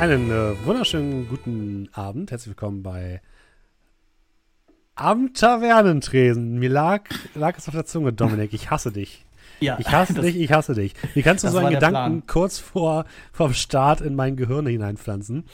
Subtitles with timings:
[0.00, 2.30] Einen äh, wunderschönen guten Abend.
[2.30, 3.20] Herzlich willkommen bei
[4.94, 6.58] Am Tavernentresen.
[6.58, 7.02] Mir lag,
[7.34, 8.54] lag es auf der Zunge, Dominik.
[8.54, 9.26] Ich hasse dich.
[9.60, 10.94] Ja, Ich hasse das- dich, ich hasse dich.
[11.12, 12.26] Wie kannst du so einen der Gedanken Plan.
[12.26, 15.44] kurz vor vom Start in mein Gehirn hineinpflanzen?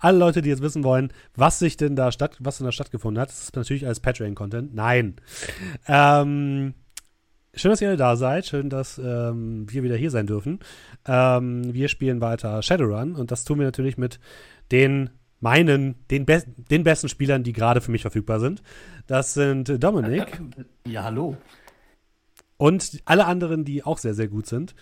[0.00, 3.20] Alle Leute, die jetzt wissen wollen, was sich denn da statt, was denn da stattgefunden
[3.20, 4.74] hat, das ist natürlich als Patreon-Content.
[4.74, 5.14] Nein.
[5.86, 6.74] Ähm,
[7.54, 8.46] schön, dass ihr alle da seid.
[8.46, 10.60] Schön, dass ähm, wir wieder hier sein dürfen.
[11.06, 14.18] Ähm, wir spielen weiter Shadowrun und das tun wir natürlich mit
[14.70, 18.62] den meinen, den, be den besten Spielern, die gerade für mich verfügbar sind.
[19.06, 20.40] Das sind Dominik
[20.86, 21.36] Ja, hallo.
[22.58, 24.74] und alle anderen, die auch sehr, sehr gut sind.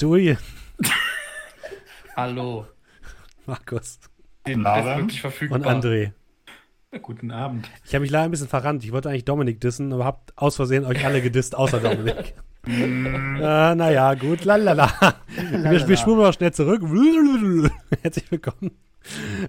[0.00, 0.38] Julian,
[2.16, 2.66] Hallo.
[3.46, 4.00] Markus
[4.46, 4.98] Den Abend.
[5.02, 5.58] wirklich verfügbar.
[5.60, 6.12] und André.
[7.00, 7.70] Guten Abend.
[7.86, 8.84] Ich habe mich leider ein bisschen verrannt.
[8.84, 12.34] Ich wollte eigentlich Dominik dissen, aber habt aus Versehen euch alle gedisst, außer Dominik.
[12.66, 14.44] äh, naja, gut.
[14.44, 14.92] Lalala.
[15.50, 16.82] Wir, wir spulen mal schnell zurück.
[18.02, 18.72] Herzlich willkommen.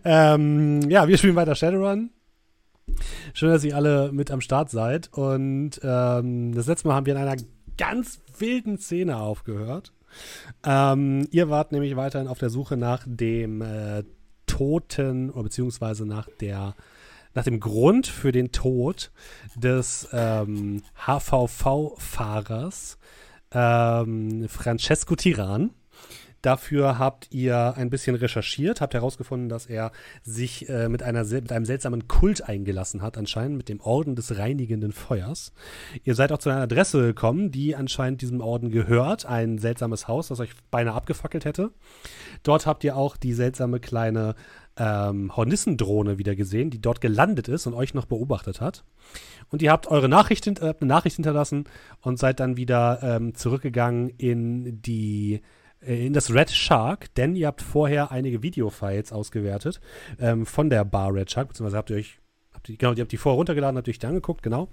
[0.06, 2.12] Ähm, ja, wir spielen weiter Shadowrun.
[3.34, 5.10] Schön, dass ihr alle mit am Start seid.
[5.12, 7.42] Und ähm, das letzte Mal haben wir in einer
[7.78, 9.92] ganz wilden Szene aufgehört.
[10.66, 14.04] Ähm, ihr wart nämlich weiterhin auf der Suche nach dem äh,
[14.48, 16.74] Toten oder beziehungsweise nach der
[17.34, 19.12] nach dem Grund für den Tod
[19.56, 22.98] des ähm, HVV-Fahrers
[23.52, 25.72] ähm, Francesco Tiran.
[26.44, 31.54] Dafür habt ihr ein bisschen recherchiert, habt herausgefunden, dass er sich äh, mit, einer, mit
[31.54, 35.54] einem seltsamen Kult eingelassen hat, anscheinend mit dem Orden des reinigenden Feuers.
[36.04, 40.28] Ihr seid auch zu einer Adresse gekommen, die anscheinend diesem Orden gehört, ein seltsames Haus,
[40.28, 41.72] das euch beinahe abgefackelt hätte.
[42.44, 44.36] Dort habt ihr auch die seltsame kleine
[44.78, 48.84] ähm, Hornissendrohne wieder gesehen, die dort gelandet ist und euch noch beobachtet hat.
[49.50, 51.66] Und ihr habt eure Nachricht, äh, eine Nachricht hinterlassen
[52.02, 55.42] und seid dann wieder ähm, zurückgegangen in die
[55.82, 59.80] äh, in das Red Shark, denn ihr habt vorher einige Videofiles ausgewertet
[60.20, 62.20] ähm, von der Bar Red Shark, beziehungsweise habt ihr euch
[62.70, 64.70] ihr, genau, ihr habt die vorher runtergeladen, habt ihr euch die angeguckt, genau.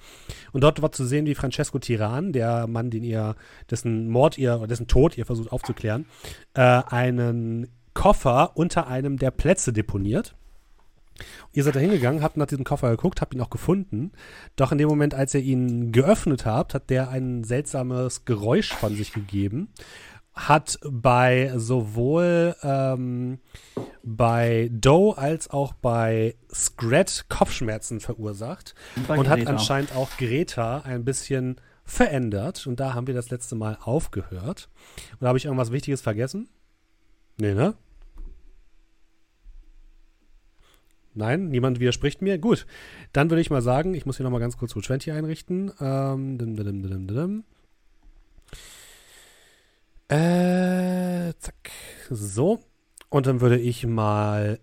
[0.53, 3.37] Und dort war zu sehen, wie Francesco Tiran, der Mann, den ihr,
[3.71, 6.07] dessen Mord ihr, oder dessen Tod ihr versucht aufzuklären,
[6.55, 10.35] äh, einen Koffer unter einem der Plätze deponiert.
[11.53, 14.13] Ihr seid da hingegangen, habt nach diesem Koffer geguckt, habt ihn auch gefunden.
[14.57, 18.95] Doch in dem Moment, als ihr ihn geöffnet habt, hat der ein seltsames Geräusch von
[18.95, 19.69] sich gegeben.
[20.33, 23.41] Hat bei sowohl ähm,
[24.03, 28.75] bei Doe als auch bei Scrat Kopfschmerzen verursacht
[29.09, 32.67] Bei und hat anscheinend auch Greta ein bisschen verändert.
[32.67, 34.71] Und da haben wir das letzte Mal aufgehört.
[35.19, 36.49] Und habe ich irgendwas Wichtiges vergessen?
[37.41, 37.75] Nee, ne?
[41.15, 42.39] Nein, niemand widerspricht mir.
[42.39, 42.67] Gut,
[43.13, 45.73] dann würde ich mal sagen, ich muss hier nochmal ganz kurz Route 20 einrichten.
[45.81, 47.45] Ähm, dim, dim, dim, dim, dim.
[50.09, 51.71] Äh, zack.
[52.11, 52.61] So.
[53.09, 54.61] Und dann würde ich mal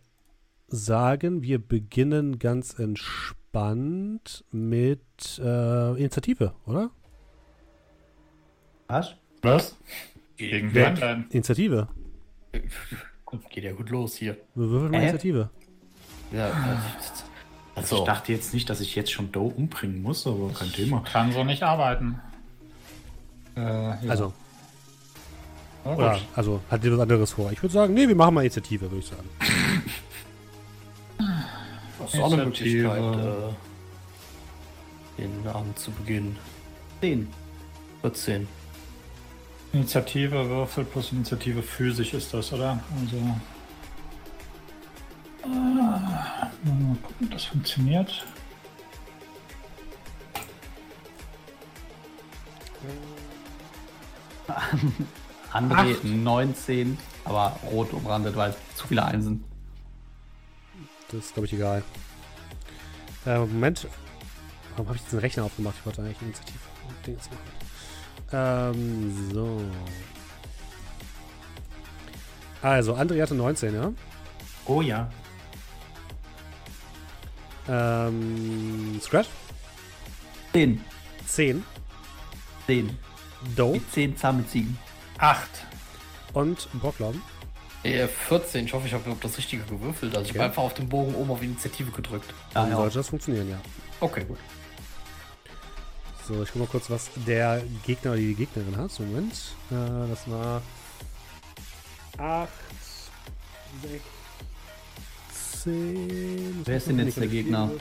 [0.68, 6.92] sagen, wir beginnen ganz entspannt mit äh, Initiative, oder?
[8.88, 9.16] Was?
[9.42, 9.76] Was?
[10.38, 11.26] Gegen Wer-?
[11.30, 11.88] Initiative.
[13.50, 14.38] Geht ja gut los hier.
[14.56, 15.02] Wir würfeln mal Äh?
[15.10, 15.50] Initiative.
[16.32, 16.52] Ja,
[17.76, 18.02] Also So.
[18.02, 21.02] ich dachte jetzt nicht, dass ich jetzt schon Doe umbringen muss, aber kein Thema.
[21.02, 22.20] Kann so nicht arbeiten.
[23.56, 23.98] Äh, ja.
[24.08, 24.34] Also,
[25.84, 25.98] gut.
[25.98, 27.52] oder, also, hat dir was anderes vor?
[27.52, 29.30] Ich würde sagen, nee, wir machen mal Initiative, würde ich sagen.
[32.00, 32.46] das ist auch eine.
[32.46, 33.54] Möglichkeit, äh,
[35.22, 36.38] den Abend zu beginnen.
[37.02, 37.28] 10.
[38.02, 38.48] 14.
[39.74, 42.80] Initiative Würfel plus Initiative physisch ist das, oder?
[43.02, 43.18] Also.
[45.44, 48.26] Ah, mal gucken, ob das funktioniert.
[55.54, 56.04] André Acht.
[56.04, 59.44] 19, aber rot umrandet, weil zu viele Einsen.
[61.10, 61.84] Das ist, glaube ich, egal.
[63.26, 63.88] Äh, Moment.
[64.72, 65.76] Warum habe ich jetzt den Rechner aufgemacht?
[65.80, 66.60] Ich wollte eigentlich Initiative.
[67.06, 67.57] Dings machen.
[68.32, 69.62] Ähm, so.
[72.62, 73.92] Also, André hatte 19, ja?
[74.66, 75.10] Oh ja.
[77.70, 79.30] Ähm, Scratch?
[80.54, 80.82] 10.
[81.26, 81.64] 10.
[82.66, 82.98] 10.
[83.56, 84.78] Doe Die 10 zahme Ziegen.
[85.20, 85.50] Acht.
[86.34, 87.22] und Brocklauben.
[87.84, 88.66] Äh, 14.
[88.66, 90.16] Ich hoffe, ich habe das Richtige gewürfelt.
[90.16, 90.40] Also ich Okay.
[90.40, 92.34] habe einfach auf den Bogen oben auf Initiative gedrückt.
[92.54, 92.76] Dann ja.
[92.76, 93.58] sollte das funktionieren, ja.
[94.00, 94.38] Okay, gut.
[96.28, 99.00] So, ich guck mal kurz, was der Gegner oder die Gegnerin hat.
[99.00, 99.34] Moment.
[99.72, 100.62] Äh, das war
[102.18, 102.50] 8,
[105.64, 106.64] 16.
[106.66, 107.72] Wer ist denn jetzt der Gegner?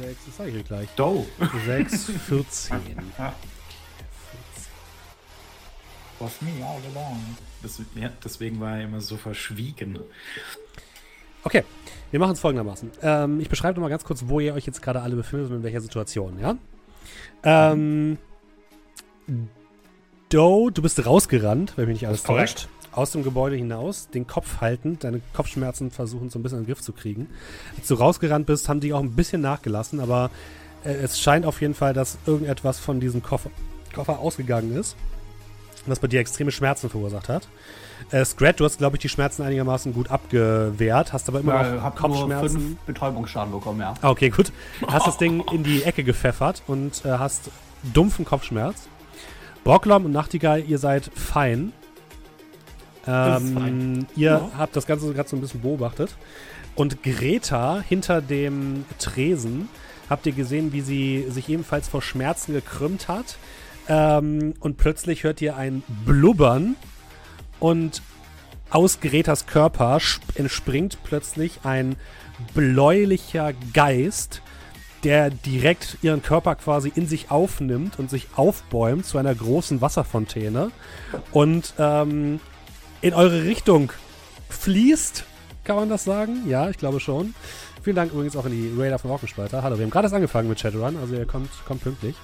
[0.00, 0.88] 6, das sage ich euch gleich.
[0.96, 1.24] Doe.
[1.66, 2.76] 6, 14.
[6.18, 7.20] Was me all along.
[7.62, 10.00] Das, ja, deswegen war er immer so verschwiegen.
[11.44, 11.62] Okay,
[12.10, 12.90] wir machen es folgendermaßen.
[13.02, 15.58] Ähm, ich beschreibe noch mal ganz kurz, wo ihr euch jetzt gerade alle befindet und
[15.58, 16.56] in welcher Situation, ja?
[17.42, 18.18] Ähm,
[20.28, 22.68] Doe, du bist rausgerannt, wenn mich nicht alles täuscht.
[22.92, 26.68] Aus dem Gebäude hinaus, den Kopf haltend, deine Kopfschmerzen versuchen so ein bisschen in den
[26.68, 27.28] Griff zu kriegen.
[27.76, 30.30] Als du rausgerannt bist, haben die auch ein bisschen nachgelassen, aber
[30.84, 33.50] äh, es scheint auf jeden Fall, dass irgendetwas von diesem Koffer,
[33.94, 34.96] Koffer ausgegangen ist,
[35.86, 37.48] was bei dir extreme Schmerzen verursacht hat.
[38.10, 41.74] Äh, Scrat, du hast, glaube ich, die Schmerzen einigermaßen gut abgewehrt, hast aber immer Ich
[41.74, 42.60] noch hab nur Kopfschmerzen.
[42.60, 43.94] fünf Betäubungsschaden bekommen, ja.
[44.02, 44.52] Ah, Okay, gut.
[44.86, 47.50] Hast das Ding in die Ecke gepfeffert und äh, hast
[47.92, 48.88] dumpfen Kopfschmerz.
[49.64, 51.72] Brocklom und Nachtigall, ihr seid fein.
[53.06, 54.06] Ähm, fein.
[54.16, 54.50] ihr Ja.
[54.58, 56.16] habt das Ganze gerade so ein bisschen beobachtet.
[56.74, 59.68] Und Greta hinter dem Tresen
[60.10, 63.36] habt ihr gesehen, wie sie sich ebenfalls vor Schmerzen gekrümmt hat.
[63.88, 66.76] Ähm, und plötzlich hört ihr ein Blubbern
[67.64, 68.02] und
[68.68, 71.96] aus Gretas Körper sp- entspringt plötzlich ein
[72.52, 74.42] bläulicher Geist,
[75.02, 80.72] der direkt ihren Körper quasi in sich aufnimmt und sich aufbäumt zu einer großen Wasserfontäne
[81.32, 82.38] und ähm,
[83.00, 83.92] in eure Richtung
[84.50, 85.24] fließt.
[85.64, 86.46] Kann man das sagen?
[86.46, 87.34] Ja, ich glaube schon.
[87.82, 89.62] Vielen Dank übrigens auch an die Raider von Orkenspalter.
[89.62, 92.14] Hallo, wir haben gerade erst angefangen mit Shadowrun, also ihr kommt, kommt pünktlich.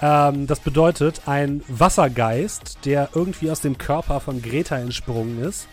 [0.00, 5.68] Ähm, das bedeutet, ein Wassergeist, der irgendwie aus dem Körper von Greta entsprungen ist,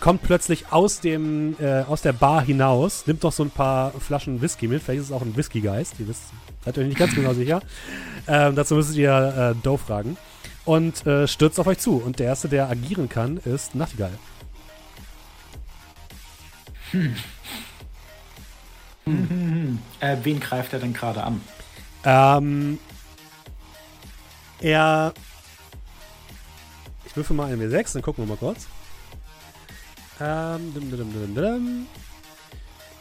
[0.00, 4.42] kommt plötzlich aus, dem, äh, aus der Bar hinaus, nimmt noch so ein paar Flaschen
[4.42, 4.82] Whisky mit.
[4.82, 6.24] Vielleicht ist es auch ein Whiskygeist, ihr wisst,
[6.64, 7.62] seid euch nicht ganz genau sicher.
[8.26, 10.16] Ähm, dazu müsstet ihr äh, Doe fragen.
[10.66, 11.96] Und äh, stürzt auf euch zu.
[11.96, 14.12] Und der Erste, der agieren kann, ist Nachtigall.
[20.00, 21.40] Äh, wen greift er denn gerade an?
[22.04, 22.78] Ähm,
[24.64, 25.12] er.
[27.06, 28.66] Ich würfel mal einen W6, dann gucken wir mal kurz.
[30.20, 31.86] Ähm, dim, dim, dim.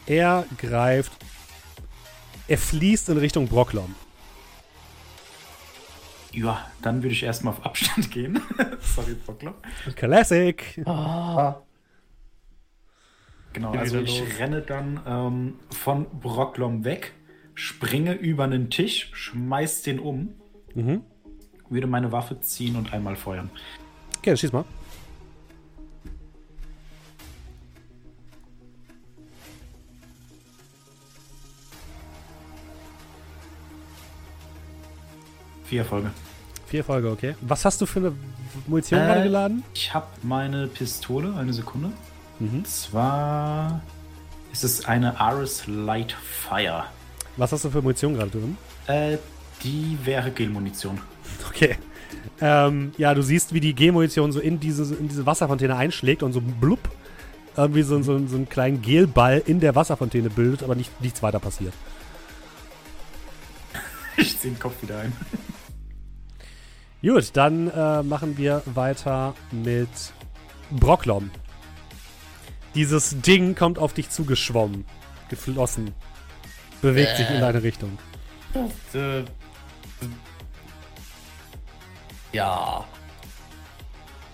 [0.05, 1.11] Er greift.
[2.47, 3.95] Er fließt in Richtung Brocklom.
[6.33, 8.41] Ja, dann würde ich erstmal auf Abstand gehen.
[8.81, 9.53] Sorry, Bockler.
[9.95, 10.81] Classic!
[10.85, 11.57] Ah,
[13.53, 14.39] Genau, also ich los.
[14.39, 17.13] renne dann ähm, von Brocklom weg,
[17.53, 20.33] springe über einen Tisch, schmeiß den um,
[20.73, 21.03] Mhm.
[21.73, 23.49] Würde meine Waffe ziehen und einmal feuern.
[24.19, 24.65] Okay, dann schieß mal.
[35.65, 36.11] Vier Erfolge.
[36.67, 37.35] Vier Erfolge, okay.
[37.41, 38.13] Was hast du für eine
[38.67, 39.63] Munition Äh, gerade geladen?
[39.73, 41.91] Ich habe meine Pistole, eine Sekunde.
[42.39, 42.49] Mhm.
[42.59, 43.81] Und zwar
[44.51, 46.85] ist es eine Aris Light Fire.
[47.37, 48.57] Was hast du für Munition gerade drin?
[48.87, 49.17] Äh,
[49.63, 50.99] die wäre Gelmunition.
[51.49, 51.77] Okay.
[52.41, 56.33] Ähm, ja, du siehst, wie die G-Munition so in diese, in diese Wasserfontäne einschlägt und
[56.33, 56.79] so blub
[57.55, 61.39] irgendwie so, so, so einen kleinen Gelball in der Wasserfontäne bildet, aber nicht, nichts weiter
[61.39, 61.73] passiert.
[64.17, 65.13] Ich ziehe den Kopf wieder ein.
[67.01, 69.89] Gut, dann äh, machen wir weiter mit
[70.71, 71.31] Brocklom.
[72.75, 74.85] Dieses Ding kommt auf dich zugeschwommen,
[75.29, 75.93] geflossen,
[76.81, 77.39] bewegt sich in Äh.
[77.41, 77.97] deine Richtung.
[78.93, 79.23] äh,
[82.33, 82.85] ja.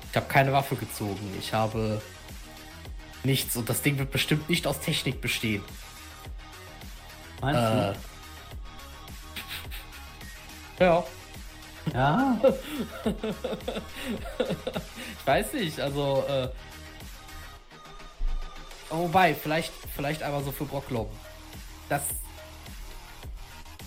[0.09, 1.35] Ich habe keine Waffe gezogen.
[1.37, 2.01] Ich habe
[3.23, 5.63] nichts und das Ding wird bestimmt nicht aus Technik bestehen.
[7.41, 7.93] Meinst Äh,
[10.83, 11.93] ja, du?
[11.93, 12.39] Ja.
[15.19, 16.49] ich weiß nicht, also äh,
[18.89, 21.07] wobei, vielleicht, vielleicht einmal so für Brocklom.
[21.87, 22.03] Das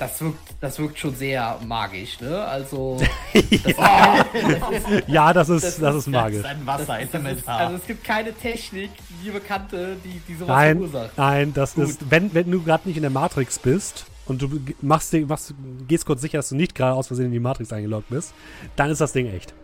[0.03, 2.45] das wirkt, das wirkt schon sehr magisch, ne?
[2.45, 2.99] Also
[3.33, 6.45] das, Ja, das ist, Das das, ist- ist magisch.
[6.45, 7.03] Ein das, das
[7.39, 8.91] ist, also es gibt keine Technik,
[9.25, 11.11] die bekannte, die, die sowas Nein, verursacht.
[11.19, 11.85] nein, das Gut.
[11.89, 15.55] ist, wenn, wenn du gerade nicht in der Matrix bist und du machst, machst,
[15.89, 18.35] gehst kurz sicher, dass du nicht gerade aus Versehen in die Matrix eingeloggt bist,
[18.77, 19.55] dann ist das Ding echt.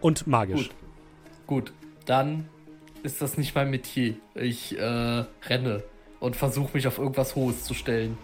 [0.00, 0.68] Und magisch.
[1.46, 1.66] Gut.
[1.66, 1.72] Gut,
[2.06, 2.48] dann
[3.02, 4.14] ist das nicht mein Metier.
[4.34, 5.82] Ich äh, renne
[6.20, 8.16] und versuche mich auf irgendwas Hohes zu stellen.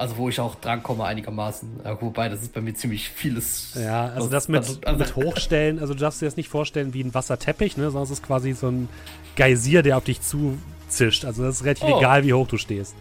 [0.00, 1.68] Also wo ich auch drankomme einigermaßen.
[2.00, 3.74] Wobei, das ist bei mir ziemlich vieles.
[3.74, 7.02] Ja, also das mit, also- mit Hochstellen, also du darfst dir das nicht vorstellen wie
[7.04, 8.88] ein Wasserteppich, ne, sondern es ist quasi so ein
[9.36, 11.26] Geysir, der auf dich zuzischt.
[11.26, 11.98] Also das ist relativ Oh.
[11.98, 12.94] egal, wie hoch du stehst.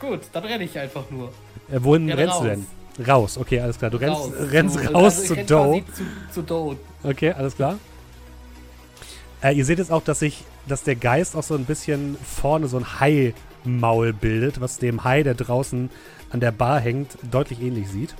[0.00, 1.28] Gut, dann renne ich einfach nur.
[1.70, 2.46] Äh, wohin Ja, rennst du raus.
[2.98, 3.06] denn?
[3.06, 3.90] Raus, okay, alles klar.
[3.92, 4.32] Du rennst raus.
[4.50, 5.82] rennst Zu- raus also zu Doe.
[5.94, 6.02] Zu,
[6.34, 6.76] zu Doe.
[7.04, 7.78] Okay, alles klar.
[9.42, 12.68] Äh, ihr seht jetzt auch, dass sich, dass der Geist auch so ein bisschen vorne
[12.68, 15.90] so ein Hai-Maul bildet, was dem Hai, der draußen
[16.32, 18.14] an der Bar hängt, deutlich ähnlich sieht.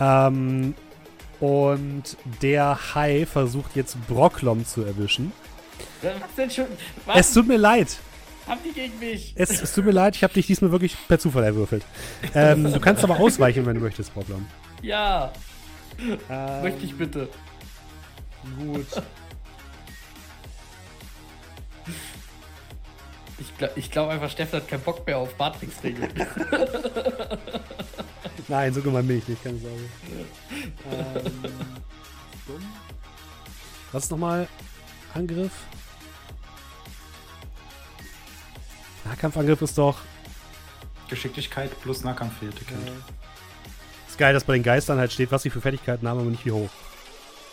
[0.00, 0.74] Ähm,
[1.40, 5.32] und der Hai versucht jetzt Brocklom zu erwischen.
[6.02, 6.64] Was denn schon?
[7.06, 7.32] Es Was?
[7.34, 7.98] tut mir leid.
[8.46, 9.34] Haben die gegen mich?
[9.36, 11.84] Es, es tut mir leid, ich habe dich diesmal wirklich per Zufall erwürfelt.
[12.34, 14.46] Ähm, du kannst aber ausweichen, wenn du möchtest, Problem.
[14.82, 15.32] Ja,
[15.98, 17.28] Ähm, möchte ich bitte.
[18.58, 18.86] Gut.
[23.38, 26.10] Ich, gla- ich glaube einfach, Steffen hat keinen Bock mehr auf Matrix-Regeln.
[28.48, 29.76] Nein, so gemein bin ich nicht, keine Sorge.
[30.90, 31.32] ähm.
[33.92, 34.48] Was ist nochmal?
[35.14, 35.52] Angriff?
[39.04, 39.98] Nahkampfangriff ist doch.
[41.08, 42.76] Geschicklichkeit plus Nahkampffertigkeit.
[44.08, 46.44] Ist geil, dass bei den Geistern halt steht, was sie für Fertigkeiten haben, aber nicht
[46.44, 46.70] wie hoch.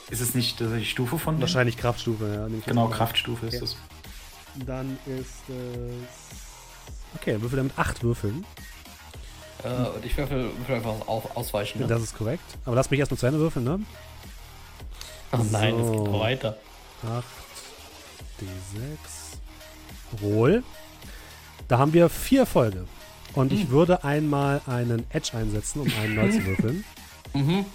[0.10, 1.40] Ist es nicht die Stufe von?
[1.40, 2.48] Wahrscheinlich Kraftstufe, ja.
[2.66, 2.88] Genau.
[2.88, 3.64] Kraftstufe ist Okay.
[3.66, 3.78] es.
[4.66, 7.16] Dann ist es.
[7.16, 8.46] Okay, würfel damit 8 Würfeln.
[9.64, 11.82] äh, und ich würfel, würfel einfach auf, ausweichen.
[11.82, 11.88] Ne?
[11.88, 12.44] Das ist korrekt.
[12.66, 13.80] Aber lass mich erst mal zu Ende würfeln, ne?
[15.32, 15.92] oh nein, es so.
[15.92, 16.58] geht noch weiter.
[17.04, 17.24] 8
[18.42, 20.22] D6.
[20.22, 20.64] Roll.
[21.68, 22.86] Da haben wir vier Erfolge.
[23.34, 26.84] Und ich würde einmal einen Edge einsetzen, um einen neu zu würfeln.
[27.34, 27.66] Mhm.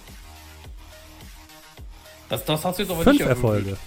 [2.29, 3.77] Das, das hast du jetzt aber Fünf nicht Erfolge.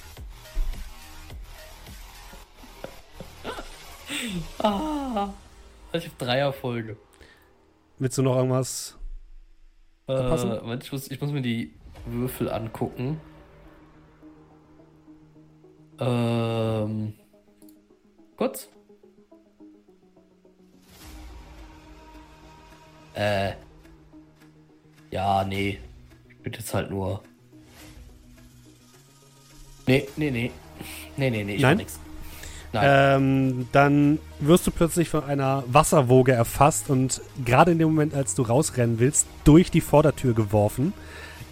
[4.59, 5.29] Ah,
[5.93, 6.97] ich habe drei Erfolge.
[7.99, 8.97] Willst du noch irgendwas?
[10.09, 11.73] Äh, ich muss, ich muss mir die
[12.07, 13.21] Würfel angucken.
[16.01, 17.15] Ähm.
[18.37, 18.69] Kurz.
[23.15, 23.53] Äh.
[25.11, 25.79] Ja, nee.
[26.29, 27.23] Ich bin jetzt halt nur.
[29.87, 30.51] Nee, nee, nee.
[31.17, 31.77] Nee, nee, nee, ich Nein?
[31.77, 32.01] mach nix.
[32.75, 38.35] Ähm, dann wirst du plötzlich von einer Wasserwoge erfasst und gerade in dem Moment, als
[38.35, 40.95] du rausrennen willst, durch die Vordertür geworfen.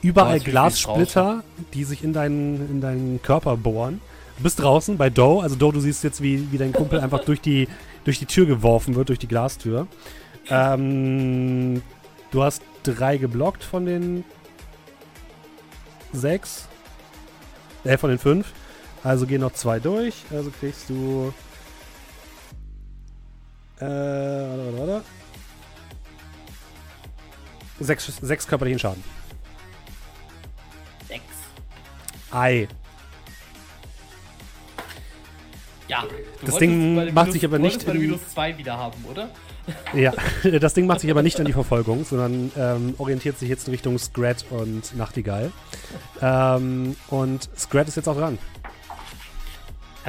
[0.03, 4.01] Überall Glassplitter, die sich in deinen, in deinen Körper bohren.
[4.39, 5.43] Du bist draußen bei Doe.
[5.43, 7.69] Also Doe, du siehst jetzt, wie, wie dein Kumpel einfach durch die,
[8.05, 9.87] durch die Tür geworfen wird, durch die Glastür.
[10.49, 11.83] Ähm,
[12.31, 14.25] du hast drei geblockt von den
[16.15, 16.67] sechs.
[17.85, 18.53] Äh, von den fünf.
[19.03, 20.15] Also gehen noch zwei durch.
[20.31, 21.33] Also kriegst du.
[23.79, 25.05] Äh, warte, warte, warte.
[27.81, 29.03] Sechs, sechs körperlichen Schaden.
[31.09, 31.23] Sechs.
[32.31, 32.69] Ei.
[35.89, 36.05] Ja.
[36.41, 39.31] Du Das Ding macht Minus- sich aber nicht in- Minus 2 wieder haben, oder?
[39.95, 40.13] Ja,
[40.61, 43.73] das Ding macht sich aber nicht an die Verfolgung, sondern ähm, orientiert sich jetzt in
[43.73, 45.51] Richtung Scrat und Nachtigall.
[46.21, 48.39] Ähm, und Scrat ist jetzt auch dran.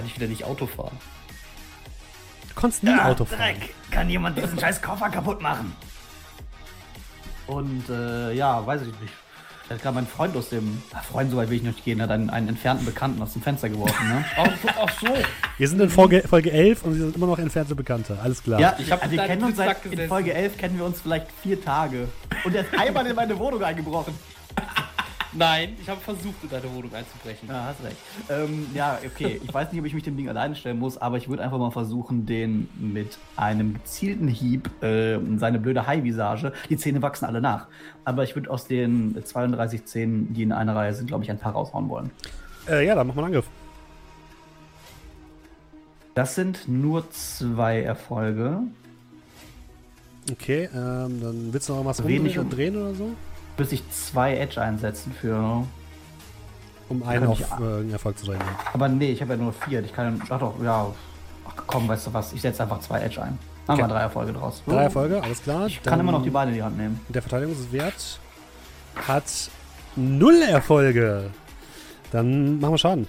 [0.02, 0.98] Kann ich wieder nicht Auto fahren.
[2.50, 3.38] Du konntest nie Auto fahren.
[3.38, 3.76] Dreck!
[3.92, 5.76] Kann jemand diesen scheiß Koffer kaputt machen?
[7.46, 9.14] Und äh, ja, weiß ich nicht.
[9.70, 10.82] Da hat gerade mein Freund aus dem.
[10.92, 13.44] Ach, Freund, so weit will ich nicht gehen, hat einen, einen entfernten Bekannten aus dem
[13.44, 14.26] Fenster geworfen, ne?
[14.38, 15.08] Ach so, ach so.
[15.60, 18.18] Wir sind in Folge, Folge 11 und sie sind immer noch entfernte Bekannte.
[18.24, 18.60] Alles klar.
[18.60, 21.00] Ja, Ich hab wir mit deinem kennen uns seit in Folge 11 kennen wir uns
[21.02, 22.08] vielleicht vier Tage.
[22.44, 24.16] Und er ist einmal in meine Wohnung eingebrochen.
[25.34, 27.48] Nein, ich habe versucht, in deine Wohnung einzubrechen.
[27.48, 27.96] Ja, hast recht.
[28.30, 29.40] Ähm, ja, okay.
[29.42, 31.58] Ich weiß nicht, ob ich mich dem Ding alleine stellen muss, aber ich würde einfach
[31.58, 37.40] mal versuchen, den mit einem gezielten Hieb, äh, seine blöde Hai-Visage, die Zähne wachsen alle
[37.40, 37.68] nach.
[38.04, 41.40] Aber ich würde aus den 32 Zähnen, die in einer Reihe sind, glaube ich, ein
[41.40, 42.12] paar raushauen wollen.
[42.68, 43.48] Äh, ja, dann mach mal einen Angriff.
[46.14, 48.60] Das sind nur zwei Erfolge.
[50.30, 53.10] Okay, ähm, dann willst du noch irgendwas Wenig rumdrehen um- drehen oder so?
[53.58, 55.66] Müsste ich zwei Edge einsetzen für.
[56.90, 58.40] Um einen auf ich- äh, einen Erfolg zu ja.
[58.74, 59.84] Aber nee, ich habe ja nur vier.
[59.84, 60.22] Ich kann.
[60.30, 60.88] Ach doch, ja.
[61.48, 62.34] Ach komm, weißt du was?
[62.34, 63.38] Ich setze einfach zwei Edge ein.
[63.68, 63.88] Wir Okay.
[63.88, 64.62] drei Erfolge draus.
[64.68, 65.68] Drei Erfolge, alles klar.
[65.68, 67.00] Ich kann immer noch die Beine in die Hand nehmen.
[67.10, 68.20] Der Verteidigungswert
[69.08, 69.24] hat
[69.96, 71.30] null Erfolge.
[72.12, 73.08] Dann machen wir Schaden.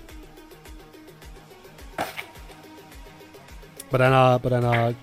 [3.91, 4.95] Bei deiner, bei deiner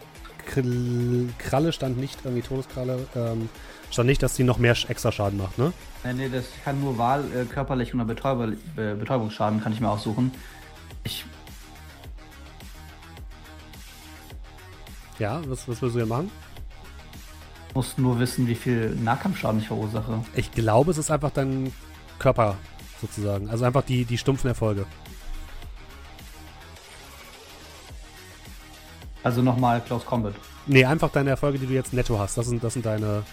[1.38, 3.50] Kralle stand nicht, irgendwie Todeskralle, ähm,
[3.92, 5.74] stand nicht, dass die noch mehr extra Schaden macht, ne?
[6.04, 9.90] Äh, nee, das kann nur Wahl, äh, körperlich oder Betäuber, äh, Betäubungsschaden kann ich mir
[9.90, 10.32] aussuchen.
[11.04, 11.26] Ich,
[15.20, 16.32] Ja, was, was willst du hier machen?
[17.76, 20.24] muss nur wissen, wie viel Nahkampfschaden ich verursache.
[20.34, 21.72] Ich glaube, es ist einfach dein
[22.18, 22.58] Körper
[23.00, 23.50] sozusagen.
[23.50, 24.86] Also einfach die, die stumpfen Erfolge.
[29.24, 30.34] Also nochmal Close Combat.
[30.66, 32.38] Nee, einfach deine Erfolge, die du jetzt netto hast.
[32.38, 33.24] Das sind, das sind deine.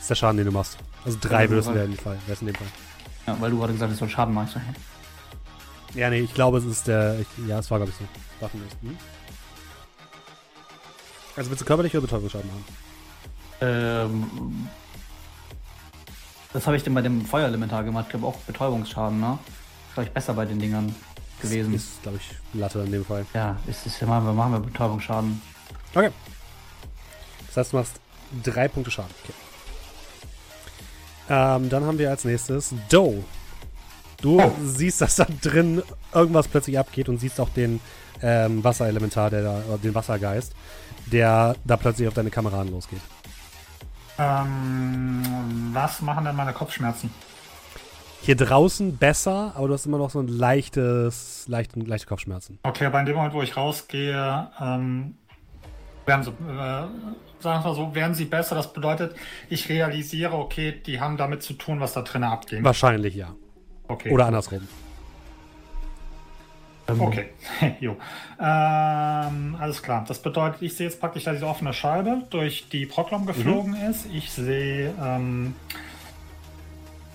[0.00, 0.78] Das ist der Schaden, den du machst.
[1.04, 2.18] Also drei Ja, würdest du weil- in dem Fall.
[2.26, 2.66] wär's in dem Fall.
[3.26, 4.48] Ja, weil du gerade gesagt hast, soll Schaden hä?
[5.94, 7.20] Ja, nee, ich glaube, es ist der.
[7.20, 8.04] Ich, ja, es war, glaube ich, so.
[8.40, 8.76] Waffenlist.
[8.80, 8.96] Hm?
[11.36, 12.64] Also willst du körperlich oder Betäubungsschaden machen?
[13.60, 14.68] Ähm,
[16.54, 18.06] das habe ich denn bei dem Feuerelementar gemacht.
[18.06, 19.38] Ich glaube auch Betäubungsschaden, ne?
[19.88, 20.94] Ist, glaube ich, besser bei den Dingern
[21.42, 21.74] gewesen.
[21.74, 23.26] Ist, glaube ich, Latte in dem Fall.
[23.34, 25.42] ja, ist, ist machen wir, machen wir Betäubungsschaden.
[25.94, 26.10] Okay.
[27.48, 28.00] Das heißt, du machst
[28.42, 29.10] drei Punkte Schaden.
[29.24, 29.34] Okay.
[31.30, 33.22] Ähm, dann haben wir als nächstes Doe.
[34.20, 34.52] Du Oh.
[34.62, 35.82] siehst, dass da drin
[36.12, 37.80] irgendwas plötzlich abgeht und siehst auch den
[38.20, 40.52] ähm, Wasserelementar, der da, oder den Wassergeist,
[41.06, 43.00] der da plötzlich auf deine Kameraden losgeht.
[44.18, 45.22] Ähm,
[45.72, 47.10] was machen denn meine Kopfschmerzen?
[48.22, 52.58] Hier draußen besser, aber du hast immer noch so ein leichtes, leichte, leichte Kopfschmerzen.
[52.64, 55.14] Okay, aber in dem Moment, wo ich rausgehe, ähm,
[56.04, 56.84] werden sie, äh,
[57.42, 58.54] sagen wir so, werden sie besser.
[58.54, 59.14] Das bedeutet,
[59.48, 62.62] ich realisiere, okay, die haben damit zu tun, was da drinnen abgeht.
[62.62, 63.34] Wahrscheinlich ja.
[63.88, 64.10] Okay.
[64.12, 64.66] Oder andersrum.
[66.98, 67.26] Okay,
[67.80, 67.96] jo.
[68.40, 70.04] Ähm, alles klar.
[70.08, 73.90] Das bedeutet, ich sehe jetzt praktisch, dass diese offene Scheibe durch die Proklom geflogen Mhm.
[73.90, 74.06] ist.
[74.12, 75.54] Ich sehe ähm,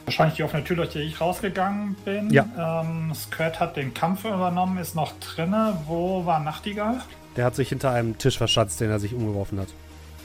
[0.06, 2.30] wahrscheinlich die offene Tür, durch die ich rausgegangen bin.
[2.30, 2.46] Ja.
[2.86, 5.78] Ähm, Squirt hat den Kampf übernommen, ist noch drinne.
[5.88, 7.02] Wo war Nachtigall?
[7.36, 9.68] Der hat sich hinter einem Tisch verschanzt, den er sich umgeworfen hat.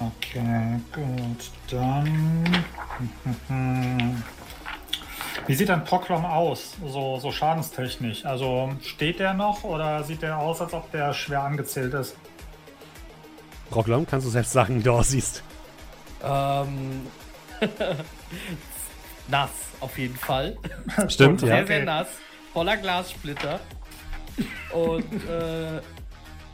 [0.01, 1.51] Okay, gut.
[1.71, 2.65] Dann.
[5.47, 8.25] Wie sieht ein Proklom aus, so, so schadenstechnisch?
[8.25, 12.17] Also steht der noch oder sieht der aus, als ob der schwer angezählt ist?
[13.75, 15.43] Rocklom, kannst du selbst sagen, wie du aussiehst?
[16.25, 17.07] Ähm.
[19.29, 20.57] nass, auf jeden Fall.
[21.09, 21.67] Stimmt, Sehr, ja.
[21.67, 22.09] sehr nass.
[22.53, 23.61] Voller Glassplitter.
[24.73, 25.79] Und äh,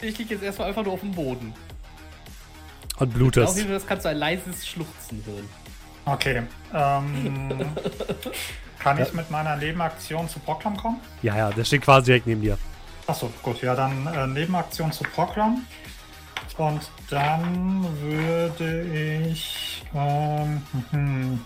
[0.03, 1.55] ich liege jetzt erstmal einfach nur auf dem Boden.
[2.99, 3.57] Und Auf blutest.
[3.57, 5.49] jeden Fall, das kannst du ein leises Schluchzen hören.
[6.07, 6.43] Okay.
[6.73, 7.67] Ähm,
[8.79, 11.01] kann ich mit meiner Nebenaktion zu Proklom kommen?
[11.23, 12.57] Ja, ja, der steht quasi direkt neben dir.
[13.07, 13.61] Achso, gut.
[13.63, 15.65] Ja, dann äh, Nebenaktion zu Proklom.
[16.57, 16.81] Und
[17.11, 18.83] dann würde
[19.31, 21.41] ich, ähm, hm,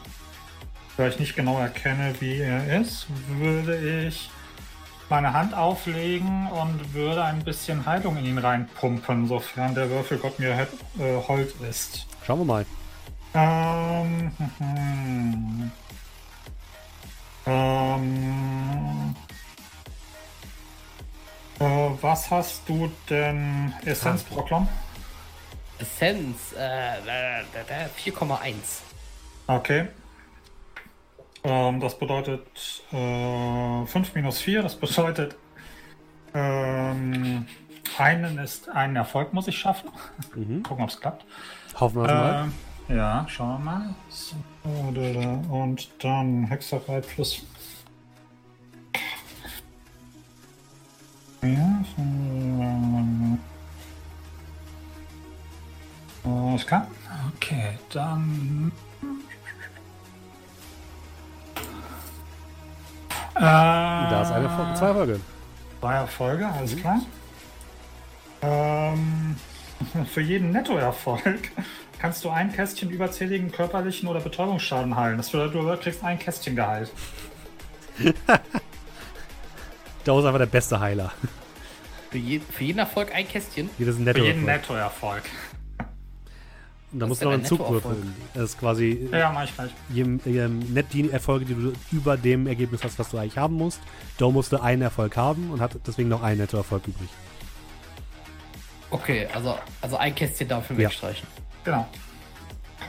[0.97, 4.31] da ich nicht genau erkenne, wie er ist, würde ich
[5.11, 10.53] meine Hand auflegen und würde ein bisschen Heilung in ihn reinpumpen, sofern der Würfelgott mir
[10.99, 12.07] äh, hold ist.
[12.25, 12.67] Schauen wir mal.
[13.35, 15.71] Ähm, hm,
[17.47, 19.15] ähm,
[21.59, 23.73] äh, was hast du denn?
[23.85, 24.69] Essenz Proklom?
[25.79, 28.53] Essenz, äh, äh, äh, 4,1.
[29.47, 29.89] Okay.
[31.43, 35.37] Ähm, das bedeutet äh, 5 minus 4, das bedeutet
[36.35, 37.47] ähm,
[37.99, 39.91] einen ist einen Erfolg muss ich schaffen.
[40.35, 40.63] Mhm.
[40.69, 41.25] Gucken, ob es klappt.
[41.79, 42.45] Hoffen wir mal.
[42.89, 43.95] Ähm, ja, schauen wir mal.
[44.09, 44.37] So,
[44.95, 45.55] da, da.
[45.55, 47.43] Und dann Hexerei plus.
[51.43, 51.85] Ja,
[56.25, 56.87] alles klar.
[57.37, 58.73] Okay, dann.
[63.41, 65.21] Äh, Da ist eine Folge, zwei Folge.
[65.81, 67.01] Zwei Erfolge, alles klar.
[68.43, 69.37] Ähm,
[70.13, 71.51] für jeden Nettoerfolg
[71.99, 75.17] kannst du ein Kästchen überzähligen körperlichen oder Betäubungsschaden heilen.
[75.17, 76.93] Das bedeutet, du kriegst ein Kästchen geheilt.
[80.03, 81.13] Da ist einfach der beste Heiler.
[82.11, 83.69] Für, je, für jeden Erfolg ein Kästchen.
[83.79, 85.23] Jedes Für jeden Nettoerfolg.
[86.93, 88.15] Da musst du noch einen ein Zug würfeln.
[88.35, 89.71] Das ist quasi Ja, ja, mach ich gleich.
[89.93, 93.55] je, je net die Erfolge, die du über dem Ergebnis hast, was du eigentlich haben
[93.55, 93.81] musst.
[94.19, 97.09] Doe musste einen Erfolg haben und hat deswegen noch einen Nettoerfolg übrig.
[98.91, 100.89] Okay, also, also ein Kästchen dafür Ja.
[100.89, 101.27] wegstreichen.
[101.65, 101.87] Genau.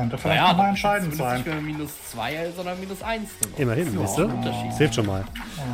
[0.02, 1.38] Könnte vielleicht ist es entscheidend sein.
[1.38, 3.30] nicht mehr minus 2, sondern minus 1.
[3.58, 4.28] Immerhin, Ja, siehst du?
[4.44, 5.24] Das hilft schon mal.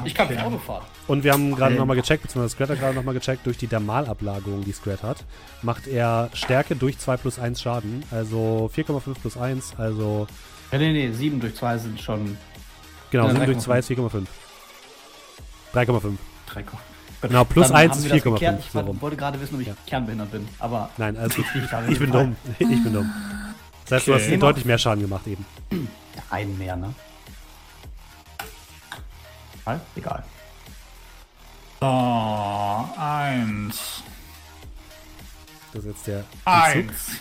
[0.04, 0.36] Ich kann Okay.
[0.36, 0.84] mit Auto fahren.
[1.08, 1.80] Und wir haben gerade Okay.
[1.80, 5.24] nochmal gecheckt, beziehungsweise Scrat hat gerade nochmal gecheckt, durch die Dermalablagerung, die Scrat hat,
[5.62, 8.04] macht er Stärke durch 2 plus 1 Schaden.
[8.12, 10.28] Also 4,5 plus 1, also
[10.72, 12.38] Ja, nee, nee, 7 durch 2 sind schon
[13.12, 13.62] genau, Ja, 7 durch 3,5.
[13.62, 14.28] 2 ist 4,5.
[15.74, 16.18] 3,5.
[16.48, 16.64] 3.
[17.22, 18.34] Genau, plus Dann 1 haben ist wir das 4,5.
[18.34, 18.60] geklärt.
[18.66, 19.74] Ich So wollte gerade wissen, ob ich Ja.
[19.88, 22.36] kernbehindert bin, aber Nein, also ich, Ich bin dumm.
[22.60, 23.10] Ich bin dumm.
[23.90, 24.32] Das heißt, du Okay.
[24.34, 25.46] hast deutlich mehr Schaden gemacht eben.
[26.30, 26.94] einen mehr, ne?
[29.66, 29.82] Egal.
[29.96, 30.24] Egal.
[31.80, 34.04] So, eins.
[35.74, 36.24] Das ist jetzt der.
[36.46, 37.20] Eins.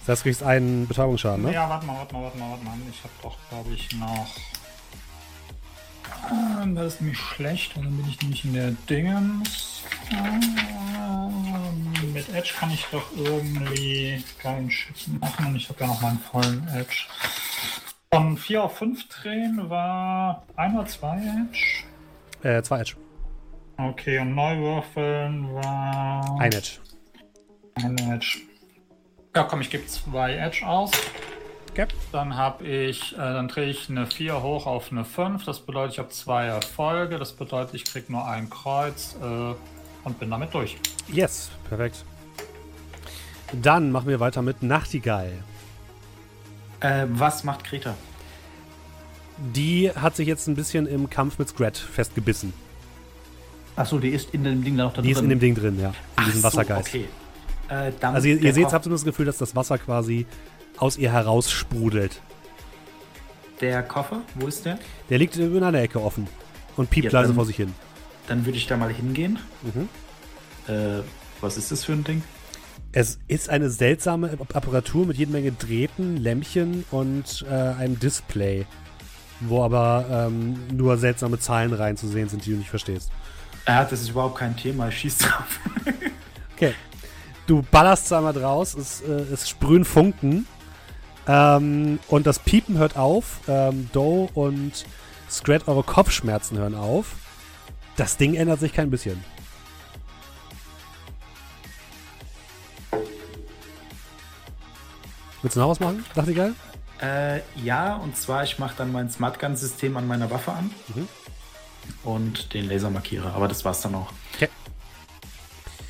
[0.00, 1.52] Das heißt, du kriegst einen Betäubungsschaden, ne?
[1.52, 2.74] Ja, warte mal, warte mal, warte mal, warte mal.
[2.90, 4.28] Ich habe doch, glaube ich, noch.
[6.62, 9.82] Ähm, Das ist nämlich schlecht, und dann bin ich nämlich in der Dingens.
[10.10, 16.00] Ähm, Mit Edge kann ich doch irgendwie keinen Schützen machen und ich habe ja noch
[16.00, 17.06] meinen vollen Edge.
[18.12, 21.84] Von 4 auf 5 drehen war ein oder zwei Edge.
[22.42, 22.94] Äh, zwei Edge.
[23.76, 26.72] Okay, und neu würfeln war Ein Edge.
[27.74, 28.38] ein Edge.
[29.36, 30.90] Ja, komm, ich gebe zwei Edge aus.
[31.78, 31.86] Okay.
[32.10, 35.44] Dann habe ich, äh, dann drehe ich eine 4 hoch auf eine 5.
[35.44, 37.18] Das bedeutet, ich habe zwei Erfolge.
[37.18, 39.54] Das bedeutet, ich kriege nur ein Kreuz äh,
[40.04, 40.76] und bin damit durch.
[41.06, 42.04] Yes, perfekt.
[43.52, 45.30] Dann machen wir weiter mit Nachtigall.
[46.80, 47.94] Äh, was macht Greta?
[49.54, 52.52] Die hat sich jetzt ein bisschen im Kampf mit Scrat festgebissen.
[53.76, 55.16] Achso, die ist in dem Ding da noch da Die drin.
[55.16, 55.90] ist in dem Ding drin, ja.
[55.90, 56.88] In Ach diesem so, Wassergeist.
[56.88, 57.04] okay.
[57.68, 60.26] Äh, dann Also ihr, ihr seht, habt ihr das Gefühl, dass das Wasser quasi
[60.78, 62.20] aus ihr heraus sprudelt.
[63.60, 64.78] Der Koffer, wo ist der?
[65.10, 66.28] Der liegt in einer Ecke offen
[66.76, 67.74] und piept Ja, leise dann- vor sich hin.
[68.28, 69.38] Dann würde ich da mal hingehen.
[69.62, 69.88] Mhm.
[70.72, 71.02] Äh,
[71.40, 72.22] was ist das für ein Ding?
[72.92, 78.66] Es ist eine seltsame Apparatur mit jede Menge Drähten, Lämpchen und äh, einem Display,
[79.40, 83.10] wo aber ähm, nur seltsame Zahlen rein zu sehen sind, die du nicht verstehst.
[83.66, 84.88] Ja, das ist überhaupt kein Thema.
[84.88, 85.60] Ich schieß drauf.
[86.56, 86.74] Okay.
[87.46, 90.44] Du ballerst zweimal draus, es, äh, es sprühen Funken
[91.28, 93.40] ähm, und das Piepen hört auf.
[93.46, 94.86] Ähm, Doe und
[95.30, 97.14] Scrat, eure Kopfschmerzen hören auf.
[97.96, 99.22] Das Ding ändert sich kein bisschen.
[105.42, 106.04] Willst du noch was machen?
[106.14, 106.54] Dachte ich geil?
[107.00, 110.70] Äh, ja, und zwar, ich mache dann mein Smart Gun-System an meiner Waffe an.
[110.94, 111.08] Mhm.
[112.02, 113.34] Und den Lasermarkierer.
[113.34, 114.12] Aber das war's dann auch.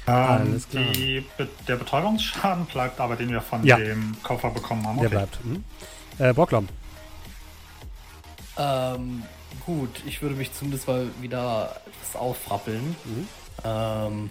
[0.08, 0.16] Okay.
[0.42, 0.84] Ähm, Alles klar.
[0.84, 1.24] die,
[1.66, 3.76] der Betäubungsschaden bleibt aber, den wir von Ja.
[3.76, 5.00] dem Koffer bekommen haben.
[5.00, 5.44] Der bleibt.
[5.44, 5.64] Mhm.
[6.18, 6.66] Äh, Brocklom.
[8.56, 9.22] Ähm,
[9.66, 12.96] gut, ich würde mich zumindest mal wieder etwas aufrappeln.
[13.04, 13.28] Mhm.
[13.64, 14.30] Ähm.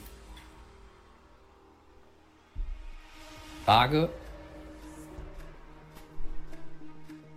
[3.66, 4.10] Frage.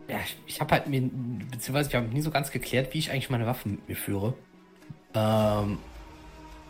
[0.09, 1.03] Ja, ich, ich habe halt mir,
[1.51, 4.35] beziehungsweise wir haben nie so ganz geklärt, wie ich eigentlich meine Waffen mit mir führe.
[5.15, 5.79] Ähm,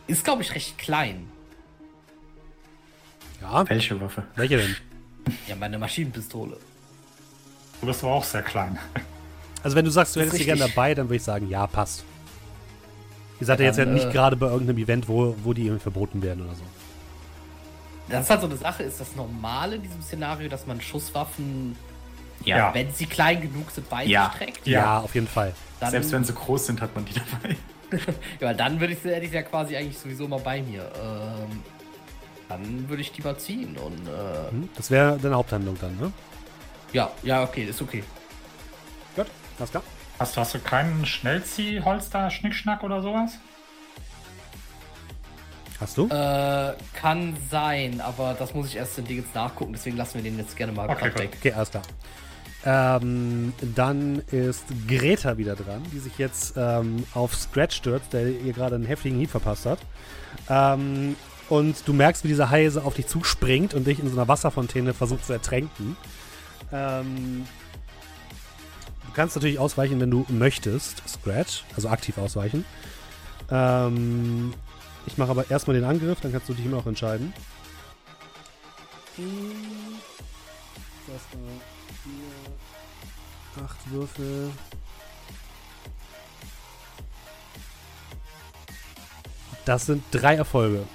[0.09, 1.29] ist, glaube ich, recht klein.
[3.40, 4.22] Ja, Welche Waffe?
[4.37, 4.76] welche denn?
[5.46, 6.57] Ja, meine Maschinenpistole.
[7.81, 8.79] Du bist aber auch sehr klein.
[9.62, 12.05] Also wenn du sagst, du hättest sie gerne dabei, dann würde ich sagen, ja, passt.
[13.40, 15.62] Ihr seid ja, jetzt ja dann, nicht äh, gerade bei irgendeinem Event, wo, wo die
[15.64, 16.62] irgendwie verboten werden oder so.
[18.09, 21.76] Das ist halt so eine Sache, ist das normal in diesem Szenario, dass man Schusswaffen,
[22.44, 22.74] Ja.
[22.74, 24.31] wenn sie klein genug sind, bei Ja.
[24.31, 24.66] sich trägt?
[24.66, 24.98] Ja, Ja.
[25.00, 25.55] auf jeden Fall.
[25.79, 27.57] Dann, Selbst wenn sie groß sind, hat man die dabei.
[28.40, 30.62] Ja, weil dann würde ich sie, hätte ich sie ja quasi eigentlich sowieso mal bei
[30.62, 30.83] mir.
[31.03, 31.61] Ähm,
[32.50, 34.68] dann würde ich die mal ziehen und äh, Hm?
[34.76, 36.12] Das wäre deine Haupthandlung dann, ne?
[36.92, 38.02] ja, ja, okay, ist okay.
[39.16, 39.26] Gut,
[39.58, 39.82] alles klar.
[40.18, 43.38] Hast, hast du keinen Schnellziehholster, Schnickschnack oder sowas?
[45.80, 46.08] Hast du?
[46.08, 50.36] Äh, kann sein, aber das muss ich erst in Dingens nachgucken, deswegen lassen wir den
[50.36, 51.30] jetzt gerne mal Okay, weg.
[51.38, 51.82] Okay, alles klar.
[52.62, 58.52] Ähm, dann ist Greta wieder dran, die sich jetzt ähm, auf Scratch stürzt, der ihr
[58.52, 59.78] gerade einen heftigen Hieb verpasst hat.
[60.50, 61.16] Ähm,
[61.50, 64.94] und du merkst, wie dieser Hai auf dich zuspringt und dich in so einer Wasserfontäne
[64.94, 65.96] versucht zu ertränken.
[66.72, 67.44] Ähm,
[69.06, 72.64] du kannst natürlich ausweichen, wenn du möchtest, Scratch, also aktiv ausweichen.
[73.50, 74.54] Ähm,
[75.06, 77.34] ich mache aber erstmal den Angriff, dann kannst du dich immer noch entscheiden.
[79.16, 79.24] Das
[81.32, 81.50] war
[82.04, 82.30] vier,
[83.64, 84.52] acht Würfel.
[89.64, 90.86] Das sind drei Erfolge.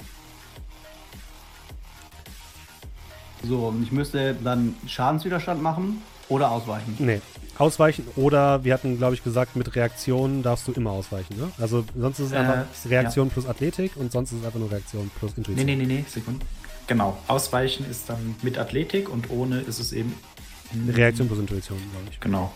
[3.48, 6.96] So, und ich müsste dann Schadenswiderstand machen oder ausweichen.
[7.00, 7.22] Nee.
[7.58, 11.38] Ausweichen oder wir hatten, glaube ich, gesagt, mit Reaktionen darfst du immer ausweichen.
[11.38, 11.50] Ne?
[11.58, 14.70] Also sonst ist es Äh, einfach Reaktion plus Athletik und sonst ist es einfach nur
[14.72, 15.66] Reaktion plus Nee, Intuition.
[15.66, 16.46] nee, nee, nee, Sekunde.
[16.88, 17.18] Genau.
[17.28, 20.14] Ausweichen ist dann mit Athletik und ohne ist es eben.
[20.90, 22.20] Reaktion plus Intuition, glaube ich.
[22.20, 22.52] Genau.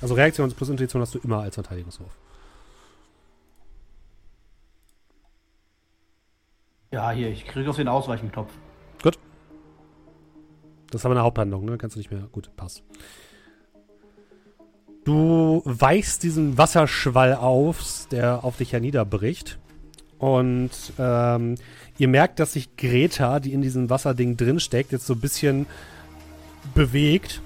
[0.00, 2.10] Also Reaktion plus Intuition hast du immer als Verteidigungswurf.
[6.92, 8.52] Ja, hier, ich kriege auf den Ausweichentopf.
[10.92, 11.78] Das ist aber eine Haupthandlung, ne?
[11.78, 12.28] Kannst du nicht mehr.
[12.30, 12.82] Gut, passt.
[15.04, 19.58] Du weichst diesen Wasserschwall auf, der auf dich herniederbricht.
[20.18, 21.54] Und ähm,
[21.96, 25.66] ihr merkt, dass sich Greta, die in diesem Wasserding drinsteckt, jetzt so ein bisschen
[26.74, 27.40] bewegt.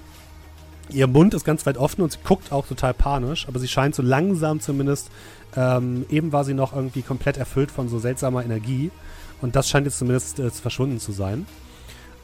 [0.91, 3.95] Ihr Mund ist ganz weit offen und sie guckt auch total panisch, aber sie scheint
[3.95, 5.11] so langsam zumindest.
[5.57, 8.91] Ähm, eben war sie noch irgendwie komplett erfüllt von so seltsamer Energie.
[9.42, 11.46] Und das scheint jetzt zumindest äh, verschwunden zu sein.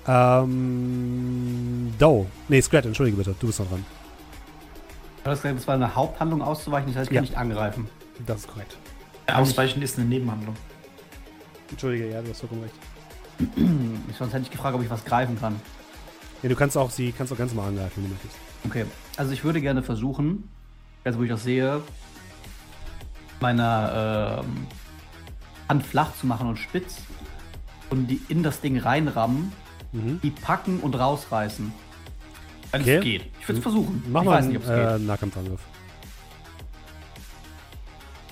[0.07, 1.93] Ähm.
[1.99, 2.27] Doe.
[2.49, 3.85] Nee, Scrat, entschuldige bitte, du bist noch dran.
[5.25, 7.31] Das das war eine Haupthandlung auszuweichen, das heißt, ich kann Ja.
[7.31, 7.89] nicht angreifen.
[8.27, 8.77] Das ist korrekt.
[9.33, 10.57] Ausweichen ist eine Nebenhandlung.
[11.71, 12.75] Entschuldige, ja, du hast vollkommen recht.
[14.11, 15.61] Ich, sonst hätte ich gefragt, ob ich was greifen kann.
[16.43, 18.35] Ja, du kannst auch sie kannst auch ganz normal angreifen, wenn du möchtest.
[18.67, 18.85] Okay,
[19.17, 20.49] also ich würde gerne versuchen,
[21.05, 21.81] also wo ich das sehe,
[23.41, 24.67] meine ähm,
[25.73, 26.99] Hand flach zu machen und spitz
[27.89, 29.53] und die in das Ding reinrammen,
[29.93, 30.21] Mhm.
[30.23, 31.73] die packen und rausreißen.
[32.73, 32.97] Wenn Okay.
[32.99, 33.23] es geht.
[33.41, 34.03] Ich würde es versuchen.
[34.09, 34.99] Mach ich mal weiß einen nicht, ob es äh.
[34.99, 35.61] Nahkampfangriff.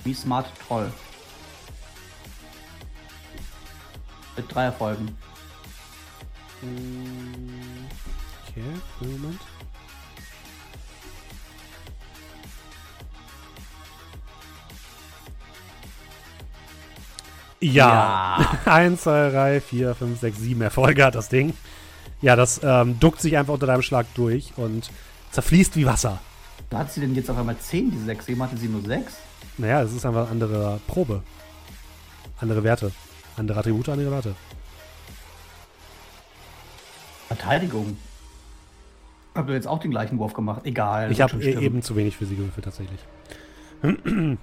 [0.03, 0.91] Wie smart Troll.
[4.37, 5.15] mit drei Erfolgen.
[8.47, 8.63] Okay,
[9.01, 9.39] Moment.
[17.61, 18.57] Ja.
[18.65, 21.53] Eins, zwei, drei, vier, fünf, sechs, sieben Erfolge hat das Ding.
[22.21, 24.91] Ja, das ähm, duckt sich einfach unter deinem Schlag durch und
[25.31, 26.19] zerfließt wie Wasser.
[26.69, 28.29] Da hat sie denn jetzt auf einmal 10, diese 6.
[28.29, 29.13] Eben hatte sie nur 6.
[29.57, 31.23] Naja, es ist einfach eine andere Probe.
[32.39, 32.91] Andere Werte.
[33.37, 34.35] Andere Attribute, andere Werte.
[37.27, 37.97] Verteidigung.
[39.35, 40.61] Habt ihr jetzt auch den gleichen Wurf gemacht?
[40.65, 41.11] Egal.
[41.11, 42.99] Ich habe eben zu wenig für sie gewürfelt, tatsächlich.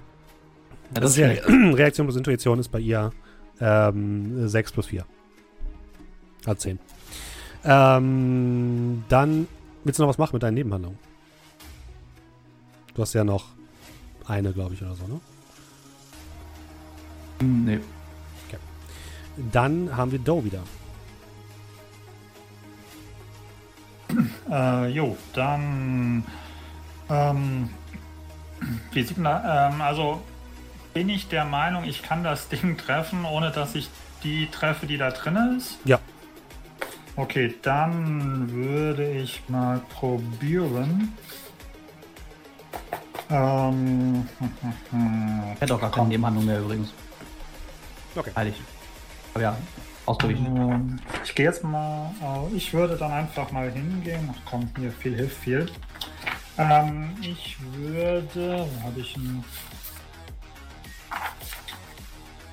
[0.93, 1.47] Ja, das ist Re schlecht.
[1.77, 3.11] Reaktion plus Intuition ist bei ihr
[3.59, 5.05] ähm, 6 plus 4.
[6.45, 6.79] Also 10.
[7.65, 9.47] Ähm, dann
[9.83, 10.97] willst du noch was machen mit deinen Nebenhandlungen?
[12.93, 13.45] Du hast ja noch
[14.25, 15.19] eine, glaube ich, oder so, ne?
[17.39, 17.79] Hm, Nee.
[19.53, 20.61] Dann haben wir Doe wieder.
[24.51, 26.23] Äh, jo, dann.
[27.09, 27.69] Ähm,
[28.91, 30.19] wie sieht denn da, ähm, also
[30.93, 33.89] bin ich der Meinung, ich kann das Ding treffen, ohne dass ich
[34.23, 35.77] die treffe, die da drin ist?
[35.85, 35.99] Ja.
[37.15, 41.13] Okay, dann würde ich mal probieren.
[43.29, 44.27] Ähm,
[45.55, 46.93] Ich hätte auch gar keine Nebenhandlung mehr übrigens.
[48.15, 48.31] Okay.
[48.35, 48.55] Heilig.
[49.33, 49.57] Aber ja,
[50.05, 50.45] ausgewichen.
[50.57, 54.33] Ähm, Ich gehe jetzt mal, äh, ich würde dann einfach mal hingehen.
[54.33, 55.69] Ach komm, hier viel hilft viel.
[56.57, 59.43] Ähm, ich würde, wo habe ich einen?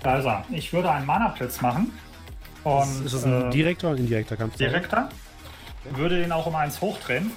[0.03, 0.45] Da ist er.
[0.51, 1.92] Ich würde einen Mana-Blitz machen.
[2.64, 4.57] Und ist das ein äh, direkter oder indirekter Kampf?
[4.57, 5.09] direkter.
[5.92, 7.31] Würde den auch um eins hochdrehen.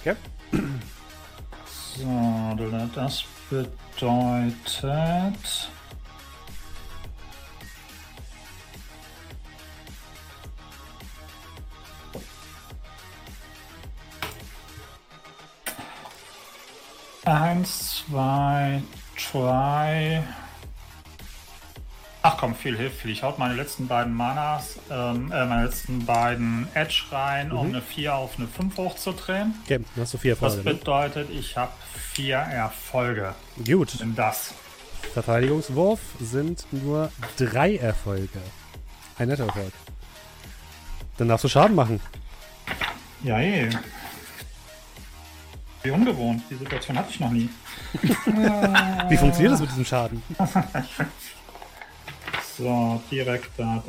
[0.00, 0.16] Okay.
[1.96, 2.56] So,
[2.94, 4.54] das bedeutet.
[17.26, 18.82] Eins, zwei,
[19.32, 20.22] drei.
[22.22, 23.10] Ach komm, viel hilft viel.
[23.10, 27.74] Ich haut meine letzten beiden Manas, ähm, äh, meine letzten beiden Edge rein, um Mhm.
[27.74, 29.54] eine 4 auf eine 5 hochzudrehen.
[29.64, 30.68] Okay, dann hast du vier Das Erfolge.
[30.70, 30.74] Ne?
[30.76, 31.72] bedeutet, ich habe
[32.14, 33.34] vier Erfolge
[33.66, 34.00] Gut.
[34.00, 34.54] in das.
[35.12, 38.40] Verteidigungswurf sind nur drei Erfolge.
[39.18, 39.72] Ein netter Erfolg.
[41.18, 42.00] Dann darfst du Schaden machen.
[43.22, 43.68] Ja, eh.
[45.84, 46.42] Wie ungewohnt.
[46.50, 47.48] Die Situation hatte ich noch nie.
[49.08, 50.22] Wie funktioniert das mit diesem Schaden?
[52.56, 53.82] So, direkt da.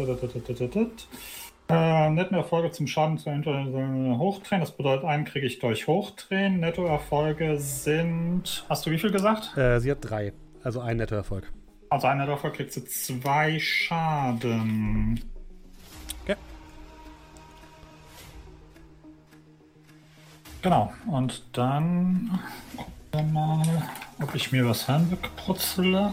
[1.70, 4.60] Äh, Nettoerfolge zum Schaden zu äh, hochdrehen.
[4.60, 6.60] Das bedeutet, einen kriege ich durch hochdrehen.
[6.62, 8.66] Nettoerfolge sind.
[8.68, 9.56] Hast du wie viel gesagt?
[9.56, 10.34] Äh, sie hat drei.
[10.64, 11.52] Also ein netter Erfolg.
[11.92, 15.24] Also ein Nettoerfolg kriegt sie zwei Schaden.
[20.66, 20.92] Genau.
[21.06, 22.40] Und dann
[22.76, 23.84] gucken wir mal,
[24.20, 26.12] ob ich mir was hinbekrutzele.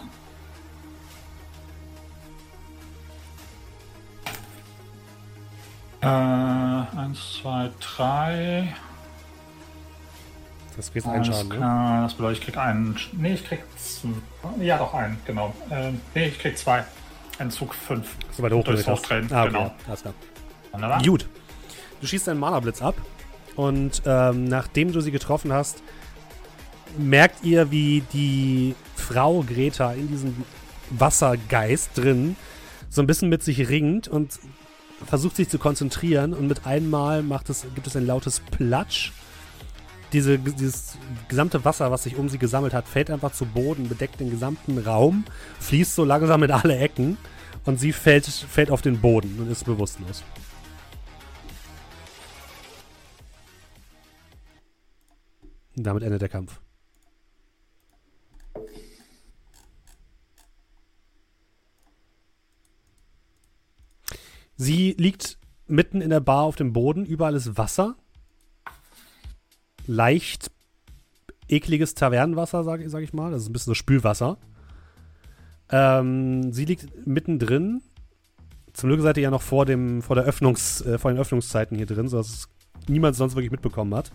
[6.03, 8.75] Äh, eins, zwei, drei.
[10.77, 12.01] Das geht ein Alles Schaden, ne?
[12.03, 12.97] das bedeutet, ich krieg einen.
[13.13, 14.09] Nee, ich krieg zwei.
[14.63, 15.55] Ja, doch einen, genau.
[15.71, 16.85] Ähm, nee, ich krieg zwei.
[17.39, 18.17] Entzug fünf.
[18.33, 19.01] So weit hochgedreht Durchs.
[19.01, 19.53] Hochdrehen, Ah, okay.
[19.53, 19.75] genau.
[19.87, 20.15] Alles klar.
[20.73, 21.03] Wunderbar.
[21.03, 21.27] Gut.
[22.03, 22.95] Du schießt deinen Mana-Blitz ab
[23.57, 25.83] und ähm, nachdem du sie getroffen hast,
[26.99, 30.37] merkt ihr, wie die Frau Greta in diesem
[30.91, 32.37] Wassergeist drin
[32.91, 34.39] so ein bisschen mit sich ringt und
[35.07, 39.13] versucht sich zu konzentrieren und mit einmal macht es, gibt es ein lautes Platsch.
[40.13, 44.21] Diese, dieses gesamte Wasser, was sich um sie gesammelt hat, fällt einfach zu Boden, bedeckt
[44.21, 45.25] den gesamten Raum,
[45.61, 47.17] fließt so langsam in alle Ecken
[47.65, 50.23] und sie fällt, fällt auf den Boden und ist bewusstlos.
[55.75, 56.61] Damit endet der Kampf.
[64.57, 67.97] Sie liegt mitten in der Bar auf dem Boden, überall ist Wasser.
[69.87, 70.51] Leicht
[71.49, 73.33] ekliges Tavernenwasser, sage sag ich mal.
[73.33, 74.39] Das ist ein bisschen so Spülwasser.
[75.71, 77.83] Ähm, sie liegt mittendrin.
[78.73, 81.77] Zum Glück seid ihr ja noch vor, dem, vor, der Öffnungs, äh, vor den Öffnungszeiten
[81.77, 82.49] hier drin, sodass es
[82.89, 84.13] niemand sonst wirklich mitbekommen hat.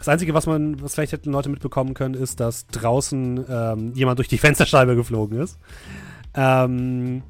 [0.00, 4.18] Das Einzige, was man, was vielleicht hätten Leute mitbekommen können, ist, dass draußen ähm, jemand
[4.18, 5.58] durch die Fensterscheibe geflogen ist.
[6.34, 7.22] Ähm,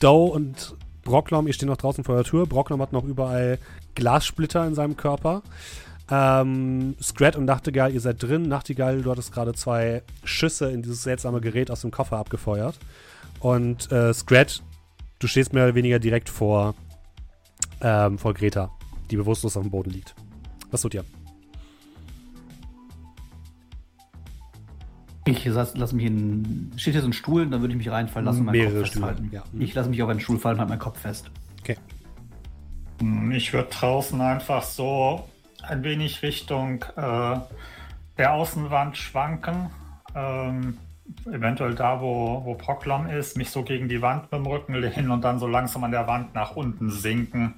[0.00, 2.46] Doe und Brocklom, ihr steht noch draußen vor der Tür.
[2.46, 3.58] Brocklom hat noch überall
[3.94, 5.42] Glassplitter in seinem Körper.
[6.10, 8.42] Ähm, Scrat und Nachtigall, ihr seid drin.
[8.42, 12.76] Nachtigall, du hattest gerade zwei Schüsse in dieses seltsame Gerät aus dem Koffer abgefeuert.
[13.38, 14.62] Und äh, Scrat
[15.20, 16.74] du stehst mehr oder weniger direkt vor,
[17.80, 18.72] ähm, vor Greta,
[19.10, 20.16] die bewusstlos auf dem Boden liegt.
[20.72, 21.04] Was tut ihr?
[25.30, 26.72] Ich lasse lass mich in.
[26.76, 28.88] Steht hier so ein Stuhl, dann würde ich mich reinfallen lassen und meinen Mehrere Kopf
[28.88, 29.30] Stühle, festhalten.
[29.32, 29.42] ja.
[29.58, 31.30] Ich lasse mich auf einen Stuhl fallen und halte meinen Kopf fest.
[31.60, 31.76] Okay.
[33.00, 35.28] Hm, Ich würde draußen einfach so
[35.62, 37.36] ein wenig Richtung äh,
[38.18, 39.70] der Außenwand schwanken.
[40.14, 40.76] Ähm,
[41.26, 45.10] eventuell da, wo, wo Proklam ist, mich so gegen die Wand mit dem Rücken lehnen
[45.10, 47.54] und dann so langsam an der Wand nach unten sinken.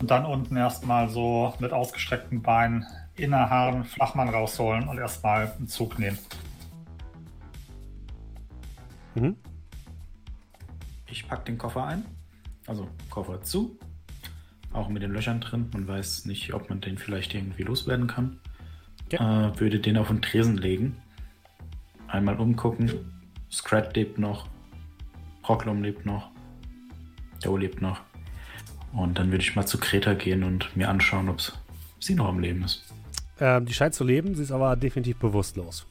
[0.00, 2.84] Und dann unten erstmal so mit ausgestreckten Beinen
[3.16, 6.18] inneharren, Flachmann rausholen und erstmal einen Zug nehmen.
[9.14, 9.36] Mhm.
[11.10, 12.04] Ich pack den Koffer ein.
[12.66, 13.78] Also Koffer zu.
[14.72, 15.70] Auch mit den Löchern drin.
[15.72, 18.40] Man weiß nicht, ob man den vielleicht irgendwie loswerden kann.
[19.10, 20.96] Äh, würde den auf den Tresen legen.
[22.08, 22.90] Einmal umgucken.
[23.50, 24.48] Scrat lebt noch.
[25.48, 26.30] Rocklum lebt noch.
[27.42, 28.00] Doe lebt noch.
[28.92, 31.40] Und dann würde ich mal zu Kreta gehen und mir anschauen, ob
[32.00, 32.84] sie noch am Leben ist.
[33.40, 35.86] Ähm, die scheint zu leben, sie ist aber definitiv bewusstlos.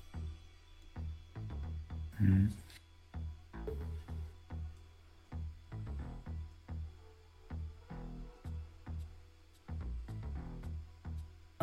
[2.18, 2.54] Hm.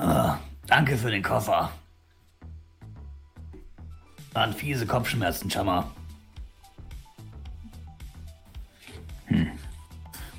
[0.00, 1.70] Ah, danke für den Koffer.
[4.32, 5.90] Waren fiese Kopfschmerzen, Chama.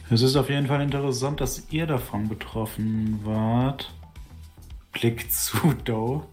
[0.09, 3.93] Es ist auf jeden Fall interessant, dass ihr davon betroffen wart.
[4.93, 6.25] Blick zu Doe.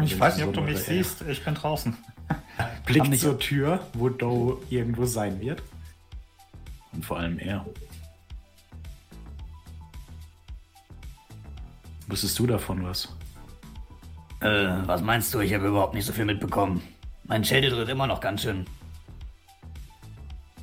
[0.00, 1.22] Ich weiß nicht, ob du mich siehst.
[1.22, 1.96] Ich bin draußen.
[2.86, 5.62] Blick zur Tür, wo Doe irgendwo sein wird.
[6.92, 7.66] Und vor allem er.
[12.10, 13.08] Wusstest du davon was?
[14.40, 15.40] Äh, was meinst du?
[15.40, 16.82] Ich habe überhaupt nicht so viel mitbekommen.
[17.24, 18.66] Mein Schädel dreht immer noch ganz schön.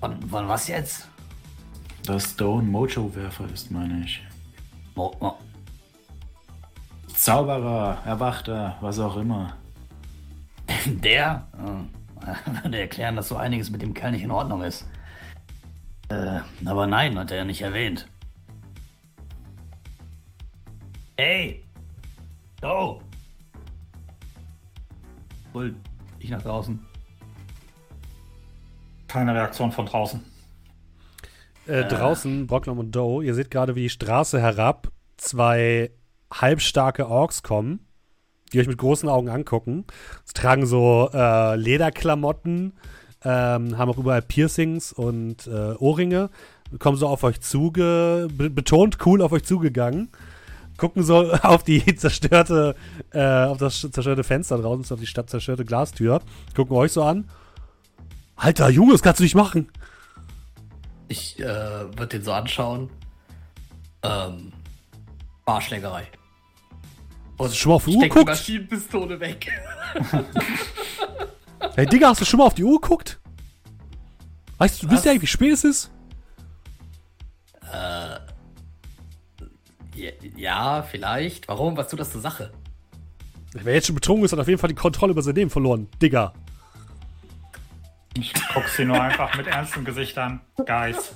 [0.01, 1.07] Von, von was jetzt?
[2.03, 4.21] Dass ein Mojo-Werfer ist, meine ich.
[4.95, 5.37] Mo Mo
[7.13, 9.55] Zauberer, Erwachter, was auch immer.
[10.85, 11.47] der?
[12.27, 14.85] Äh, würde erklären, dass so einiges mit dem Kerl nicht in Ordnung ist.
[16.09, 18.07] Äh, aber nein, hat er nicht erwähnt.
[21.19, 21.63] Hey!
[22.61, 22.99] Oh!
[25.51, 25.75] Brüllt
[26.19, 26.79] ich nach draußen.
[29.07, 30.23] Keine Reaktion von draußen.
[31.65, 35.89] Äh, draußen, Brocklom und Doe, ihr seht gerade, wie die Straße herab zwei
[36.31, 37.79] halbstarke Orks kommen,
[38.53, 39.85] die euch mit großen Augen angucken.
[40.23, 42.73] Sie tragen so äh, Lederklamotten,
[43.23, 46.29] ähm, haben auch überall Piercings und äh, Ohrringe,
[46.77, 50.09] kommen so auf euch zuge, be betont cool auf euch zugegangen,
[50.77, 52.75] gucken so auf die zerstörte,
[53.11, 56.21] äh, auf das zerstörte Fenster draußen, auf die stadt zerstörte Glastür,
[56.55, 57.29] gucken euch so an.
[58.35, 59.69] Alter, Junge, das kannst du nicht machen.
[61.07, 62.89] Ich äh, würde den so anschauen.
[64.03, 64.53] Ähm,
[65.45, 66.07] Barschlägerei.
[67.39, 68.27] Hast du schon mal auf die Uhr geguckt?
[68.27, 69.47] Maschinenpistole weg.
[71.75, 73.19] Hey Digga, hast du schon mal auf die Uhr geguckt?
[74.57, 75.05] Weißt du, du Was?
[75.05, 75.91] ja, wie spät es ist?
[80.37, 81.47] Ja, vielleicht.
[81.47, 81.75] Warum?
[81.75, 82.51] Was tut das zur Sache?
[83.53, 85.87] Wer jetzt schon betrunken ist, hat auf jeden Fall die Kontrolle über sein Leben verloren.
[86.01, 86.33] Digga.
[88.15, 90.41] Ich guck sie nur einfach mit ernstem Gesicht an.
[90.57, 91.15] Guys,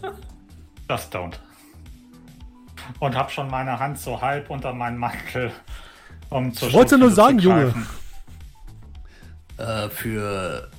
[0.89, 1.33] just don't.
[2.99, 5.51] Und hab schon meine Hand so halb unter meinen Mantel,
[6.29, 7.73] um zur Ich wollte nur sagen, zu Junge.
[9.57, 10.69] Äh, für.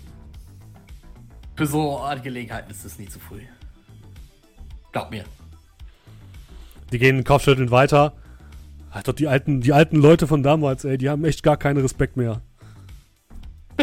[1.57, 3.43] Für so Angelegenheiten ist es nicht zu früh.
[4.90, 5.24] Glaub mir.
[6.90, 8.14] Die gehen kopfschüttelnd weiter.
[8.95, 11.78] Ach, doch die alten, die alten Leute von damals, ey, die haben echt gar keinen
[11.78, 12.43] Respekt mehr.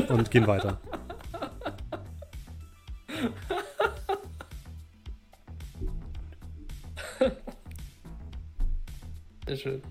[0.08, 0.80] Und gehen weiter.
[9.48, 9.82] Sehr schön.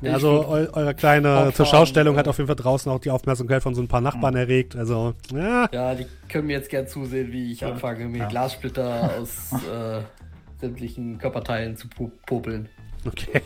[0.00, 3.74] Ja, also eu eure kleine Zurschaustellung hat auf jeden Fall draußen auch die Aufmerksamkeit von
[3.74, 4.76] so ein paar Nachbarn erregt.
[4.76, 5.68] Also, ja.
[5.72, 8.28] Ja, die können mir jetzt gern zusehen, wie ich anfange, mir Ja.
[8.28, 10.00] Glassplitter aus äh,
[10.60, 12.68] sämtlichen Körperteilen zu po popeln.
[13.04, 13.42] Okay.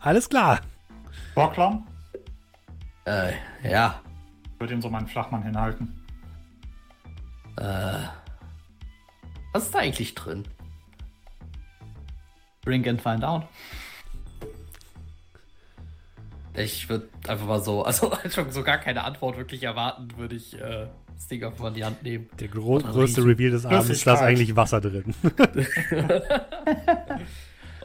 [0.00, 0.60] Alles klar.
[1.34, 1.86] Borklam?
[3.04, 3.32] Äh,
[3.62, 4.00] ja.
[4.54, 5.94] Ich würde ihm so meinen Flachmann hinhalten.
[7.56, 7.98] Äh.
[9.52, 10.44] Was ist da eigentlich drin?
[12.64, 13.44] Drink and find out.
[16.54, 20.60] Ich würde einfach mal so, also schon so gar keine Antwort wirklich erwarten, würde ich
[20.60, 22.28] äh, das Ding einfach mal in die Hand nehmen.
[22.38, 24.28] Der gro größte Reveal des Abends ist, da ist Flüssigkeit.
[24.28, 25.14] eigentlich Wasser drin.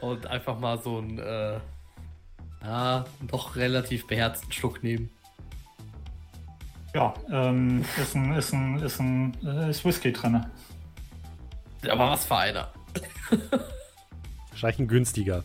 [0.00, 1.60] Und einfach mal so einen, äh,
[2.64, 5.10] ja, doch relativ beherzten Schluck nehmen.
[6.94, 10.46] Ja, ähm, ist ein, ist ein, ist ein, äh, ist Whisky drin.
[11.88, 12.72] Aber was für einer.
[14.50, 15.44] Wahrscheinlich ein günstiger.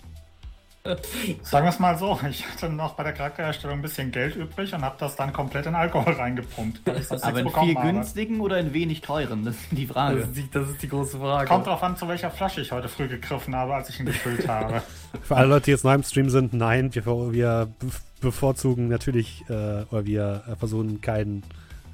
[1.44, 4.74] Sagen wir es mal so, ich hatte noch bei der Charaktererstellung ein bisschen Geld übrig
[4.74, 6.82] und habe das dann komplett in Alkohol reingepumpt.
[7.22, 7.88] Aber in viel habe.
[7.92, 9.44] günstigen oder in wenig teuren?
[9.44, 10.20] Das ist die Das Frage.
[10.20, 11.48] ist die, das ist die große Frage.
[11.50, 14.48] Kommt drauf an, zu welcher Flasche ich heute früh gegriffen habe, als ich ihn gefüllt
[14.48, 14.82] habe.
[15.22, 17.88] Für alle Leute, die jetzt neu im Stream sind, nein, wir, wir be-
[18.22, 21.44] bevorzugen natürlich, äh, oder wir versuchen keinen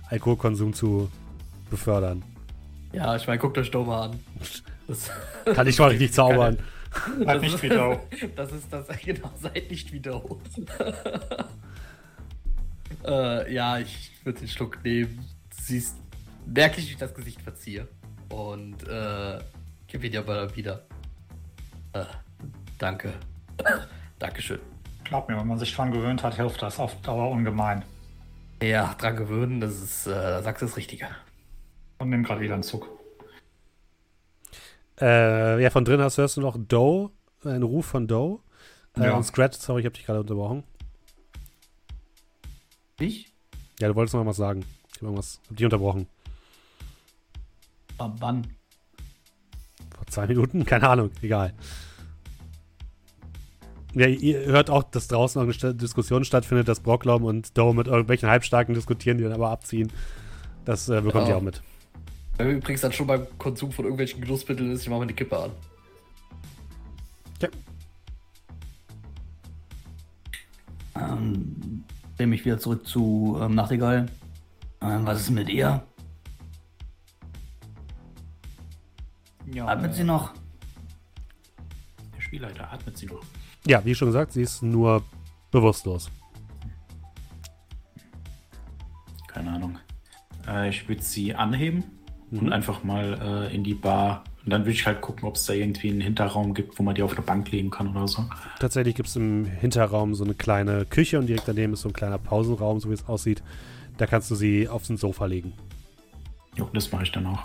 [0.09, 1.09] Alkoholkonsum zu
[1.71, 2.21] befördern.
[2.93, 4.19] Ja, ich meine, guckt euch doch mal an.
[4.87, 5.09] Das,
[5.55, 6.59] Kann ich schon richtig zaubern.
[7.25, 7.99] Halt nicht wie Doe.
[8.35, 10.39] das ist das, genau, seid nicht wie Doe.
[13.05, 15.25] äh, ja, ich würde den Schluck nehmen.
[15.51, 15.97] Siehst
[16.45, 17.87] merklich, wie ich das Gesicht verziehe.
[18.29, 19.39] Und äh,
[19.87, 20.85] gib ihn dir aber wieder.
[21.93, 22.05] Äh,
[22.77, 23.13] danke.
[24.19, 24.59] Dankeschön.
[25.03, 27.83] Glaub mir, wenn man sich dran gewöhnt hat, hilft das auf Dauer ungemein.
[28.61, 31.07] Ja, dran gewöhnen, das ist, äh, sagst du das Richtige.
[31.99, 32.94] Und nimm gerade wieder einen Zug.
[35.01, 37.11] Äh, ja, von drin hast hörst du noch Doe,
[37.43, 38.39] einen Ruf von Doe.
[38.97, 39.17] Äh, Ja.
[39.17, 40.63] Und Scratch, sorry, ich hab dich gerade unterbrochen.
[42.99, 43.33] Ich?
[43.79, 44.63] Ja, du wolltest noch was sagen.
[44.89, 46.07] Ich hab irgendwas, hab dich unterbrochen.
[47.97, 48.47] Aber wann?
[49.95, 50.65] Vor zwei Minuten?
[50.65, 51.53] Keine Ahnung, egal.
[53.93, 57.87] Ja, ihr hört auch, dass draußen noch eine Diskussion stattfindet, dass Brocklom und Doe mit
[57.87, 59.91] irgendwelchen Halbstarken diskutieren, die dann aber abziehen.
[60.65, 61.35] Das äh, bekommt Ja.
[61.35, 61.61] ihr auch mit.
[62.37, 65.13] Wenn wir übrigens dann schon beim Konsum von irgendwelchen Genussmitteln ist, ich mache mir eine
[65.13, 65.51] Kippe an.
[70.97, 71.83] Ähm,
[72.17, 74.07] dreh mich wieder zurück zu ähm, Nachtigall.
[74.81, 75.85] Ähm, was ist mit ihr?
[79.51, 80.33] Ja, Atmet äh, sie noch?
[82.15, 83.23] Der Spielleiter atmet sie noch.
[83.65, 85.03] Ja, wie schon gesagt, sie ist nur
[85.51, 86.09] bewusstlos.
[89.27, 89.77] Keine Ahnung.
[90.47, 91.83] Äh, ich würde sie anheben
[92.31, 92.39] Mhm.
[92.39, 94.23] und einfach mal äh, in die Bar.
[94.43, 96.93] Und dann würde ich halt gucken, ob es da irgendwie einen Hinterraum gibt, wo man
[96.93, 98.25] die auf eine Bank legen kann oder so.
[98.59, 101.93] Tatsächlich gibt es im Hinterraum so eine kleine Küche und direkt daneben ist so ein
[101.93, 103.41] kleiner Pausenraum, so wie es aussieht.
[103.97, 105.53] Da kannst du sie auf den Sofa legen.
[106.55, 107.43] Jo, das mache ich dann auch.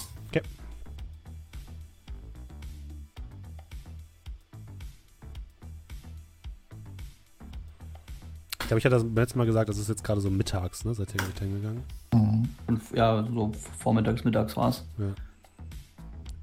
[8.71, 10.95] Glaube, ich hatte das letztes Mal gesagt, das ist jetzt gerade so mittags, ne?
[10.95, 11.83] Seid ihr gerade hingegangen?
[12.67, 14.85] Fünf, ja, so vormittags, mittags war's.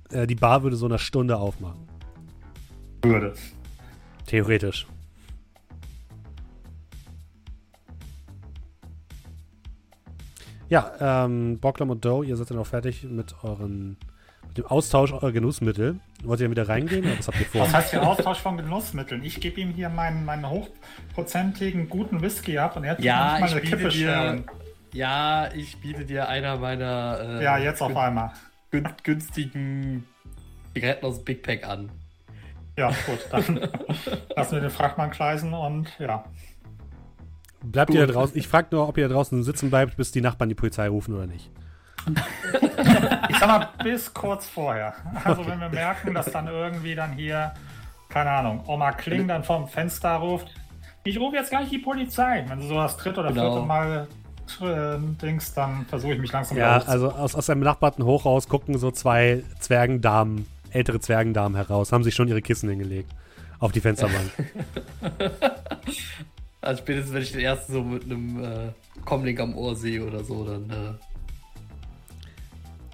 [0.09, 1.87] Äh, die Bar würde so eine Stunde aufmachen.
[3.01, 3.33] Würde.
[4.25, 4.87] Theoretisch.
[10.67, 13.99] Ja, ähm, Bocklam und Doe, ihr seid dann auch fertig mit euren mit
[14.57, 15.99] dem Austausch eurer Genussmittel.
[16.23, 17.61] Wollt ihr dann wieder reingehen oder was habt ihr vor?
[17.61, 19.23] Was heißt hier Austausch von Genussmitteln?
[19.23, 23.45] Ich gebe ihm hier meinen, meinen hochprozentigen, guten Whisky ab und er hat Ja, mal
[23.47, 24.43] ich eine Kippe dir.
[24.93, 28.31] Ja, ich biete dir einer meiner äh, Ja, jetzt auf einmal.
[28.71, 30.05] gün günstigen
[30.73, 31.89] Zigaretten aus Big Pack an.
[32.77, 33.69] Ja, gut, dann
[34.35, 36.25] lassen wir den Frachtmann kreisen und ja.
[37.63, 38.37] Bleibt ihr da draußen?
[38.37, 41.15] Ich frage nur, ob ihr da draußen sitzen bleibt, bis die Nachbarn die Polizei rufen
[41.15, 41.49] oder nicht.
[43.29, 44.93] Ich sag mal, bis kurz vorher.
[45.23, 47.53] Also wenn wir merken, dass dann irgendwie dann hier,
[48.09, 50.47] keine Ahnung, Oma Kling dann vom Fenster ruft,
[51.03, 52.43] ich rufe jetzt gleich die Polizei.
[52.47, 53.53] Wenn sie sowas tritt oder Genau.
[53.53, 54.07] vierte Mal
[54.61, 58.47] äh, Dings, dann versuche ich mich langsam Ja, raus- also aus, aus einem benachbarten Hochhaus
[58.49, 63.11] gucken so zwei Zwergendamen, ältere Zwergendamen heraus, haben sich schon ihre Kissen hingelegt.
[63.59, 64.29] Auf die Fensterbank.
[66.61, 68.71] Also spätestens, wenn ich den ersten so mit einem äh,
[69.05, 70.93] Comlink am Ohr sehe oder so, dann äh,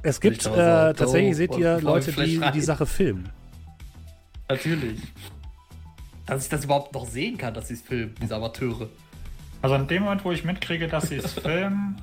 [0.03, 2.53] es gibt, äh, tatsächlich seht und ihr Flash Leute, die rein.
[2.53, 3.29] die Sache filmen.
[4.49, 4.99] natürlich.
[6.25, 8.89] Dass ich das überhaupt noch sehen kann, dass sie es filmen, diese Amateure.
[9.61, 12.01] Also in dem Moment, wo ich mitkriege, dass sie es filmen,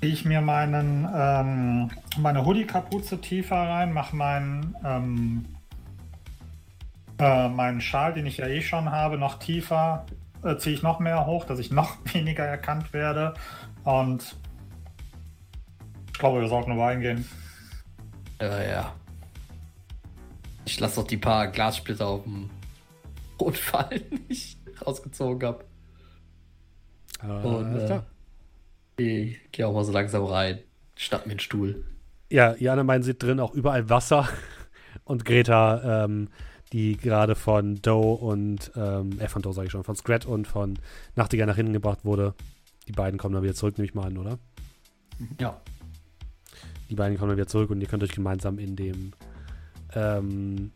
[0.00, 5.44] ziehe ich mir meinen, ähm, meine Hoodie-Kapuze tiefer rein, mache meinen, ähm,
[7.18, 10.06] äh, meinen Schal, den ich ja eh schon habe, noch tiefer,
[10.42, 13.34] äh, ziehe ich noch mehr hoch, dass ich noch weniger erkannt werde.
[13.84, 14.36] Und
[16.12, 17.26] ich glaube, wir sollten nur eingehen.
[18.40, 18.96] Ja, ja.
[20.64, 22.50] Ich lasse doch die paar Glassplitter auf dem
[23.38, 25.64] Boot fallen, die ich rausgezogen habe.
[27.22, 28.00] Äh, Und, äh.
[28.96, 30.60] Ich gehe auch mal so langsam rein.
[30.96, 31.84] Schnapp mir einen Stuhl.
[32.30, 34.28] Ja, ihr anderen beiden seht drin auch überall Wasser.
[35.04, 36.28] Und Greta, ähm,
[36.72, 40.46] die gerade von Doe und, ähm, äh, von Doe sage ich schon, von Scrat und
[40.46, 40.78] von
[41.16, 42.34] Nachtigall nach hinten gebracht wurde.
[42.88, 44.38] Die beiden kommen dann wieder zurück, nehme ich mal an, oder?
[45.38, 45.60] Ja.
[46.92, 49.14] Die beiden kommen dann wieder zurück und ihr könnt euch gemeinsam in dem
[49.94, 50.72] ähm,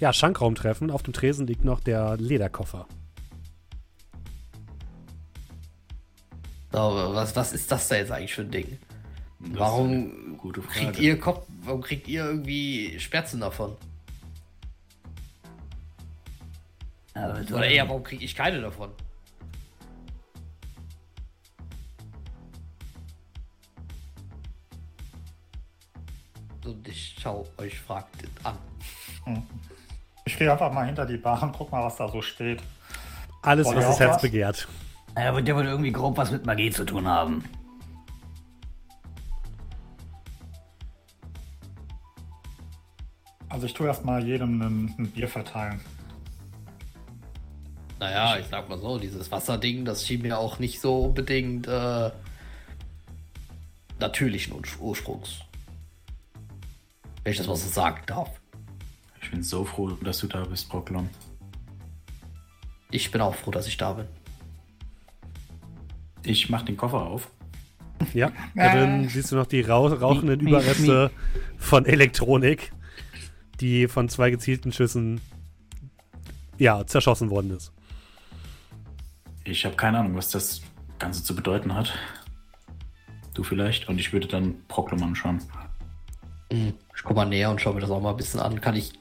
[0.00, 0.90] ja, Schankraum treffen.
[0.90, 2.88] Auf dem Tresen liegt noch der Lederkoffer.
[6.72, 8.78] Aber was, was ist das da jetzt eigentlich für ein Ding?
[9.38, 10.36] Warum.
[10.72, 13.76] Kriegt ihr Kopf, warum kriegt ihr irgendwie Schmerzen davon?
[17.14, 18.90] Aber Oder eher, warum kriege ich keine davon?
[26.64, 28.56] Und ich schau euch fragt an.
[30.24, 32.62] Ich gehe einfach mal hinter die Bar und guck mal, was da so steht.
[33.42, 34.22] Alles, Wollt was das Herz was?
[34.22, 34.68] begehrt.
[35.14, 37.42] Er wird, der wird irgendwie grob was mit Magie zu tun haben.
[43.48, 45.80] Also ich tue erstmal jedem ein, ein Bier verteilen.
[47.98, 52.10] Naja, ich sag mal so, dieses Wasserding, das schien mir auch nicht so unbedingt äh,
[53.98, 55.40] natürlichen Ur- Ursprungs.
[57.22, 58.40] Wenn ich das mal so sagen darf.
[59.22, 61.08] Ich bin so froh, dass du da bist, Proklon.
[62.90, 64.06] Ich bin auch froh, dass ich da bin.
[66.24, 67.30] Ich mach den Koffer auf.
[68.14, 71.10] Ja, da drin siehst du noch die rauch rauchenden Überreste
[71.58, 72.72] von Elektronik,
[73.60, 75.20] die von zwei gezielten Schüssen
[76.58, 77.72] ja, zerschossen worden ist.
[79.44, 80.62] Ich habe keine Ahnung, was das
[80.98, 81.92] Ganze zu bedeuten hat.
[83.34, 83.88] Du vielleicht?
[83.88, 85.42] Und ich würde dann Proklon anschauen.
[87.00, 88.60] Ich komme mal näher und schaue mir das auch mal ein bisschen an.
[88.60, 88.92] Kann ich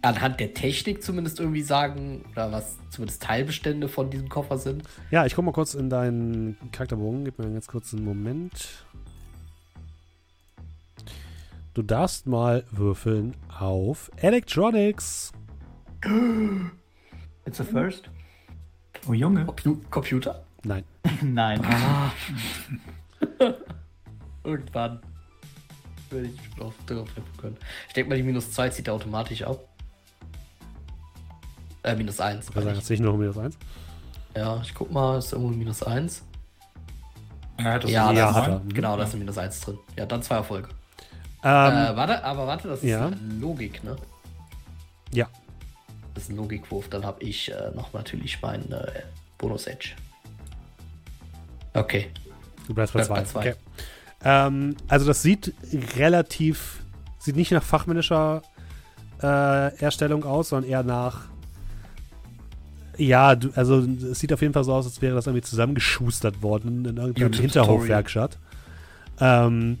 [0.00, 4.82] anhand der Technik zumindest irgendwie sagen, oder was zumindest Teilbestände von diesem Koffer sind?
[5.10, 7.26] Ja, ich guck mal kurz in deinen Charakterbogen.
[7.26, 8.86] Gib mir einen ganz kurzen Moment.
[11.74, 15.30] Du darfst mal würfeln auf Electronics.
[17.44, 18.08] It's a first?
[19.06, 19.44] Oh Junge.
[19.44, 20.46] Compu Computer?
[20.62, 20.84] Nein.
[21.22, 21.60] Nein.
[24.44, 25.00] Irgendwann.
[26.14, 27.56] Würde ich drauf, drauf treffen können.
[27.88, 29.58] Ich denke mal, die minus 2 zieht er automatisch ab.
[31.82, 32.48] Äh, minus 1.
[32.48, 33.58] Ich würde sagen, jetzt nicht nur minus eins.
[34.36, 36.22] Ja, ich guck mal, ist irgendwo minus 1.
[37.58, 38.74] Ja, das Ja, ist ja, das hat ist, er.
[38.74, 39.78] genau, da ist ein minus 1 drin.
[39.96, 40.68] Ja, dann zwei Erfolge.
[41.42, 43.10] Ähm, äh, warte, aber warte, das ist ja.
[43.40, 43.96] Logik, ne?
[45.12, 45.28] ja.
[46.14, 46.88] Das ist ein Logikwurf.
[46.90, 49.02] Dann habe ich äh, noch natürlich meinen äh,
[49.38, 49.90] Bonus-Edge.
[51.74, 52.08] Okay.
[52.68, 53.14] Du bleibst bei Bleib zwei.
[53.14, 53.40] bei zwei.
[53.50, 53.54] Okay.
[54.24, 55.54] Ähm, also das sieht
[55.96, 56.82] relativ,
[57.18, 58.42] sieht nicht nach fachmännischer
[59.22, 61.28] äh, Erstellung aus, sondern eher nach
[62.96, 66.42] ja, du, also es sieht auf jeden Fall so aus, als wäre das irgendwie zusammengeschustert
[66.42, 68.38] worden in irgendeiner YouTube Hinterhofwerkstatt.
[69.20, 69.78] Ähm,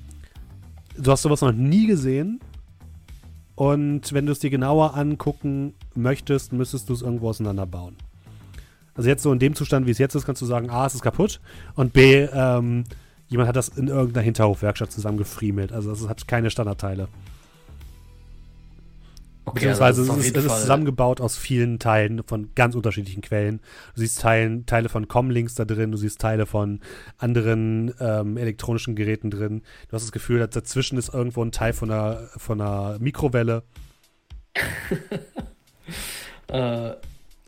[0.96, 2.40] du hast sowas noch nie gesehen.
[3.56, 7.96] Und wenn du es dir genauer angucken möchtest, müsstest du es irgendwo auseinanderbauen.
[8.96, 10.94] Also jetzt so in dem Zustand, wie es jetzt ist, kannst du sagen, A, es
[10.94, 11.40] ist kaputt
[11.76, 12.84] und B, ähm,
[13.34, 15.72] jemand hat das in irgendeiner Hinterhofwerkstatt zusammengefriemelt.
[15.72, 17.08] Also es hat keine Standardteile.
[19.44, 23.58] okay Beziehungsweise also es, ist, es ist zusammengebaut aus vielen Teilen von ganz unterschiedlichen Quellen.
[23.96, 26.78] Du siehst Teilen, Teile von Comlinks da drin, du siehst Teile von
[27.18, 29.62] anderen ähm, elektronischen Geräten drin.
[29.88, 33.64] Du hast das Gefühl, dass dazwischen ist irgendwo ein Teil von einer, von einer Mikrowelle.
[36.48, 36.94] Äh,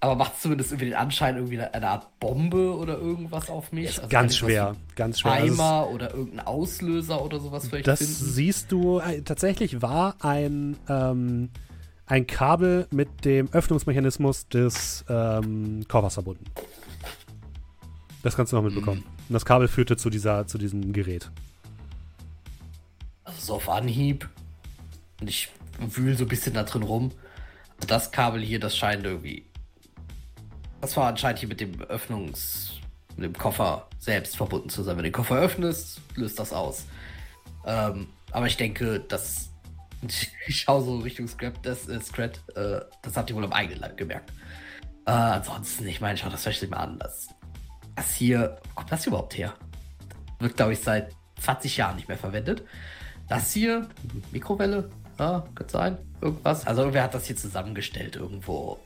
[0.07, 3.97] aber macht zumindest irgendwie den Anschein, irgendwie eine, Art Bombe oder irgendwas auf mich?
[3.99, 5.33] Also ganz schwer, ganz schwer.
[5.33, 8.15] Also es- Timer oder irgendein Auslöser oder sowas vielleicht Das finden?
[8.15, 11.51] siehst du, äh, tatsächlich war ein, ähm,
[12.07, 16.45] ein Kabel mit dem Öffnungsmechanismus des ähm, Koffers verbunden.
[18.23, 19.05] Das kannst du noch mitbekommen.
[19.29, 21.31] Und das Kabel führte zu, dieser, zu diesem Gerät.
[23.25, 24.29] Also so auf Anhieb.
[25.21, 25.49] Und ich
[25.79, 27.11] wühl so ein bisschen da drin rum.
[27.77, 29.45] Also das Kabel hier, das scheint irgendwie.
[30.81, 32.81] Das war anscheinend hier mit dem Öffnungs.
[33.17, 34.97] mit dem Koffer selbst verbunden zu sein.
[34.97, 36.87] Wenn du den Koffer öffnest, löst das aus.
[37.65, 39.51] Ähm, aber ich denke, dass.
[40.47, 43.81] Ich schaue so Richtung Scrap, das äh, Scrat, äh, das habt ihr wohl am eigenen
[43.81, 44.31] Leib gemerkt.
[45.07, 46.99] Äh, ansonsten, ich meine, schaut das euch mal an.
[46.99, 47.29] Das,
[47.97, 49.55] das hier, wo kommt das überhaupt her?
[50.39, 52.63] Wird, glaube ich, seit 20 Jahren nicht mehr verwendet.
[53.29, 53.89] Das hier,
[54.31, 56.67] Mikrowelle, ja, könnte sein, irgendwas.
[56.67, 58.79] Also irgendwer hat das hier zusammengestellt, irgendwo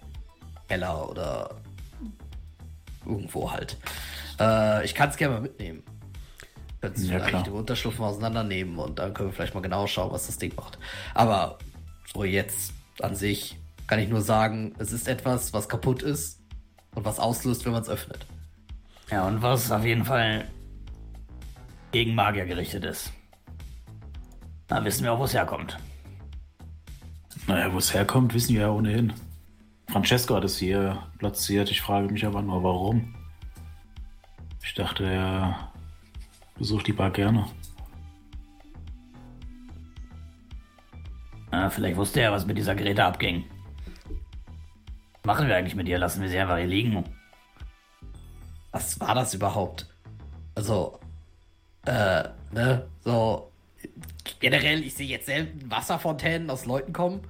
[0.68, 1.60] Keller oder
[3.06, 3.76] irgendwo halt.
[4.38, 5.82] Äh, ich kann es gerne mal mitnehmen.
[6.80, 7.42] Können es Ja, vielleicht klar.
[7.42, 10.54] den Unterschlupf mal auseinandernehmen und dann können wir vielleicht mal genau schauen, was das Ding
[10.56, 10.78] macht.
[11.14, 11.58] Aber
[12.12, 16.40] so jetzt an sich kann ich nur sagen, es ist etwas, was kaputt ist
[16.94, 18.26] und was auslöst, wenn man es öffnet.
[19.10, 20.48] Ja, und was auf jeden Fall
[21.92, 23.12] gegen Magier gerichtet ist.
[24.68, 25.76] Da wissen wir auch, wo es herkommt.
[27.48, 29.12] Naja, wo es herkommt, wissen wir ja ohnehin.
[29.92, 31.70] Francesco hat es hier platziert.
[31.70, 33.14] Ich frage mich aber nur, warum.
[34.62, 35.72] Ich dachte, er
[36.56, 37.46] besucht die Bar gerne.
[41.52, 43.44] Ja, vielleicht wusste er, was mit dieser Grete abging.
[45.14, 45.98] Was machen wir eigentlich mit ihr?
[45.98, 47.04] Lassen wir sie einfach hier liegen?
[48.72, 49.86] was war das überhaupt?
[50.54, 51.00] Also,
[51.86, 52.22] äh,
[52.52, 53.50] ne, so,
[54.38, 57.20] Generell, ich sehe jetzt selten Wasserfontänen aus Leuten kommen.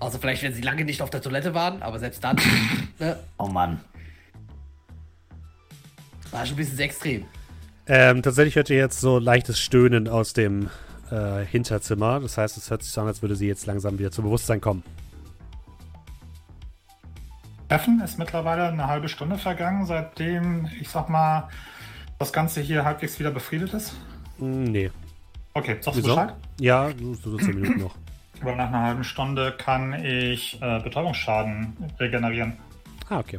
[0.00, 2.36] Also vielleicht, wenn sie lange nicht auf der Toilette waren, aber selbst dann,
[2.98, 3.80] ne, Oh Mann.
[6.30, 7.24] war schon ein bisschen sehr extrem.
[7.86, 10.70] Ähm, tatsächlich hört ihr jetzt so leichtes Stöhnen aus dem
[11.10, 12.20] äh, Hinterzimmer.
[12.20, 14.60] Das heißt, es hört sich so an, als würde sie jetzt langsam wieder zu Bewusstsein
[14.60, 14.82] kommen.
[17.68, 21.48] Treffen ist mittlerweile eine halbe Stunde vergangen, seitdem, ich sag mal,
[22.18, 23.94] das Ganze hier halbwegs wieder befriedet ist.
[24.38, 24.90] Hm, nee.
[25.54, 26.14] Okay, sagst du Wieso?
[26.16, 26.34] Bescheid?
[26.60, 26.90] Ja,
[27.22, 27.94] so, so 10 Minuten noch.
[28.42, 32.56] Weil nach einer halben Stunde kann ich äh, Betäubungsschaden regenerieren.
[33.08, 33.38] Ah, okay.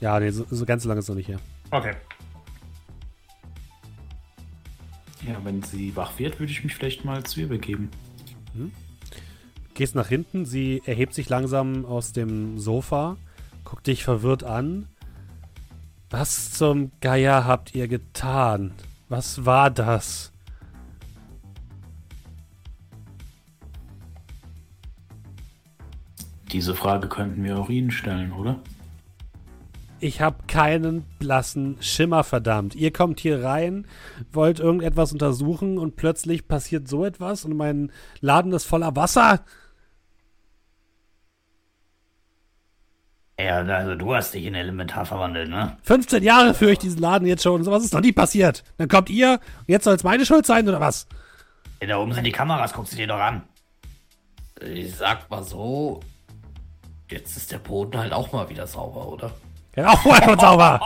[0.00, 1.40] Ja, nee, so, so ganz lange ist es noch nicht her.
[1.70, 1.94] Okay.
[5.26, 7.90] Ja, wenn sie wach wird, würde ich mich vielleicht mal zu ihr begeben.
[9.74, 13.16] Gehst nach hinten, sie erhebt sich langsam aus dem Sofa,
[13.64, 14.88] guckt dich verwirrt an.
[16.10, 18.72] Was zum Geier habt ihr getan?
[19.08, 20.32] Was war das?
[26.52, 28.58] Diese Frage könnten wir auch Ihnen stellen, oder?
[30.00, 32.76] Ich hab keinen blassen Schimmer, verdammt.
[32.76, 33.86] Ihr kommt hier rein,
[34.32, 37.90] wollt irgendetwas untersuchen und plötzlich passiert so etwas und mein
[38.20, 39.40] Laden ist voller Wasser.
[43.40, 45.76] Ja, also du hast dich in Elementar verwandelt, ne?
[45.82, 48.64] 15 Jahre führe ich diesen Laden jetzt schon und sowas ist noch nie passiert.
[48.78, 51.06] Dann kommt ihr und jetzt soll es meine Schuld sein oder was?
[51.80, 53.42] Ja, da oben sind die Kameras, guck sie dir doch an.
[54.60, 56.00] Ich sag mal so,
[57.10, 59.32] jetzt ist der Boden halt auch mal wieder sauber, oder?
[59.76, 60.80] Ja, auch schon sauber.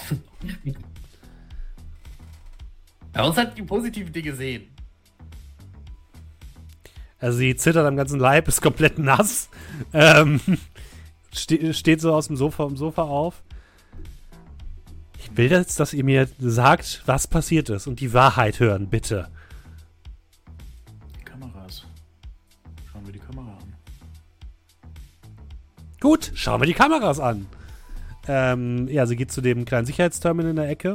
[3.12, 4.68] Bei uns halt die positiven Dinge sehen.
[7.20, 9.48] Also sie zittert am ganzen Leib, ist komplett nass.
[9.92, 10.40] Ähm,
[11.32, 13.42] ste steht so aus dem Sofa, vom Sofa auf.
[15.18, 19.28] Ich will jetzt, dass ihr mir sagt, was passiert ist und die Wahrheit hören, bitte.
[26.00, 27.46] Gut, schauen wir die Kameras an.
[28.28, 30.94] Ähm, ja, sie geht zu dem kleinen Sicherheitsterminal in der Ecke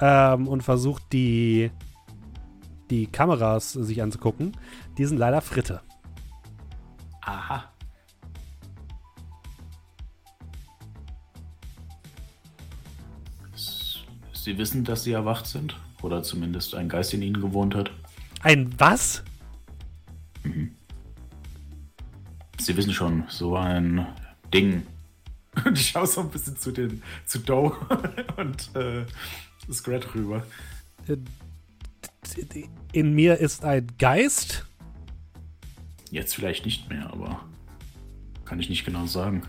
[0.00, 1.70] ähm, und versucht die,
[2.90, 4.56] die Kameras sich anzugucken.
[4.98, 5.82] Die sind leider Fritte.
[7.20, 7.70] Aha.
[14.32, 15.76] Sie wissen, dass Sie erwacht sind?
[16.02, 17.90] Oder zumindest ein Geist in Ihnen gewohnt hat?
[18.42, 19.22] Ein was?
[22.60, 24.06] Sie wissen schon, so ein
[24.52, 24.86] Ding.
[25.64, 27.72] Und ich schaue so ein bisschen zu den zu Doe
[28.36, 29.04] und äh,
[29.72, 30.44] Scrat rüber.
[32.92, 34.66] In mir ist ein Geist.
[36.10, 37.44] Jetzt vielleicht nicht mehr, aber
[38.44, 39.42] kann ich nicht genau sagen.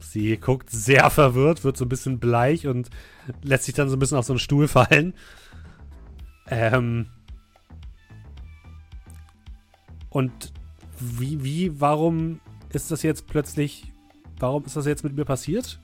[0.00, 2.90] Sie guckt sehr verwirrt, wird so ein bisschen bleich und
[3.42, 5.14] lässt sich dann so ein bisschen auf so einen Stuhl fallen.
[6.46, 7.06] Ähm.
[10.12, 10.52] Und
[11.00, 13.90] wie, wie, warum ist das jetzt plötzlich,
[14.38, 15.80] warum ist das jetzt mit mir passiert?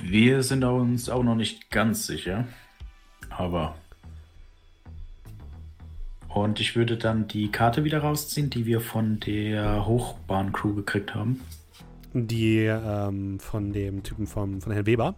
[0.00, 2.46] Wir sind uns auch noch nicht ganz sicher.
[3.30, 3.74] Aber.
[6.28, 11.40] Und ich würde dann die Karte wieder rausziehen, die wir von der Hochbahn-Crew gekriegt haben.
[12.12, 15.16] Die ähm, von dem Typen vom, von Herrn Weber.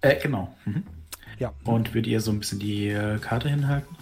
[0.00, 0.54] Äh, genau.
[0.64, 0.82] Mhm.
[1.44, 1.52] Ja.
[1.64, 3.94] Und würde ihr so ein bisschen die äh, Karte hinhalten.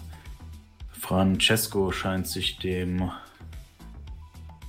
[0.97, 3.11] Francesco scheint sich dem.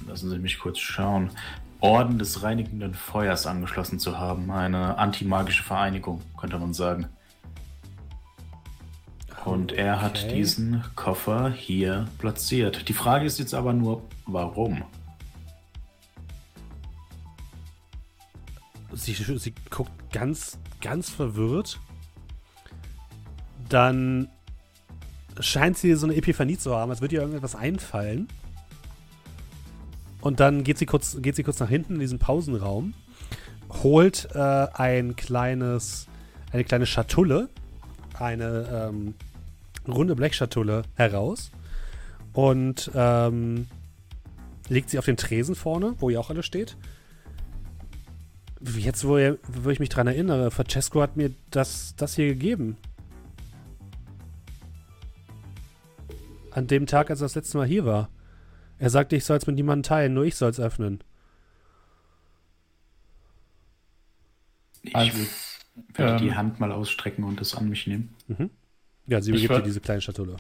[0.09, 1.31] Lassen Sie mich kurz schauen.
[1.79, 4.51] Orden des reinigenden Feuers angeschlossen zu haben.
[4.51, 7.07] Eine antimagische Vereinigung, könnte man sagen.
[9.45, 10.35] Und er hat Okay.
[10.35, 12.89] diesen Koffer hier platziert.
[12.89, 14.83] Die Frage ist jetzt aber nur, warum?
[18.93, 21.79] Sie, sie guckt ganz, ganz verwirrt.
[23.69, 24.29] Dann
[25.41, 28.29] scheint sie so eine Epiphanie zu haben, als würde ihr irgendetwas einfallen.
[30.21, 32.95] Und dann geht sie kurz, geht sie kurz nach hinten in diesen Pausenraum,
[33.83, 36.07] holt äh, ein kleines,
[36.51, 37.49] eine kleine Schatulle,
[38.19, 39.15] eine ähm,
[39.87, 41.51] runde Blechschatulle heraus
[42.33, 43.67] und ähm,
[44.69, 46.77] legt sie auf den Tresen vorne, wo ihr auch alle steht.
[48.79, 52.79] Jetzt, wo, ihr, wo ich mich dran erinnere, Francesco hat mir das, das hier gegeben.
[56.55, 58.09] An dem Tag, als er das letzte Mal hier war.
[58.79, 61.03] Er sagte, ich soll es mit niemandem teilen, nur ich soll es öffnen.
[64.83, 65.29] Ich Als- würde
[65.95, 68.15] würd die ähm, Hand mal ausstrecken und es an mich nehmen.
[69.07, 70.37] Ja, sie Ich übergibt dir diese kleine Schatulle.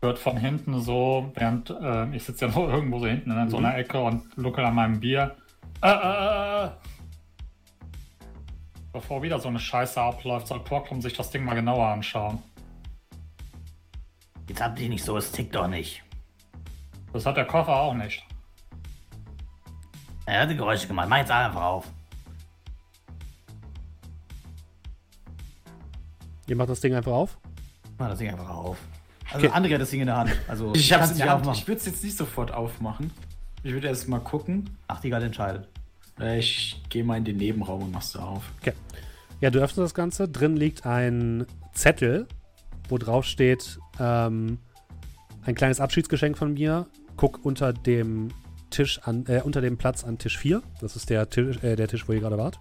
[0.00, 3.58] Wird von hinten so, während äh, ich sitze ja so irgendwo so hinten in so
[3.58, 5.36] einer Ecke und lucke an meinem Bier.
[5.82, 6.70] Äh, äh, äh.
[8.92, 12.42] Bevor wieder so eine Scheiße abläuft, soll Proclum sich das Ding mal genauer anschauen.
[14.48, 16.02] Jetzt habt ihr nicht so, es tickt doch nicht.
[17.12, 18.24] Das hat der Koffer auch nicht.
[20.26, 21.08] Er hatte Geräusche gemacht.
[21.08, 21.86] Mach jetzt einfach auf.
[26.46, 27.38] Ihr macht das Ding einfach auf.
[27.98, 28.78] Mach das Ding einfach auf.
[29.32, 29.56] Also Okay.
[29.56, 30.32] André hat das Ding in der Hand.
[30.48, 31.40] Also Ich hab's in nicht der Hand.
[31.42, 31.58] aufmachen.
[31.60, 33.10] Ich würde es jetzt nicht sofort aufmachen.
[33.62, 34.76] Ich würde erst mal gucken.
[34.88, 35.68] Nachtigall entscheidet.
[36.20, 38.42] Äh, Ich gehe mal in den Nebenraum und mach's da auf.
[39.40, 40.28] Ja, du öffnest das Ganze.
[40.28, 42.28] Drin liegt ein Zettel,
[42.88, 44.58] wo drauf steht, ähm,
[45.42, 46.86] ein kleines Abschiedsgeschenk von mir.
[47.16, 48.30] Guck unter dem
[48.70, 50.62] Tisch an, äh, unter dem Platz an Tisch 4.
[50.80, 52.58] Das ist der Tisch, äh, der Tisch, wo ihr gerade wart.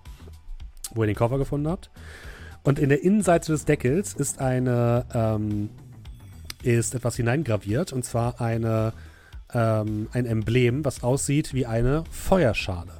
[0.93, 1.89] Wo ihr den Koffer gefunden habt.
[2.63, 5.69] Und in der Innenseite des Deckels ist eine, ähm,
[6.61, 7.91] ist etwas hineingraviert.
[7.91, 8.93] Und zwar eine,
[9.53, 12.93] ähm, ein Emblem, was aussieht wie eine Feuerschale.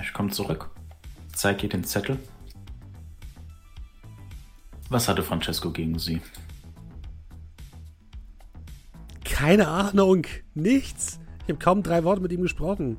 [0.00, 0.70] Ich komme zurück.
[1.34, 2.18] Zeig ihr den Zettel.
[4.88, 6.20] Was hatte Francesco gegen sie?
[9.24, 10.26] Keine Ahnung.
[10.54, 11.18] Nichts.
[11.42, 12.98] Ich habe kaum drei Worte mit ihm gesprochen.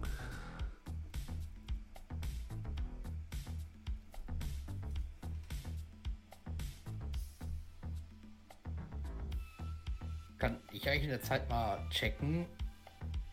[10.38, 12.46] Kann ich eigentlich in der Zeit mal checken?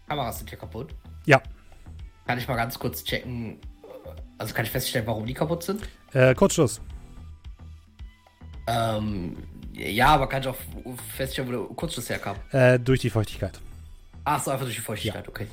[0.08, 0.94] Kameras sind hier kaputt.
[1.26, 1.42] Ja.
[2.26, 3.58] Kann ich mal ganz kurz checken?
[4.38, 5.88] Also kann ich feststellen, warum die kaputt sind?
[6.12, 6.80] Äh, Kurzschluss.
[8.66, 9.36] Ähm,
[9.72, 10.56] ja, aber kann ich auch
[11.16, 12.36] feststellen, wo der Kurzschluss herkam?
[12.52, 13.60] Äh, durch die Feuchtigkeit.
[14.24, 15.46] Ach so, einfach durch die Feuchtigkeit, okay.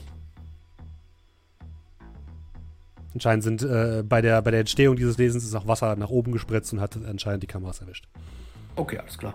[3.14, 6.32] Anscheinend sind äh, bei, der, bei der Entstehung dieses Lesens ist auch Wasser nach oben
[6.32, 8.08] gespritzt und hat anscheinend die Kameras erwischt.
[8.76, 9.34] Okay, alles klar.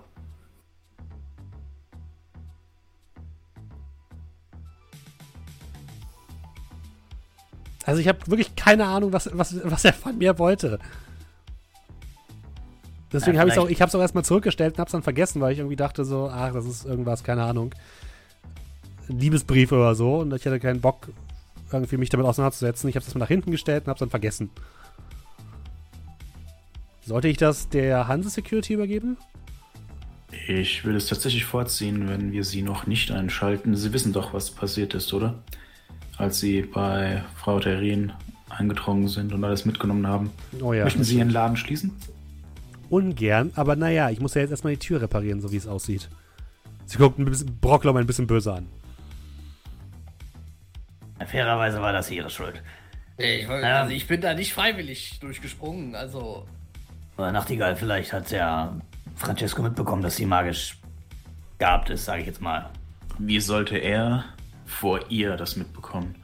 [7.85, 10.81] Also ich habe wirklich keine Ahnung, was, was, was er von mir wollte.
[13.13, 14.93] Deswegen Ja, habe ich auch, vielleicht- ich habe es auch erstmal zurückgestellt und habe es
[14.93, 17.73] dann vergessen, weil ich irgendwie dachte so, ach, das ist irgendwas, keine Ahnung.
[19.09, 21.09] Liebesbrief oder so und ich hatte keinen Bock,
[21.73, 22.89] irgendwie mich damit auseinanderzusetzen.
[22.91, 24.51] Ich habe es mal nach hinten gestellt und habe es dann vergessen.
[27.05, 29.17] Sollte ich das der Hanse Security übergeben?
[30.49, 33.77] Ich würde es tatsächlich vorziehen, wenn wir sie noch nicht einschalten.
[33.77, 35.35] Sie wissen doch, was passiert ist, oder?
[36.17, 38.13] Als sie bei Frau Terrin
[38.49, 40.31] eingedrungen sind und alles mitgenommen haben.
[40.61, 40.85] Oh ja.
[40.85, 41.93] Möchten Sie Ihren Laden schließen?
[42.91, 46.09] Ungern, aber naja, ich muss ja jetzt erstmal die Tür reparieren, so wie es aussieht.
[46.87, 48.69] Sie guckt ein bisschen, Brocklom ein bisschen böse an.
[51.27, 52.63] Fairerweise war das ihre Schuld.
[53.17, 53.81] Ich, Ja.
[53.83, 56.47] also ich bin da nicht freiwillig durchgesprungen, also.
[57.17, 58.77] Aber Nachtigall, vielleicht hat ja
[59.15, 60.77] Francesco mitbekommen, dass sie magisch
[61.59, 62.69] gehabt ist, sage ich jetzt mal.
[63.19, 64.25] Wie sollte er
[64.67, 66.15] vor ihr das mitbekommen?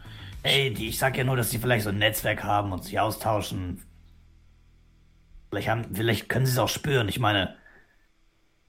[0.42, 3.00] Ey, die, ich sag ja nur, dass sie vielleicht so ein Netzwerk haben und sich
[3.00, 3.80] austauschen.
[5.52, 7.10] Vielleicht, haben, vielleicht können sie es auch spüren.
[7.10, 7.56] Ich meine,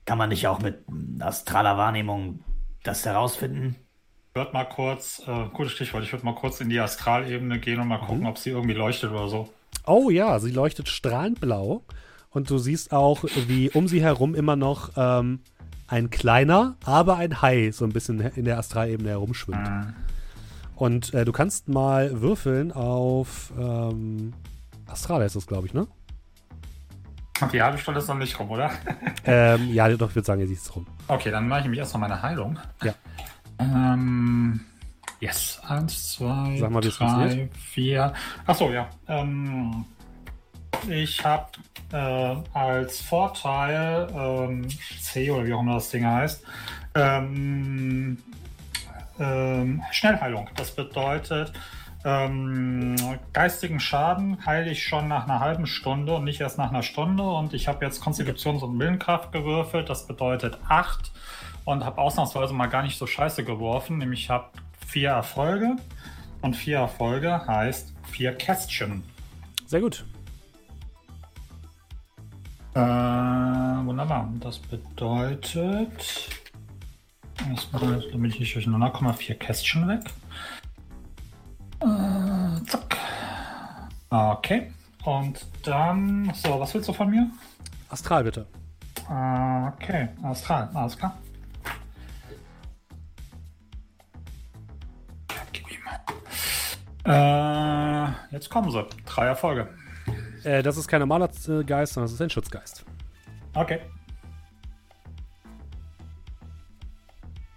[0.04, 0.84] kann man nicht auch mit
[1.20, 2.44] astraler Wahrnehmung
[2.84, 3.78] das herausfinden?
[4.30, 7.80] Ich würde mal kurz, äh, gutes Stichwort, ich würde mal kurz in die Astralebene gehen
[7.80, 9.48] und mal gucken, ob sie irgendwie leuchtet oder so.
[9.88, 11.86] Oh ja, sie leuchtet strahlend blau.
[12.32, 15.40] Und du siehst auch, wie um sie herum immer noch ähm,
[15.88, 19.70] ein kleiner, aber ein Hai so ein bisschen in der Astralebene herumschwimmt.
[19.70, 19.96] Mhm.
[20.76, 24.34] Und äh, du kannst mal würfeln auf ähm,
[24.86, 25.88] Astral ist das, glaube ich, ne?
[27.52, 28.72] Die halbe Stunde ist noch nicht rum, oder?
[29.26, 30.86] ähm, ja, doch, ich würde sagen, ihr seht es rum.
[31.08, 32.60] Okay, dann mache ich nämlich erstmal meine Heilung.
[32.84, 32.94] Ja.
[33.60, 34.62] Ähm,
[35.20, 35.60] yes.
[35.68, 38.14] Eins, zwei, Sag mal, drei, vier.
[38.46, 38.90] Achso, ja.
[39.08, 39.86] Ähm,
[40.88, 41.48] ich habe
[41.92, 44.68] äh, als Vorteil ähm,
[45.00, 46.44] C oder wie auch immer das Ding heißt.
[46.96, 48.18] Ähm,
[49.20, 50.50] ähm, Schnellheilung.
[50.56, 51.54] Das bedeutet,
[52.06, 52.96] ähm,
[53.32, 57.24] geistigen Schaden heile ich schon nach einer halben Stunde und nicht erst nach einer Stunde.
[57.24, 59.90] Und ich habe jetzt Konstitutions- und Willenkraft gewürfelt.
[59.90, 61.12] Das bedeutet 8
[61.66, 64.00] und habe ausnahmsweise mal gar nicht so scheiße geworfen.
[64.00, 64.50] Nämlich habe
[64.86, 65.78] vier Erfolge.
[66.42, 69.02] Und vier Erfolge heißt vier Kästchen.
[69.66, 70.04] Sehr gut.
[72.74, 74.30] Äh, wunderbar.
[74.42, 76.30] Das bedeutet.
[77.50, 80.02] Erstmal, damit ich nicht durcheinander komme, vier Kästchen weg.
[81.84, 82.98] Äh, zack.
[84.10, 84.72] Okay.
[85.04, 86.32] Und dann.
[86.34, 87.30] So, was willst du von mir?
[87.90, 88.48] Astral bitte.
[89.10, 89.54] Äh,
[89.84, 91.18] Okay, Astral, alles klar.
[95.52, 97.12] Gib ihm.
[97.12, 98.86] Äh, jetzt kommen sie.
[99.06, 99.68] Drei Erfolge.
[100.44, 101.28] Äh, das ist kein normaler
[101.66, 102.86] Geist, sondern das ist ein Schutzgeist.
[103.56, 103.80] Okay.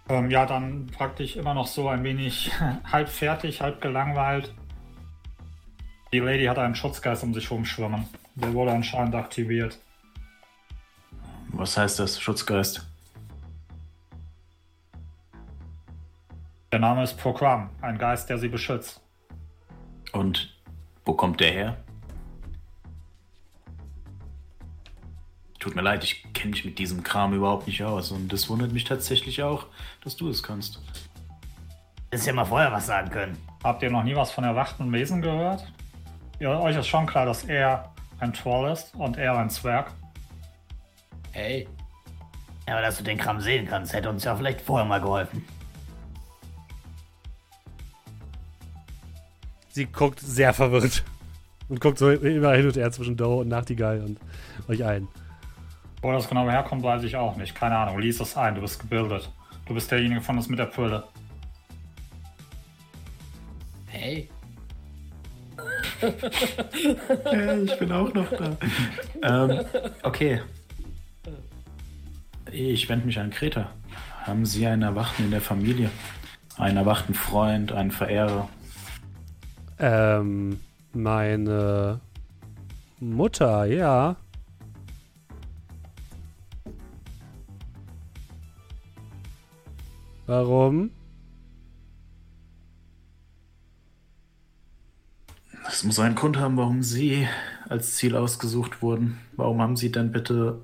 [0.09, 2.53] Ähm, ja, dann praktisch immer noch so ein wenig
[2.93, 4.55] halb fertig, halb gelangweilt.
[6.13, 8.07] Die Lady hat einen Schutzgeist um sich rumschwimmen.
[8.37, 9.79] Der wurde anscheinend aktiviert.
[11.49, 12.87] Was heißt das, Schutzgeist?
[16.71, 19.01] Der Name ist Program, ein Geist, der sie beschützt.
[20.13, 20.55] Und
[21.05, 21.86] wo kommt der her?
[25.59, 28.11] Tut mir leid, ich kenne mich mit diesem Kram überhaupt nicht aus.
[28.11, 29.67] Und das wundert mich tatsächlich auch,
[30.05, 30.81] dass du es kannst.
[32.11, 33.37] Hättest ja mal vorher was sagen können.
[33.65, 35.67] Habt ihr noch nie was von erwachten Wesen gehört?
[36.39, 39.93] Ja, euch ist schon klar, dass er ein Troll ist und er ein Zwerg.
[41.33, 41.67] Hey,
[42.67, 45.45] Ja, aber dass du den Kram sehen kannst, hätte uns ja vielleicht vorher mal geholfen.
[49.71, 51.05] Sie guckt sehr verwirrt.
[51.69, 54.19] Und guckt so immer hin und her zwischen Doe und Nachtigall und
[54.69, 55.09] euch ein.
[56.07, 57.53] Wo das genau herkommt, weiß ich auch nicht.
[57.53, 57.99] Keine Ahnung.
[57.99, 59.29] Lies es ein, du bist gebildet.
[59.67, 61.03] Du bist derjenige von uns mit der Brille.
[63.89, 64.31] hey.
[67.33, 68.57] Ja, ich bin auch noch da.
[69.25, 69.67] ähm,
[70.05, 70.43] okay.
[72.53, 73.73] Ich wende mich an Greta.
[74.23, 75.91] Haben Sie einen Erwachten in der Familie?
[76.57, 78.49] Einen erwachten Freund, einen Verehrer?
[79.81, 80.61] Ähm,
[80.93, 82.01] meine
[83.01, 84.15] Mutter, ja.
[90.27, 90.91] Warum?
[95.69, 97.29] Es muss einen Grund haben, warum Sie
[97.69, 99.19] als Ziel ausgesucht wurden.
[99.37, 100.63] Warum haben Sie denn bitte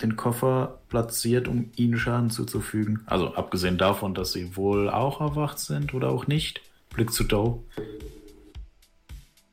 [0.00, 3.02] den Koffer platziert, um Ihnen Schaden zuzufügen?
[3.06, 6.60] Also abgesehen davon, dass Sie wohl auch erwacht sind oder auch nicht.
[6.90, 7.62] Blick zu Doe.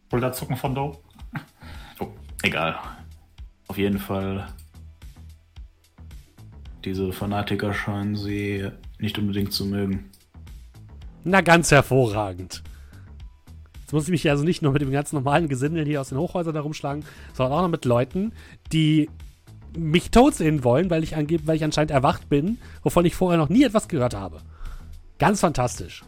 [0.09, 1.01] Schulterzucken von Do.
[1.99, 2.09] Oh,
[2.43, 2.77] egal.
[3.67, 4.47] Auf jeden Fall.
[6.85, 8.69] Diese Fanatiker scheinen Sie
[8.99, 10.11] nicht unbedingt zu mögen.
[11.23, 12.61] Na, ganz hervorragend.
[13.81, 16.19] Jetzt muss ich mich also nicht nur mit dem ganz normalen Gesindel hier aus den
[16.19, 18.33] Hochhäusern da rumschlagen, sondern auch noch mit Leuten,
[18.71, 19.09] die
[19.75, 23.39] mich tot sehen wollen, weil ich, angeb weil ich anscheinend erwacht bin, wovon ich vorher
[23.39, 24.41] noch nie etwas gehört habe.
[25.17, 26.03] Ganz fantastisch.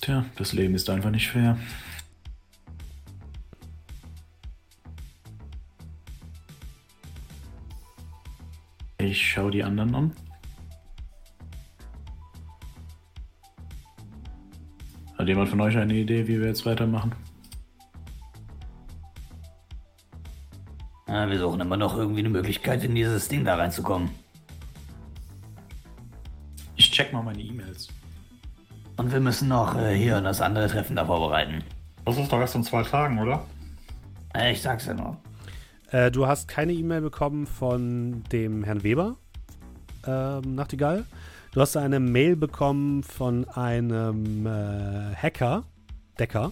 [0.00, 1.56] Tja, das Leben ist einfach nicht fair.
[9.06, 10.12] Ich schaue die anderen an.
[15.18, 17.12] Hat jemand von euch eine Idee, wie wir jetzt weitermachen?
[21.06, 24.08] Ja, wir suchen immer noch irgendwie eine Möglichkeit, in dieses Ding da reinzukommen.
[26.76, 27.88] Ich check mal meine E-Mails.
[28.96, 31.62] Und wir müssen noch äh, hier das andere Treffen da vorbereiten.
[32.06, 33.44] Das ist doch erst in zwei Tagen, oder?
[34.34, 35.18] Äh, ich sag's ja nur.
[35.94, 39.14] Äh, du hast keine E-Mail bekommen von dem Herrn Weber,
[40.04, 41.04] ähm, Nachtigall.
[41.52, 45.62] Du hast eine Mail bekommen von einem äh, Hacker,
[46.18, 46.50] Decker,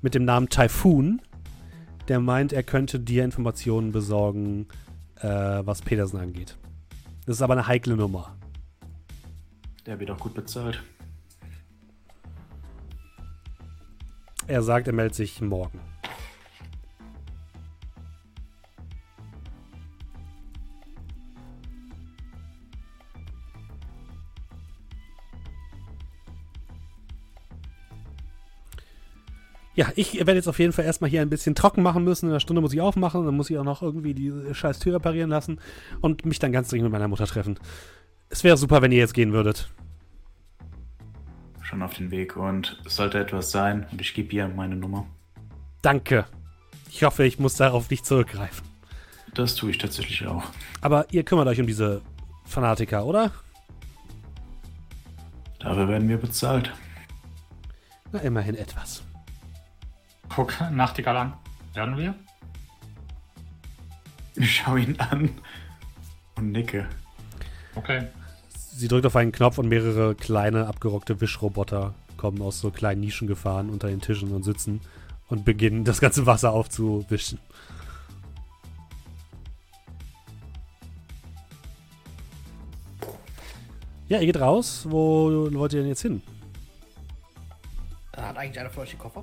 [0.00, 1.20] mit dem Namen Typhoon,
[2.06, 4.68] der meint, er könnte dir Informationen besorgen,
[5.16, 6.56] äh, was Petersen angeht.
[7.26, 8.36] Das ist aber eine heikle Nummer.
[9.86, 10.80] Der wird auch gut bezahlt.
[14.46, 15.80] Er sagt, er meldet sich morgen.
[29.78, 32.26] Ja, ich werde jetzt auf jeden Fall erstmal hier ein bisschen trocken machen müssen.
[32.26, 34.96] In einer Stunde muss ich aufmachen, dann muss ich auch noch irgendwie die scheiß Tür
[34.96, 35.60] reparieren lassen
[36.00, 37.60] und mich dann ganz dringend mit meiner Mutter treffen.
[38.28, 39.70] Es wäre super, wenn ihr jetzt gehen würdet.
[41.62, 45.06] Schon auf den Weg und es sollte etwas sein und ich gebe ihr meine Nummer.
[45.80, 46.24] Danke.
[46.90, 48.66] Ich hoffe, ich muss darauf nicht zurückgreifen.
[49.34, 50.42] Das tue ich tatsächlich auch.
[50.80, 52.02] Aber ihr kümmert euch um diese
[52.46, 53.30] Fanatiker, oder?
[55.60, 56.72] Dafür werden wir bezahlt.
[58.10, 59.04] Na, immerhin etwas.
[60.34, 61.32] Guck Nachtigall an.
[61.74, 62.14] Werden wir?
[64.34, 65.30] Ich schaue ihn an
[66.36, 66.88] und nicke.
[67.74, 68.06] Okay.
[68.50, 73.26] Sie drückt auf einen Knopf und mehrere kleine, abgerockte Wischroboter kommen aus so kleinen Nischen
[73.26, 74.80] gefahren unter den Tischen und sitzen
[75.28, 77.38] und beginnen, das ganze Wasser aufzuwischen.
[84.08, 84.86] Ja, ihr geht raus.
[84.88, 86.22] Wo wollt ihr denn jetzt hin?
[88.16, 89.22] Hat eigentlich einer von euch den Koffer?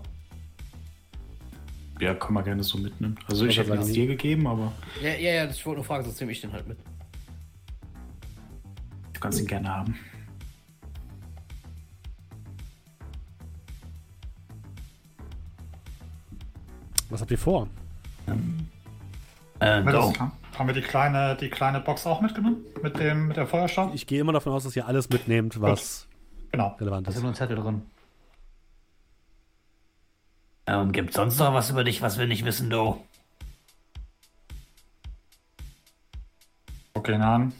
[1.99, 3.15] Ja, kann man gerne so mitnehmen.
[3.27, 4.71] Also ich wollte hätte es dir gegeben, aber
[5.01, 6.77] Ja, ja, ja, ich wollte nur fragen, sonst nehme ich den halt mit.
[9.13, 9.95] du kannst ihn gerne haben.
[17.09, 17.67] Was habt ihr vor?
[19.59, 19.91] Äh, go.
[19.91, 20.31] das klar?
[20.57, 22.57] Haben wir die kleine, die kleine Box auch mitgenommen?
[22.81, 23.91] Mit, dem, mit der Feuerstahl?
[23.93, 26.07] Ich gehe immer davon aus, dass ihr alles mitnehmt, was
[26.51, 26.75] Genau.
[26.79, 27.21] relevant Da ist ist.
[27.23, 27.81] nur ein Zettel drin.
[30.67, 33.03] Ähm, gibt sonst noch was über dich, was wir nicht wissen, du?
[36.93, 37.53] Guck ihn an.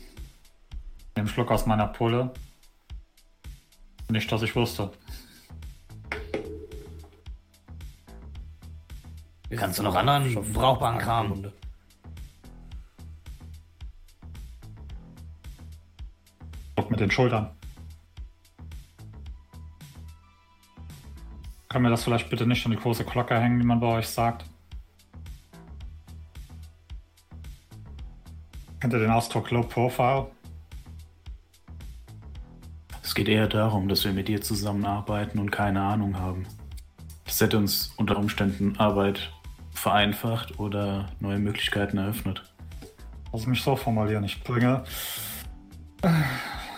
[1.15, 2.33] Einen Schluck aus meiner Pulle.
[4.09, 4.91] Nicht, dass ich wusste.
[9.55, 11.51] Kannst du noch anderen brauchbaren Kram?
[16.75, 17.54] Guck mit den Schultern.
[21.75, 24.07] Kann mir das vielleicht bitte nicht an die große Glocke hängen, wie man bei euch
[24.07, 24.45] sagt?
[28.79, 30.27] Kennt ihr den Ausdruck Low Profile?
[33.03, 36.47] Es geht eher darum, dass wir mit dir zusammenarbeiten und keine Ahnung haben.
[37.25, 39.33] Das hätte uns unter Umständen Arbeit
[39.71, 42.41] vereinfacht oder neue Möglichkeiten eröffnet.
[43.33, 44.23] Lass mich so formulieren.
[44.23, 44.85] Ich bringe.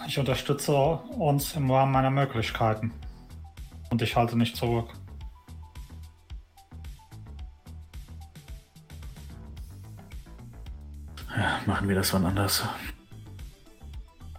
[0.07, 2.91] Ich unterstütze uns im Rahmen meiner Möglichkeiten.
[3.89, 4.89] Und ich halte nicht zurück.
[11.35, 12.63] Ja, machen wir das wann anders.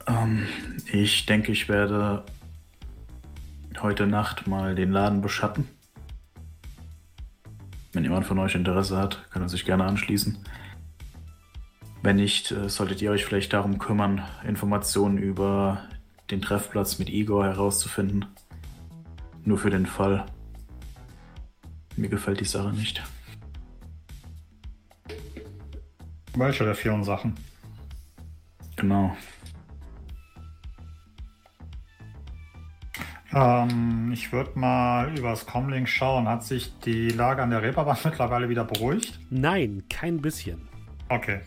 [0.06, 0.46] Ähm,
[0.92, 2.24] ich denke, ich werde
[3.80, 5.68] heute Nacht mal den Laden beschatten.
[7.92, 10.38] Wenn jemand von euch Interesse hat, kann er sich gerne anschließen.
[12.02, 15.82] Wenn nicht, äh, solltet ihr euch vielleicht darum kümmern, Informationen über
[16.30, 18.26] den Treffplatz mit Igor herauszufinden.
[19.48, 20.26] Nur für den Fall.
[21.96, 23.02] Mir gefällt die Sache nicht.
[26.36, 27.34] Welche der vielen Sachen?
[28.76, 29.16] Genau.
[33.32, 36.28] Ähm, ich würde mal übers Comlink schauen.
[36.28, 39.18] Hat sich die Lage an der Reeperbahn mittlerweile wieder beruhigt?
[39.30, 40.68] Nein, kein bisschen.
[41.08, 41.40] Okay.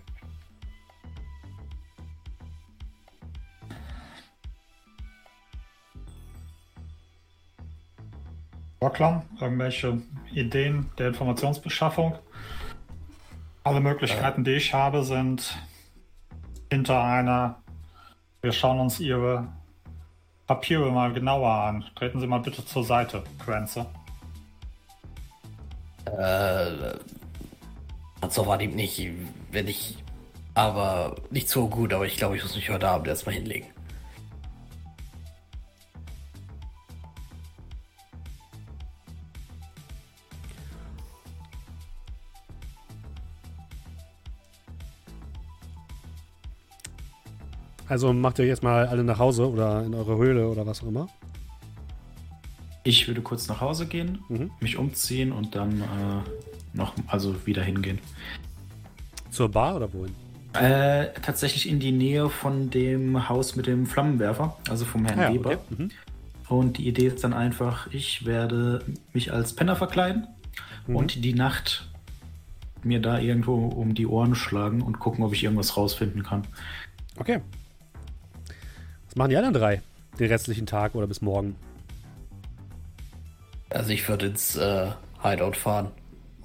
[8.82, 10.02] Rocklam, irgendwelche
[10.34, 12.16] Ideen der Informationsbeschaffung?
[13.64, 15.56] Alle Möglichkeiten, die ich habe, sind
[16.72, 17.62] hinter einer.
[18.42, 19.48] Wir schauen uns Ihre
[20.48, 21.86] Papiere mal genauer an.
[21.96, 23.86] Treten Sie mal bitte zur Seite, Quenze.
[26.06, 26.98] Äh,
[28.30, 29.08] so war ihm nicht,
[29.52, 29.98] wenn ich.
[30.54, 33.68] Aber nicht so gut, aber ich glaube, ich muss mich heute Abend erstmal hinlegen.
[47.92, 50.88] Also macht ihr jetzt mal alle nach Hause oder in eure Höhle oder was auch
[50.88, 51.10] immer.
[52.86, 54.50] Ich würde kurz nach Hause gehen, Mhm.
[54.62, 55.84] mich umziehen und dann äh,
[56.74, 58.00] noch, also wieder hingehen.
[59.30, 60.16] Zur Bar oder wohin?
[60.54, 65.24] Äh, tatsächlich in die Nähe von dem Haus mit dem Flammenwerfer, also vom Herrn Ah
[65.24, 65.50] ja, Weber.
[65.50, 65.58] okay.
[65.78, 65.92] Mhm.
[66.48, 70.28] Und die Idee ist dann einfach, ich werde mich als Penner verkleiden
[70.88, 70.96] Mhm.
[70.96, 71.90] und die Nacht
[72.84, 76.44] mir da irgendwo um die Ohren schlagen und gucken, ob ich irgendwas rausfinden kann.
[77.20, 77.42] Okay.
[79.12, 79.82] Was machen die anderen drei?
[80.20, 81.58] Den restlichen Tag oder bis morgen?
[83.70, 84.90] Also ich würde ins äh,
[85.22, 85.92] Hideout fahren.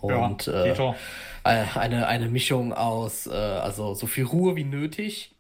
[0.01, 0.97] Und ja,
[1.45, 5.33] äh, eine, eine Mischung aus, äh, also so viel Ruhe wie nötig,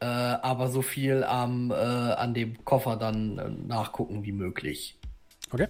[0.00, 4.98] äh, aber so viel am, äh, an dem Koffer dann äh, nachgucken wie möglich.
[5.52, 5.68] Okay.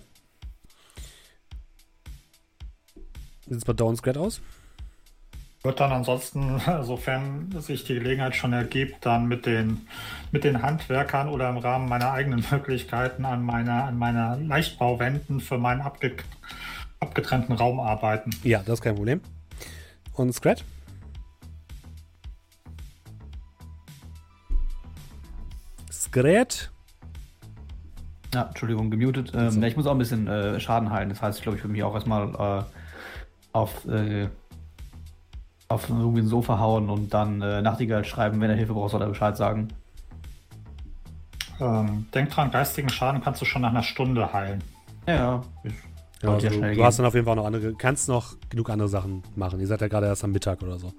[2.94, 4.40] Wie sieht es bei Dawn Scrat aus?
[5.64, 9.88] Wird dann ansonsten, sofern sich die Gelegenheit schon ergibt, dann mit den,
[10.30, 15.56] mit den Handwerkern oder im Rahmen meiner eigenen Möglichkeiten an meiner, an meiner Leichtbauwänden für
[15.56, 16.16] meinen abge,
[17.00, 18.28] abgetrennten Raum arbeiten.
[18.42, 19.22] Ja, das ist kein Problem.
[20.12, 20.62] Und Scrat?
[25.90, 26.70] Scrat?
[28.34, 29.32] Ja, Entschuldigung, gemutet.
[29.34, 31.08] Ähm, ja, ich muss auch ein bisschen äh, Schaden heilen.
[31.08, 32.64] Das heißt, ich glaube, ich würde mich auch erstmal äh,
[33.54, 34.28] auf, äh,
[35.68, 38.40] auf irgendwie ein Sofa hauen und dann äh, Nachtigall schreiben.
[38.40, 39.68] Wenn er Hilfe braucht, soll er Bescheid sagen.
[41.60, 44.62] Ähm, denk dran, geistigen Schaden kannst du schon nach einer Stunde heilen.
[45.06, 45.42] Ja, ja.
[45.62, 45.72] Ich,
[46.22, 46.84] Ja, ja also, schnell du gehen.
[46.84, 49.60] hast dann auf jeden Fall noch andere, kannst noch genug andere Sachen machen.
[49.60, 50.92] Ihr seid ja gerade erst am Mittag oder so.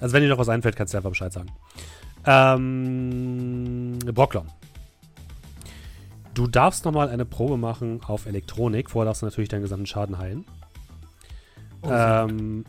[0.00, 1.50] Also wenn dir noch was einfällt, kannst du einfach Bescheid sagen.
[2.26, 4.46] Ähm, Brocklon.
[6.34, 8.90] Du darfst nochmal eine Probe machen auf Elektronik.
[8.90, 10.44] Vorher darfst du natürlich deinen gesamten Schaden heilen.
[11.90, 12.64] Ähm,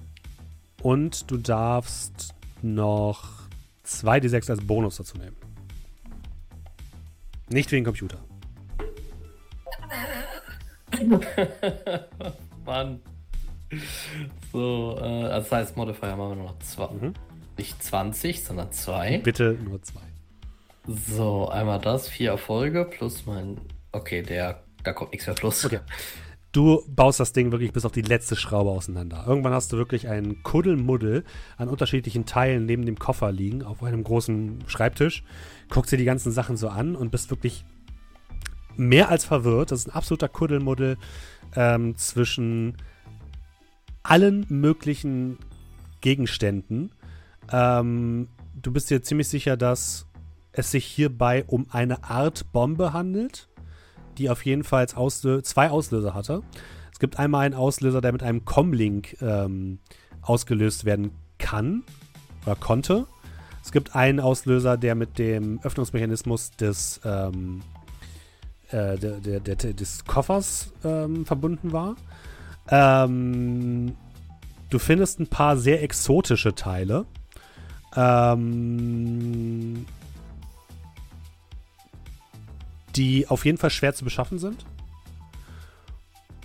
[0.82, 3.47] und du darfst noch
[3.86, 5.36] 2d6 als Bonus dazu nehmen.
[7.49, 8.18] Nicht wegen Computer.
[12.65, 13.01] Mann.
[14.51, 16.89] So, äh, also das heißt, Modifier machen wir nur noch zwei.
[16.93, 17.13] Mhm.
[17.57, 19.18] Nicht 20, sondern zwei.
[19.20, 20.01] Bitte nur zwei.
[20.88, 23.59] So, einmal das, vier Erfolge plus mein.
[23.91, 25.65] Okay, der, da kommt nichts mehr plus.
[25.65, 25.80] Okay.
[26.58, 29.26] Du baust das Ding wirklich bis auf die letzte Schraube auseinander.
[29.28, 31.24] Irgendwann hast du wirklich einen Kuddelmuddel
[31.55, 35.24] an unterschiedlichen Teilen neben dem Koffer liegen, auf einem großen Schreibtisch.
[35.70, 37.64] Guckst dir die ganzen Sachen so an und bist wirklich
[38.76, 39.70] mehr als verwirrt.
[39.70, 40.97] Das ist ein absoluter Kuddelmuddel
[41.55, 42.78] ähm, zwischen
[44.01, 45.38] allen möglichen
[46.01, 46.91] Gegenständen.
[47.51, 48.30] Ähm,
[48.60, 50.08] du bist dir ziemlich sicher, dass
[50.53, 53.47] es sich hierbei um eine Art Bombe handelt,
[54.18, 56.41] die auf jeden Fall Auslö zwei Auslöser hatte.
[56.91, 59.80] Es gibt einmal einen Auslöser, der mit einem Comlink ähm,
[60.22, 61.84] ausgelöst werden kann
[62.45, 63.05] oder konnte.
[63.63, 67.61] Es gibt einen Auslöser, der mit dem Öffnungsmechanismus des, ähm,
[68.70, 71.95] äh, der, der, der, des Koffers ähm, verbunden war.
[72.70, 73.95] Ähm,
[74.70, 77.05] du findest ein paar sehr exotische Teile.
[77.95, 79.86] Ähm,
[82.98, 84.66] die auf jeden Fall schwer zu beschaffen sind.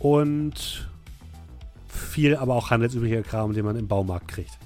[0.00, 0.88] Und
[1.88, 4.58] viel aber auch handelsüblicher Kram, den man im Baumarkt kriegt.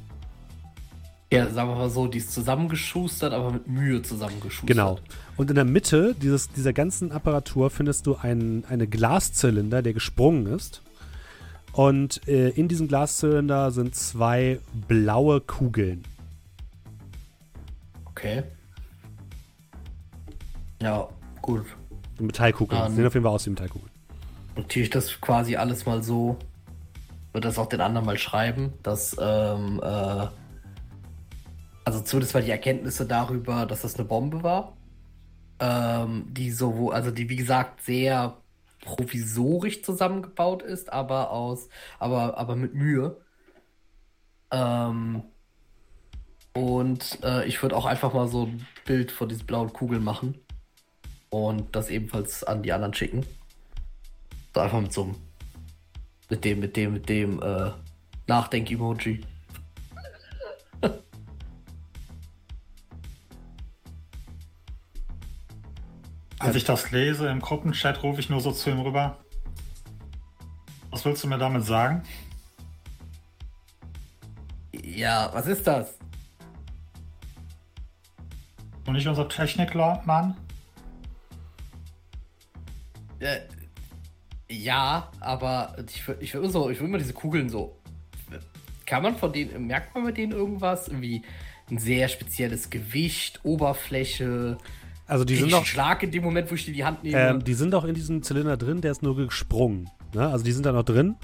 [1.32, 4.68] Ja, sagen wir mal so, die ist zusammengeschustert, aber mit Mühe zusammengeschustert.
[4.68, 4.98] Genau.
[5.36, 10.46] Und in der Mitte dieses, dieser ganzen Apparatur findest du einen, eine Glaszylinder, der gesprungen
[10.46, 10.82] ist.
[11.72, 16.04] Und äh, in diesem Glaszylinder sind zwei blaue Kugeln.
[18.06, 18.44] Okay.
[20.80, 21.08] Ja,
[21.46, 21.64] gut.
[22.18, 22.80] Metallkugeln.
[22.80, 23.90] Ah, Sehen auf jeden Fall aus wie Metallkugeln.
[24.56, 26.36] Notiere ich das quasi alles mal so.
[27.32, 30.26] Würde das auch den anderen mal schreiben, dass, ähm, äh,
[31.84, 34.76] also zumindest mal die Erkenntnisse darüber, dass das eine Bombe war.
[35.60, 38.36] Ähm, die so, wo- also die wie gesagt sehr
[38.80, 41.68] provisorisch zusammengebaut ist, aber aus,
[41.98, 43.16] aber, aber mit Mühe.
[44.50, 45.22] Ähm,
[46.54, 50.34] und äh, ich würde auch einfach mal so ein Bild von diesen blauen Kugeln machen
[51.30, 53.26] und das ebenfalls an die anderen schicken.
[54.54, 55.16] So einfach mit so einem,
[56.30, 57.70] mit dem, mit dem, mit dem äh,
[58.26, 59.24] Nachdenk-Emoji.
[66.38, 69.18] Als ich das lese im Gruppenchat, rufe ich nur so zu ihm rüber.
[70.90, 72.02] Was willst du mir damit sagen?
[74.72, 75.98] Ja, was ist das?
[78.86, 80.36] Und nicht unser Technikmann?
[83.20, 83.38] Äh,
[84.48, 87.76] ja, aber ich ich würd so, ich würde mal diese Kugeln so.
[88.84, 90.86] Kann man von denen, merkt man mit denen irgendwas?
[90.88, 91.22] Irgendwie
[91.70, 94.58] ein sehr spezielles Gewicht, Oberfläche.
[95.08, 97.18] Also die sind einen Schlag in dem Moment, wo ich die in die Hand nehme.
[97.18, 99.90] ähm, die sind doch in diesem Zylinder drin, der ist nur gesprungen.
[100.14, 100.28] Ne?
[100.28, 101.16] Also die sind da noch drin.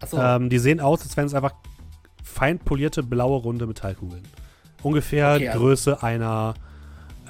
[0.00, 1.54] Achso, Ähm, die sehen aus, als wären es einfach
[2.22, 4.22] fein polierte blaue runde Metallkugeln.
[4.82, 6.54] Ungefähr Okay, also- Größe einer.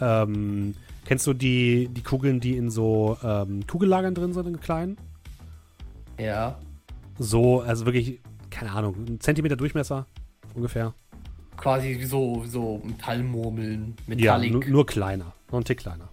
[0.00, 0.74] Ähm,
[1.10, 4.96] kennst du die, die Kugeln, die in so ähm, Kugellagern drin sind, in kleinen?
[6.18, 6.56] ja.
[7.18, 10.06] So, also wirklich, keine Ahnung, ein Zentimeter Durchmesser
[10.54, 10.94] ungefähr.
[11.56, 14.52] Quasi wie so, so Metallmurmeln, Ja, Metallic.
[14.52, 15.32] nur, nur kleiner.
[15.50, 16.08] Noch ein Tick kleiner.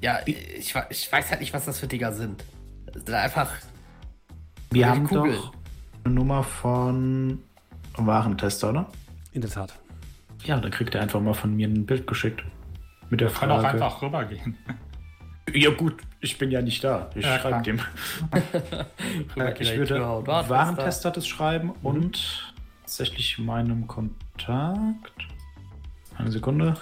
[0.00, 2.44] Ja, ich, ich weiß halt nicht, was das für Dinger sind.
[2.86, 3.50] Das sind einfach.
[4.70, 5.34] Wir haben Kugel.
[5.34, 5.52] doch
[6.04, 7.42] eine Nummer von
[7.96, 8.86] Warentester, oder?
[9.32, 9.74] In der Tat.
[10.44, 12.42] Ja, dann kriegt er einfach mal von mir ein Bild geschickt.
[13.10, 13.74] Mit der Kann auch Frage.
[13.74, 14.56] einfach rübergehen.
[15.54, 17.08] Ja gut, ich bin ja nicht da.
[17.14, 17.80] Ich Ja, schreibe dem.
[19.60, 22.52] Ich würde Warentester das schreiben und
[22.82, 25.26] tatsächlich meinem Kontakt.
[26.18, 26.74] Eine Sekunde.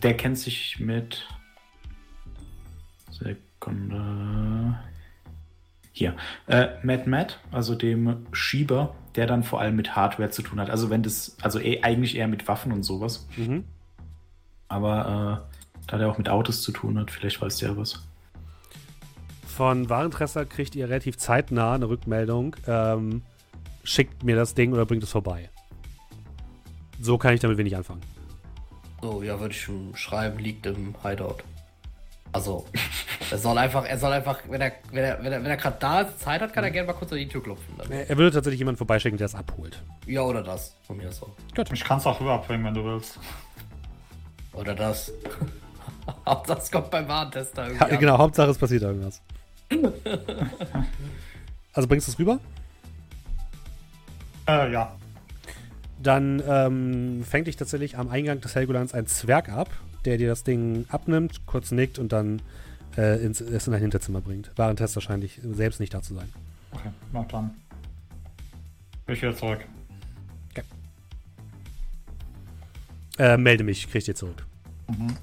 [0.00, 1.26] Der kennt sich mit.
[3.10, 4.78] Sekunde.
[5.96, 6.14] Hier.
[6.46, 10.68] Äh, Matt Matt, also dem Schieber, der dann vor allem mit Hardware zu tun hat.
[10.68, 13.26] Also wenn das, also eh, eigentlich eher mit Waffen und sowas.
[13.34, 13.64] Mhm.
[14.68, 18.06] Aber äh, da der auch mit Autos zu tun hat, vielleicht weiß der was.
[19.46, 22.56] Von Warentresser kriegt ihr relativ zeitnah eine Rückmeldung.
[22.66, 23.22] Ähm,
[23.82, 25.48] schickt mir das Ding oder bringt es vorbei.
[27.00, 28.02] So kann ich damit wenig anfangen.
[29.00, 31.38] So, ja, würde ich schon schreiben, liegt im Hideout.
[32.36, 32.66] Also,
[33.30, 35.78] er soll einfach, er soll einfach, wenn er, wenn er, wenn er, wenn er gerade
[35.80, 37.74] da ist, Zeit hat, kann er gerne mal kurz an die Tür klopfen.
[37.78, 37.90] Dann.
[37.90, 39.82] Er würde tatsächlich jemanden vorbeischicken, der es abholt.
[40.04, 40.76] Ja, oder das.
[40.86, 41.34] Von mir so.
[41.72, 43.18] Ich kann es auch rüberbringen, wenn du willst.
[44.52, 45.10] Oder das.
[46.26, 47.84] Auch das kommt beim Warentester irgendwie.
[47.84, 47.98] Ha, an.
[47.98, 49.22] genau, Hauptsache es passiert irgendwas.
[51.72, 52.38] also bringst du es rüber?
[54.46, 54.94] Äh, ja.
[56.02, 59.70] Dann ähm, fängt dich tatsächlich am Eingang des Helgolans ein Zwerg ab,
[60.04, 62.42] der dir das Ding abnimmt, kurz nickt und dann
[62.96, 64.50] äh, ins, es in ein Hinterzimmer bringt.
[64.56, 66.28] Während Tess wahrscheinlich selbst nicht da zu sein.
[66.72, 67.54] Okay, na dann.
[69.08, 69.64] Ich wieder zurück.
[73.18, 74.44] Äh, melde mich, krieg ich dir zurück.
[74.88, 75.16] Mhm.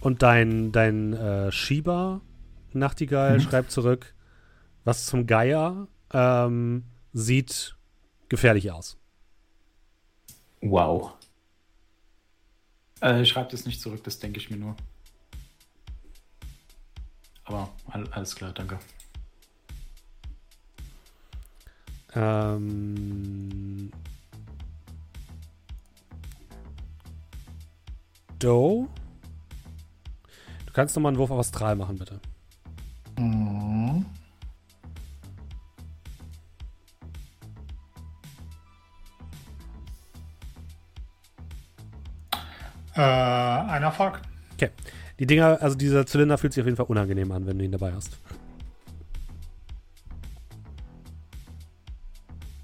[0.00, 2.20] Und dein, dein äh, Schieber,
[2.72, 3.40] Nachtigall, Mhm.
[3.42, 4.14] schreibt zurück,
[4.84, 7.76] was zum Geier ähm, sieht
[8.28, 8.98] gefährlich aus.
[10.64, 11.12] Wow.
[13.00, 14.74] Äh, schreibt es nicht zurück, das denke ich mir nur.
[17.44, 18.78] Aber all, alles klar, danke.
[22.14, 23.90] Ähm,
[28.38, 28.88] Doe?
[30.64, 32.20] Du kannst nochmal einen Wurf auf Astral machen, bitte.
[33.18, 34.06] Mhm.
[42.94, 44.20] Äh, ein Erfolg.
[44.54, 44.70] Okay.
[45.18, 47.72] Die Dinger, also dieser Zylinder fühlt sich auf jeden Fall unangenehm an, wenn du ihn
[47.72, 48.18] dabei hast.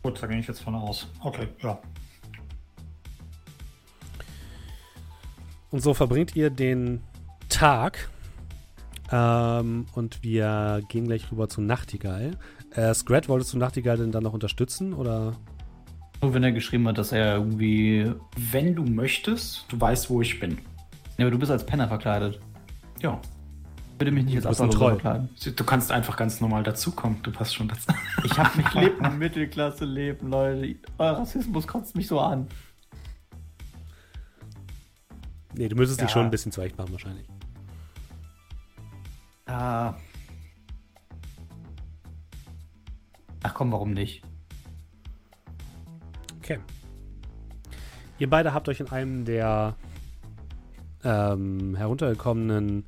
[0.02, 1.08] Gut, da gehe ich jetzt von aus.
[1.20, 1.78] Okay, ja.
[5.70, 7.02] Und so verbringt ihr den
[7.48, 8.08] Tag.
[9.12, 12.36] Ähm, und wir gehen gleich rüber zu Nachtigall.
[12.72, 14.94] Äh, Scrat, wolltest du Nachtigall denn dann noch unterstützen?
[14.94, 15.34] Oder?
[16.22, 18.12] Nur wenn er geschrieben hat, dass er irgendwie.
[18.36, 20.58] Wenn du möchtest, du weißt, wo ich bin.
[21.16, 22.40] Ja, aber du bist als Penner verkleidet.
[23.00, 23.20] Ja.
[23.98, 24.70] Bitte mich nicht als Troll.
[24.92, 25.28] verkleiden.
[25.56, 27.22] Du kannst einfach ganz normal dazukommen.
[27.22, 27.92] Du passt schon dazu.
[28.24, 30.76] Ich hab mich lebt ein Mittelklasse-Leben, Leute.
[30.98, 32.46] Euer Rassismus kotzt mich so an.
[35.54, 36.12] Nee, du müsstest dich Ja.
[36.14, 37.26] schon ein bisschen zurecht machen, wahrscheinlich.
[39.46, 39.94] Ah.
[43.42, 44.22] Ach komm, warum nicht?
[46.50, 46.60] Okay.
[48.18, 49.76] Ihr beide habt euch in einem der
[51.04, 52.86] ähm, heruntergekommenen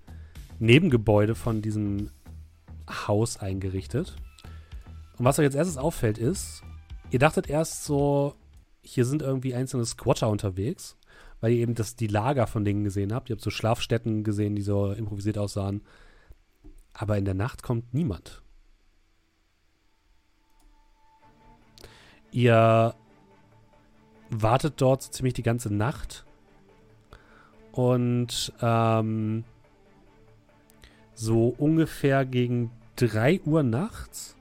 [0.59, 2.11] Nebengebäude von diesem
[2.91, 4.17] Haus eingerichtet.
[5.17, 6.65] Und was euch als erstes auffällt ist,
[7.13, 8.35] ihr dachtet erst so,
[8.83, 10.97] hier sind irgendwie einzelne Squatter unterwegs,
[11.41, 13.31] weil ihr eben das, die Lager von Dingen gesehen habt.
[13.31, 15.83] Ihr habt so Schlafstätten gesehen, die so improvisiert aussahen.
[16.95, 18.43] Aber in der Nacht kommt niemand.
[22.33, 22.97] Ihr
[24.33, 26.25] wartet dort so ziemlich die ganze Nacht.
[27.71, 29.45] Und ähm,
[31.15, 34.37] so ungefähr gegen 3 Uhr nachts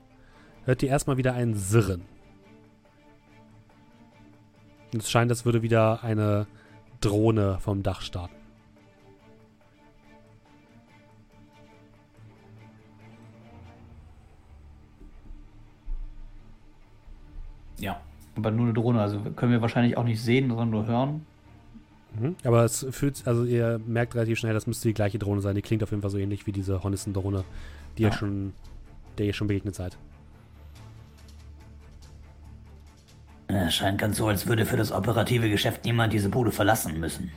[0.64, 2.02] hört ihr erstmal wieder ein Sirren.
[4.92, 6.46] Und es scheint, als würde wieder eine
[7.00, 8.34] Drohne vom Dach starten.
[17.78, 18.00] Ja.
[18.36, 21.26] Aber nur eine Drohne, also können wir wahrscheinlich auch nicht sehen, sondern nur hören.
[22.18, 22.36] Mhm.
[22.44, 25.54] Aber es fühlt, also ihr merkt relativ schnell, das müsste die gleiche Drohne sein.
[25.54, 27.44] Die klingt auf jeden Fall so ähnlich wie diese Hornissen-Drohne,
[27.98, 28.14] die ihr Ja.
[28.14, 28.52] schon,
[29.18, 29.96] der ihr schon begegnet seid.
[33.48, 37.30] Es scheint ganz so, als würde für das operative Geschäft niemand diese Bude verlassen müssen.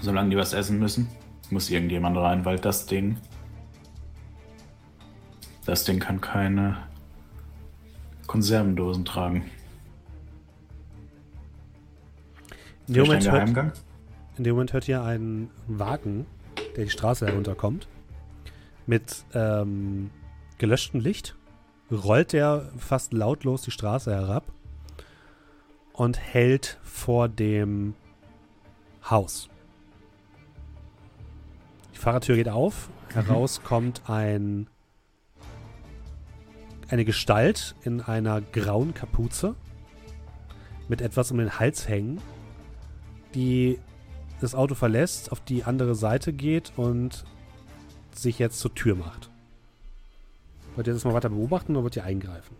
[0.00, 1.08] Solange die was essen müssen,
[1.50, 3.18] muss irgendjemand rein, weil das Ding.
[5.66, 6.78] Das Ding kann keine
[8.26, 9.44] Konservendosen tragen.
[12.88, 13.82] In dem, Moment hört,
[14.36, 16.26] in dem Moment hört ihr einen Wagen,
[16.76, 17.86] der die Straße herunterkommt,
[18.86, 20.10] mit ähm,
[20.58, 21.36] gelöschtem Licht,
[21.92, 24.44] rollt der fast lautlos die Straße herab
[25.92, 27.94] und hält vor dem
[29.08, 29.49] Haus.
[32.00, 34.68] Die Fahrertür geht auf, heraus kommt ein
[36.88, 39.54] eine Gestalt in einer grauen Kapuze
[40.88, 42.22] mit etwas um den Hals hängen,
[43.34, 43.78] die
[44.40, 47.26] das Auto verlässt, auf die andere Seite geht und
[48.12, 49.28] sich jetzt zur Tür macht.
[50.76, 52.56] Wollt ihr das mal weiter beobachten oder wollt ihr eingreifen?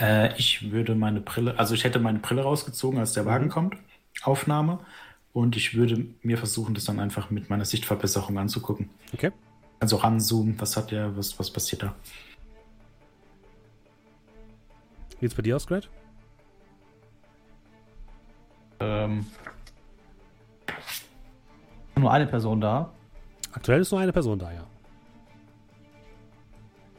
[0.00, 3.74] Äh, ich würde meine Brille, also ich hätte meine Brille rausgezogen, als der Wagen kommt.
[4.22, 4.78] Aufnahme.
[5.36, 8.88] Und ich würde mir versuchen, das dann einfach mit meiner Sichtverbesserung anzugucken.
[9.12, 9.32] Okay.
[9.80, 11.94] Also ranzoomen, was hat der, was, was passiert da?
[15.10, 15.90] Wie sieht's bei dir aus, Grad?
[18.80, 19.26] Ähm,
[21.96, 22.90] nur eine Person da.
[23.52, 24.64] Aktuell ist nur eine Person da, ja.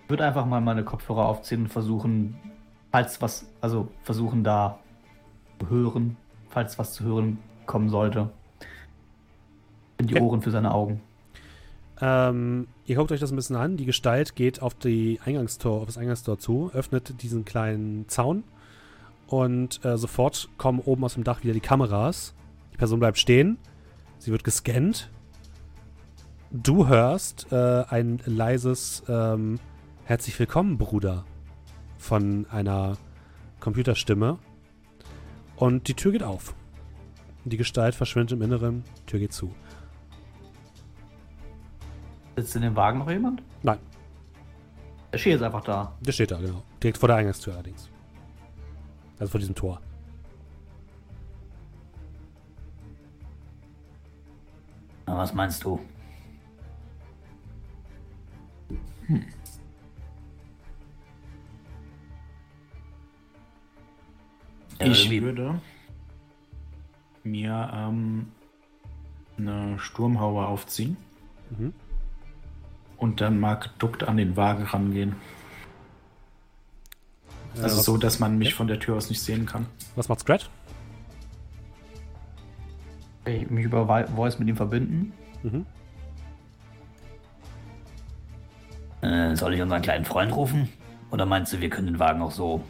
[0.04, 2.38] Ich würde einfach mal meine Kopfhörer aufziehen und versuchen,
[2.92, 4.78] falls was, also versuchen da
[5.60, 6.18] zu hören,
[6.52, 8.30] falls was zu hören kommen sollte.
[10.00, 10.24] In die Okay.
[10.24, 11.02] Ohren für seine Augen.
[12.00, 13.78] Ähm, ihr guckt euch das ein bisschen an.
[13.78, 18.44] Die Gestalt geht auf, die Eingangstor, auf das Eingangstor zu, öffnet diesen kleinen Zaun
[19.28, 22.34] und äh, sofort kommen oben aus dem Dach wieder die Kameras.
[22.74, 23.58] Die Person bleibt stehen.
[24.20, 25.10] Sie wird gescannt.
[26.52, 29.60] Du hörst äh, ein leises ähm,
[30.08, 31.26] Herzlich willkommen, Bruder
[31.98, 32.96] von einer
[33.60, 34.40] Computerstimme.
[35.58, 36.56] Und die Tür geht auf.
[37.48, 39.56] Die Gestalt verschwindet im Inneren, Tür geht zu.
[42.36, 43.42] Sitzt in dem Wagen noch jemand?
[43.64, 43.80] Nein.
[45.14, 45.98] Der steht jetzt einfach da.
[46.02, 46.62] Der steht da, genau.
[46.84, 47.90] Direkt vor der Eingangstür allerdings.
[49.18, 49.80] Also vor diesem Tor.
[55.06, 55.80] Na, was meinst du?
[64.80, 65.62] Ja, Ich würde
[67.30, 68.32] mir ähm,
[69.38, 70.98] eine Sturmhaube aufziehen
[71.50, 71.74] Mhm.
[72.98, 75.16] und dann mal geduckt an den Wagen rangehen.
[77.56, 78.56] Äh, Also so, dass man mich Ja.
[78.56, 79.66] von der Tür aus nicht sehen kann.
[79.96, 80.50] was macht Scratch?
[83.26, 83.86] Ich mich über
[84.16, 85.12] Voice mit ihm verbinden.
[85.44, 85.66] Mhm.
[89.02, 90.70] Äh, soll ich unseren kleinen Freund rufen?
[91.12, 92.64] Oder meinst du, wir können den Wagen auch so?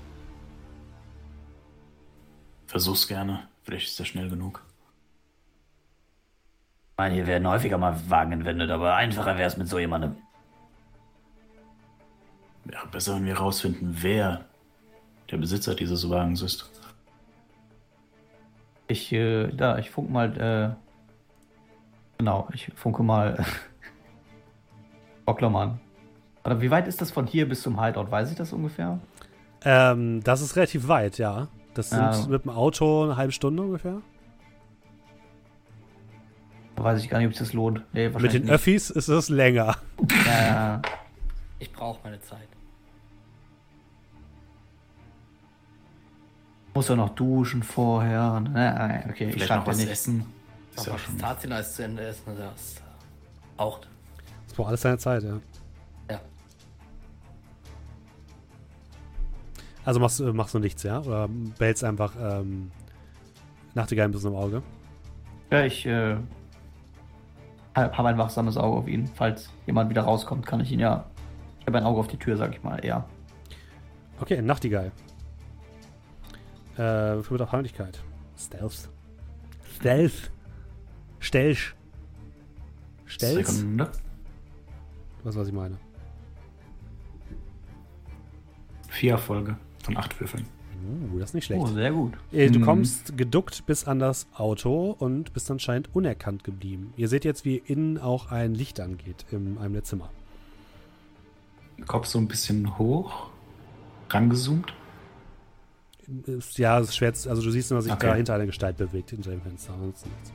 [2.67, 3.47] Versuch's gerne.
[3.67, 4.63] Vielleicht ist er schnell genug.
[6.91, 10.15] Ich meine, hier werden häufiger mal Wagen entwendet, aber einfacher wäre es mit so jemandem.
[12.71, 14.45] Ja, besser, wenn wir rausfinden, wer
[15.29, 16.71] der Besitzer dieses Wagens ist.
[18.87, 20.73] Ich, äh, da, ich funke mal, äh,
[22.17, 23.45] genau, ich funke mal
[25.25, 25.81] Bocklermann.
[26.45, 28.11] Oder wie weit ist das von hier bis zum Hideout?
[28.11, 28.97] Weiß ich das ungefähr?
[29.65, 31.49] Ähm, das ist relativ weit, ja.
[31.77, 32.25] Das sind Ja.
[32.27, 34.01] mit dem Auto eine halbe Stunde ungefähr.
[36.75, 37.83] Weiß ich gar nicht, ob es das lohnt.
[37.93, 38.51] Nee, Mit den nicht.
[38.51, 39.77] Öffis ist es länger.
[40.25, 40.81] Ja, ja.
[41.59, 42.47] Ich brauche meine Zeit.
[46.73, 48.39] Muss ja noch duschen vorher.
[48.39, 49.89] Ne, okay, ich Vielleicht schreibe noch was nicht.
[49.89, 50.25] essen.
[50.75, 51.17] Ist ja das schon.
[51.17, 52.81] Tarzina ist zu Ende essen, das äh,
[53.61, 53.79] auch.
[54.47, 55.23] Das braucht alles seine Zeit.
[55.23, 55.39] Ja.
[59.87, 60.99] Also machst, du- machst du nichts, ja?
[60.99, 62.71] Oder behältst einfach ähm,
[63.73, 64.61] Nachtigall ein bisschen im Auge?
[65.49, 66.17] Ja, ich äh,
[67.73, 69.07] habe ein wachsames Auge auf ihn.
[69.15, 71.05] Falls jemand wieder rauskommt, kann ich ihn ja.
[71.61, 73.05] Ich habe ein Auge auf die Tür, sag ich mal, eher.
[74.19, 74.91] Okay, Nachtigall.
[76.75, 78.03] Äh, für mit auf Heimlichkeit.
[78.37, 78.89] Stealth.
[79.77, 80.31] Stealth.
[81.19, 81.75] Stelch.
[83.05, 83.55] Stelz?
[83.59, 83.89] Sekunde.
[85.23, 85.77] Was, was ich meine.
[88.89, 89.55] Vier Erfolge
[89.87, 90.45] von acht Würfeln.
[91.11, 91.61] Uh, das ist nicht schlecht.
[91.61, 92.13] Oh, sehr gut.
[92.31, 92.63] Äh, Du Mhm.
[92.63, 96.93] kommst geduckt bis an das Auto und bist anscheinend unerkannt geblieben.
[96.95, 100.09] Ihr seht jetzt, wie innen auch ein Licht angeht in einem der Zimmer.
[101.87, 103.29] Kopf so ein bisschen hoch,
[104.09, 104.73] rangezoomt.
[106.25, 108.07] Ist, ja, es ist schwer, also du siehst nur, dass sich Okay.
[108.07, 109.73] da hinter eine Gestalt bewegt, hinter dem Fenster.
[109.73, 110.31] Ansonsten nichts.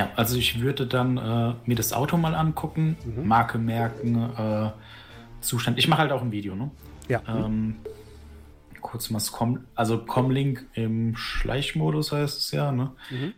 [0.00, 3.28] Ja, also ich würde dann äh, mir das Auto mal angucken, Mhm.
[3.28, 4.70] Marke merken, äh,
[5.42, 5.78] Zustand.
[5.78, 6.70] Ich mache halt auch ein Video, ne?
[7.08, 7.20] Ja.
[7.28, 7.76] Ähm,
[8.80, 12.92] kurz mal das Com also Comlink im Schleichmodus heißt es ja, ne?
[13.10, 13.34] Mhm.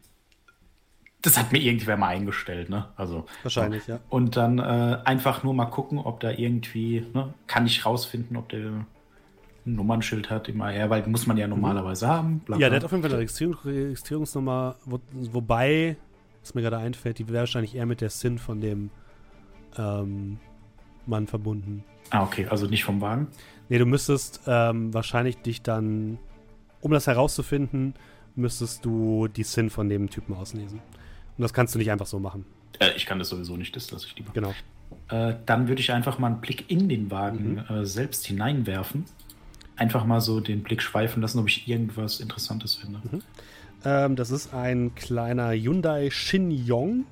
[1.20, 2.86] Das hat mir irgendwer mal eingestellt, ne?
[2.96, 3.98] Also Wahrscheinlich, ja.
[4.08, 8.48] und dann äh, einfach nur mal gucken, ob da irgendwie, ne, kann ich rausfinden, ob
[8.48, 8.86] der ein
[9.64, 12.40] Nummernschild hat im AR, weil muss man ja normalerweise haben.
[12.40, 12.62] bla, Mhm.
[12.62, 12.70] Ja, bla.
[12.70, 15.96] der hat auf jeden Fall eine Registrierung, Registrierungsnummer, wo, wobei,
[16.42, 18.90] was mir gerade einfällt, die wäre wahrscheinlich eher mit der SIN von dem
[19.78, 20.38] ähm,
[21.06, 21.84] Mann verbunden.
[22.10, 23.28] Ah, okay, also nicht vom Wagen.
[23.68, 26.18] Nee, du müsstest ähm, wahrscheinlich dich dann,
[26.80, 27.94] um das herauszufinden,
[28.34, 30.78] müsstest du die SIN von dem Typen auslesen.
[31.38, 32.44] Und das kannst du nicht einfach so machen.
[32.80, 34.32] Äh, ich kann das sowieso nicht, das lasse ich lieber.
[34.32, 34.52] Genau.
[35.08, 37.74] Äh, dann würde ich einfach mal einen Blick in den Wagen Mhm.
[37.76, 39.04] äh, selbst hineinwerfen.
[39.76, 43.00] Einfach mal so den Blick schweifen lassen, ob ich irgendwas Interessantes finde.
[43.84, 47.04] Ähm, das ist ein kleiner Hyundai Shin-Yong.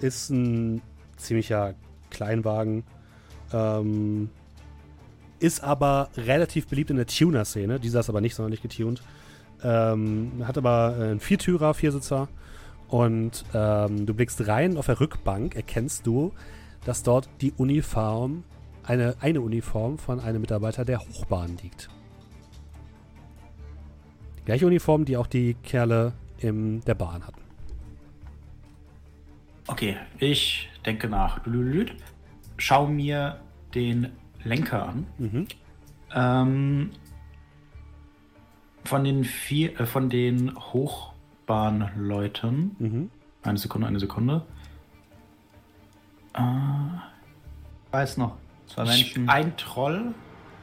[0.00, 0.82] Ist ein
[1.16, 1.74] ziemlicher
[2.10, 2.84] Kleinwagen.
[3.52, 4.30] Ähm,
[5.38, 7.80] ist aber relativ beliebt in der Tuner-Szene.
[7.80, 9.02] Dieser ist aber nicht sonderlich getuned.
[9.62, 12.28] Ähm, hat aber äh, einen Viertürer, Viersitzer.
[12.88, 16.32] Und ähm, du blickst rein auf der Rückbank, erkennst du,
[16.84, 18.42] dass dort die Uniform,
[18.82, 21.88] eine, eine Uniform von einem Mitarbeiter der Hochbahn liegt.
[24.40, 27.40] Die gleiche Uniform, die auch die Kerle in der Bahn hatten.
[29.66, 31.40] Okay, ich denke nach.
[32.56, 33.40] Schau mir
[33.74, 34.08] den
[34.42, 35.06] Lenker an.
[35.18, 35.46] Mhm.
[36.12, 36.90] Ähm,
[38.84, 41.10] von den vier, äh, von den Hochbahn
[41.50, 42.76] Hochbahn läuten.
[42.78, 43.10] Mhm.
[43.42, 44.46] Eine Sekunde, eine Sekunde.
[46.34, 46.40] Äh,
[47.86, 48.36] Ich weiß noch.
[48.66, 49.28] Zwei Menschen.
[49.28, 50.14] Ein Troll,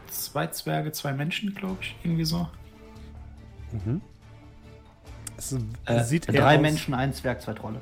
[0.08, 1.96] zwei Zwerge, zwei Menschen, glaube ich.
[2.04, 2.48] Irgendwie so.
[3.72, 4.02] Mhm.
[5.38, 7.82] Es Äh, sieht Drei aus, Menschen, ein Zwerg, zwei Trolle.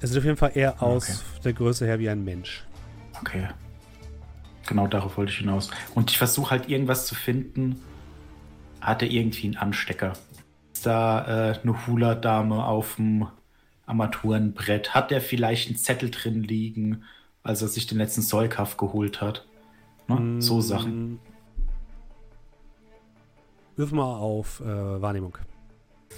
[0.00, 1.40] Es sieht auf jeden Fall eher aus Okay.
[1.44, 2.64] der Größe her wie ein Mensch.
[3.20, 3.48] Okay.
[4.66, 5.70] Genau darauf wollte ich hinaus.
[5.94, 7.80] Und ich versuche halt irgendwas zu finden.
[8.80, 10.12] Hat er irgendwie einen Anstecker?
[10.72, 13.26] Ist da äh, eine Hula-Dame auf dem
[13.86, 14.94] Armaturenbrett?
[14.94, 17.02] Hat er vielleicht einen Zettel drin liegen,
[17.42, 19.46] als er sich den letzten Säukaff geholt hat?
[20.06, 20.40] Ne?
[20.40, 21.18] So Sachen.
[23.80, 25.38] Wirf mal auf äh, Wahrnehmung.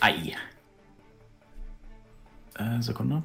[0.00, 0.34] Ei.
[2.58, 3.22] Äh, Sekunde.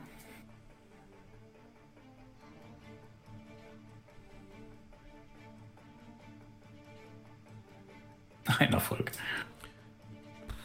[8.60, 9.12] Ein Erfolg.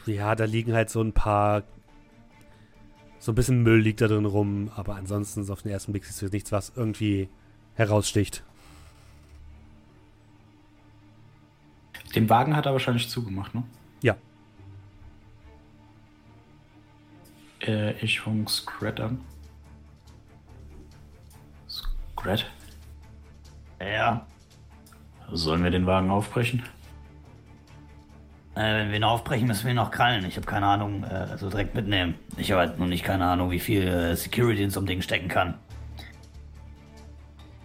[0.05, 1.62] Ja, da liegen halt so ein paar.
[3.20, 6.05] So ein bisschen Müll liegt da drin rum, aber ansonsten ist auf den ersten Blick
[6.05, 7.31] siehst du nichts, was irgendwie
[7.73, 8.44] heraussticht.
[12.14, 13.62] Den Wagen hat er wahrscheinlich zugemacht, ne?
[14.02, 14.16] Ja.
[17.60, 19.20] Äh, ich fang Scrat an.
[21.68, 22.51] Scrat?
[23.80, 24.26] Ja.
[25.30, 26.62] Sollen wir den Wagen aufbrechen?
[28.55, 30.26] Äh, wenn wir ihn aufbrechen, müssen wir ihn noch krallen.
[30.26, 32.16] Ich habe keine Ahnung, äh, also direkt mitnehmen.
[32.36, 35.01] Ich habe halt nur nicht keine Ahnung, wie viel äh, Security in so einem Ding
[35.01, 35.55] stecken kann.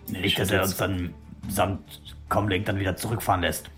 [0.07, 1.13] Nicht, dass er uns dann
[1.49, 3.69] samt Comlink dann wieder zurückfahren lässt.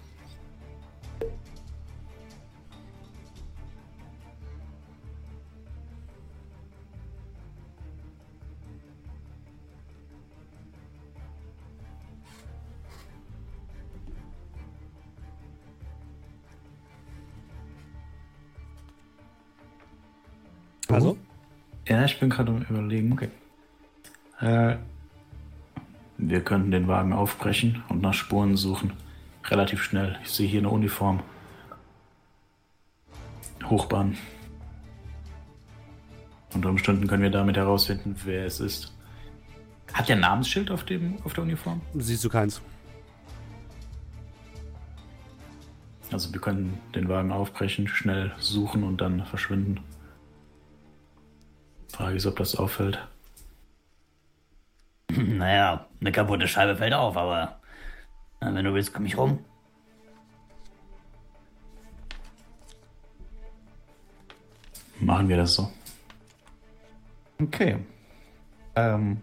[21.90, 23.11] Ja, ich bin gerade am überlegen.
[23.14, 23.30] Okay.
[24.40, 24.78] Äh,
[26.20, 28.94] wir könnten den Wagen aufbrechen und nach Spuren suchen.
[29.45, 30.20] Relativ schnell.
[30.24, 31.24] Ich sehe hier eine Uniform.
[33.66, 34.16] Hochbahn.
[36.53, 38.94] Unter Umständen können wir damit herausfinden, wer es ist.
[39.94, 41.82] Hat der Namensschild auf, dem, auf der Uniform?
[41.95, 42.61] siehst du keins.
[46.11, 49.80] Also wir können den Wagen aufbrechen, schnell suchen und dann verschwinden.
[51.99, 52.97] Frage ist, ob das auffällt.
[55.11, 57.59] Naja, eine kaputte Scheibe fällt auf, aber
[58.39, 59.43] wenn du willst, komm ich rum.
[64.99, 65.69] Machen wir das so.
[67.41, 67.80] Okay.
[68.76, 69.21] Ähm.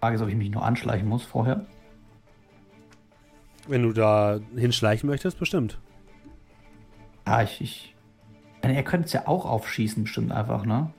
[0.00, 1.66] Frage ist, ob ich mich nur anschleichen muss vorher.
[3.66, 5.78] Wenn du da hinschleichen möchtest, bestimmt.
[7.26, 7.93] Ja, ich ich
[8.64, 10.90] meine, ihr könnt es ja auch aufschießen, bestimmt einfach, ne?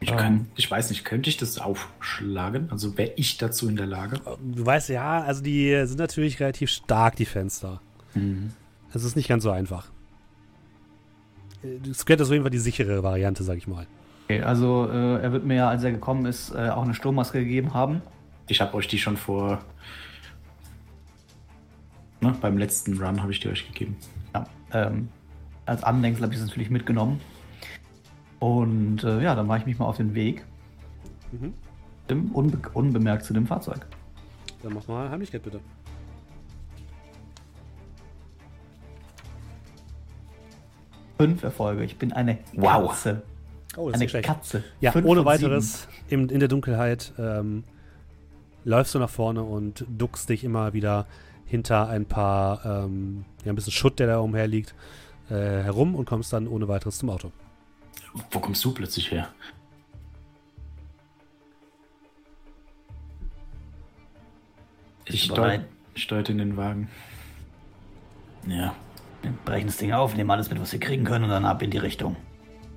[0.00, 0.16] Ich, Ähm.
[0.16, 2.70] kann, ich weiß nicht, könnte ich das aufschlagen?
[2.70, 4.20] Also wäre ich dazu in der Lage?
[4.40, 7.80] Du weißt ja, also die sind natürlich relativ stark, die Fenster.
[8.92, 9.88] Es ist nicht ganz so einfach.
[11.92, 13.86] Squad ist auf jeden Fall die sichere Variante, sag ich mal.
[14.26, 17.40] Okay, also äh, er wird mir ja, als er gekommen ist, äh, auch eine Sturmmaske
[17.40, 18.02] gegeben haben.
[18.46, 19.60] Ich habe euch die schon vor.
[22.20, 23.96] Ne, beim letzten Run habe ich die euch gegeben.
[24.34, 25.08] Ja, ähm,
[25.68, 27.20] als Andenken habe ich es natürlich mitgenommen.
[28.38, 30.44] Und äh, ja, dann mache ich mich mal auf den Weg.
[31.32, 31.52] Mhm.
[32.08, 33.86] Dem, unbe unbemerkt zu dem Fahrzeug.
[34.62, 35.60] Dann mach mal Heimlichkeit bitte.
[41.18, 41.84] Fünf Erfolge.
[41.84, 42.90] Ich bin eine Wow.
[42.90, 43.22] Katze.
[43.76, 44.64] Oh, Eine Katze.
[44.80, 47.64] Ja, Fünf ohne weiteres in, in der Dunkelheit ähm,
[48.64, 51.06] läufst du nach vorne und duckst dich immer wieder
[51.44, 54.74] hinter ein paar, ähm, ja, ein bisschen Schutt, der da umherliegt,
[55.30, 57.30] äh, herum und kommst dann ohne weiteres zum Auto.
[58.30, 59.28] Wo kommst du plötzlich her?
[65.06, 66.88] Ich deute in den Wagen.
[68.46, 68.74] Ja,
[69.22, 71.60] Wir brechen das Ding auf, nehmen alles mit, was wir kriegen können und dann ab
[71.62, 72.16] in die Richtung.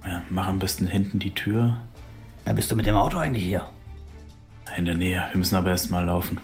[0.05, 1.77] ja, mach am besten hinten die Tür
[2.45, 3.67] Ja, bist du mit dem Auto eigentlich hier?
[4.77, 5.21] in der Nähe.
[5.31, 6.39] Wir müssen aber erst mal laufen.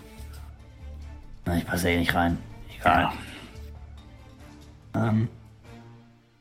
[1.45, 2.37] Na, ich passe eh nicht rein.
[2.77, 3.09] Egal.
[4.93, 5.29] Ähm,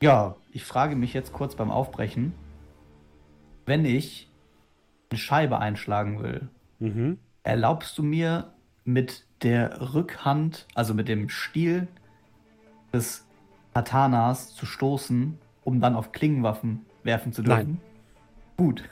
[0.02, 2.32] ja, ich frage mich jetzt kurz beim Aufbrechen,
[3.64, 4.28] wenn ich
[5.10, 6.48] eine Scheibe einschlagen will,
[6.78, 7.18] Mhm.
[7.42, 8.52] erlaubst du mir
[8.84, 11.88] mit der Rückhand, also mit dem Stiel
[12.92, 13.24] des
[13.74, 17.78] Katanas zu stoßen, um dann auf Klingenwaffen werfen zu dürfen?
[17.78, 17.80] Nein.
[18.56, 18.84] Gut.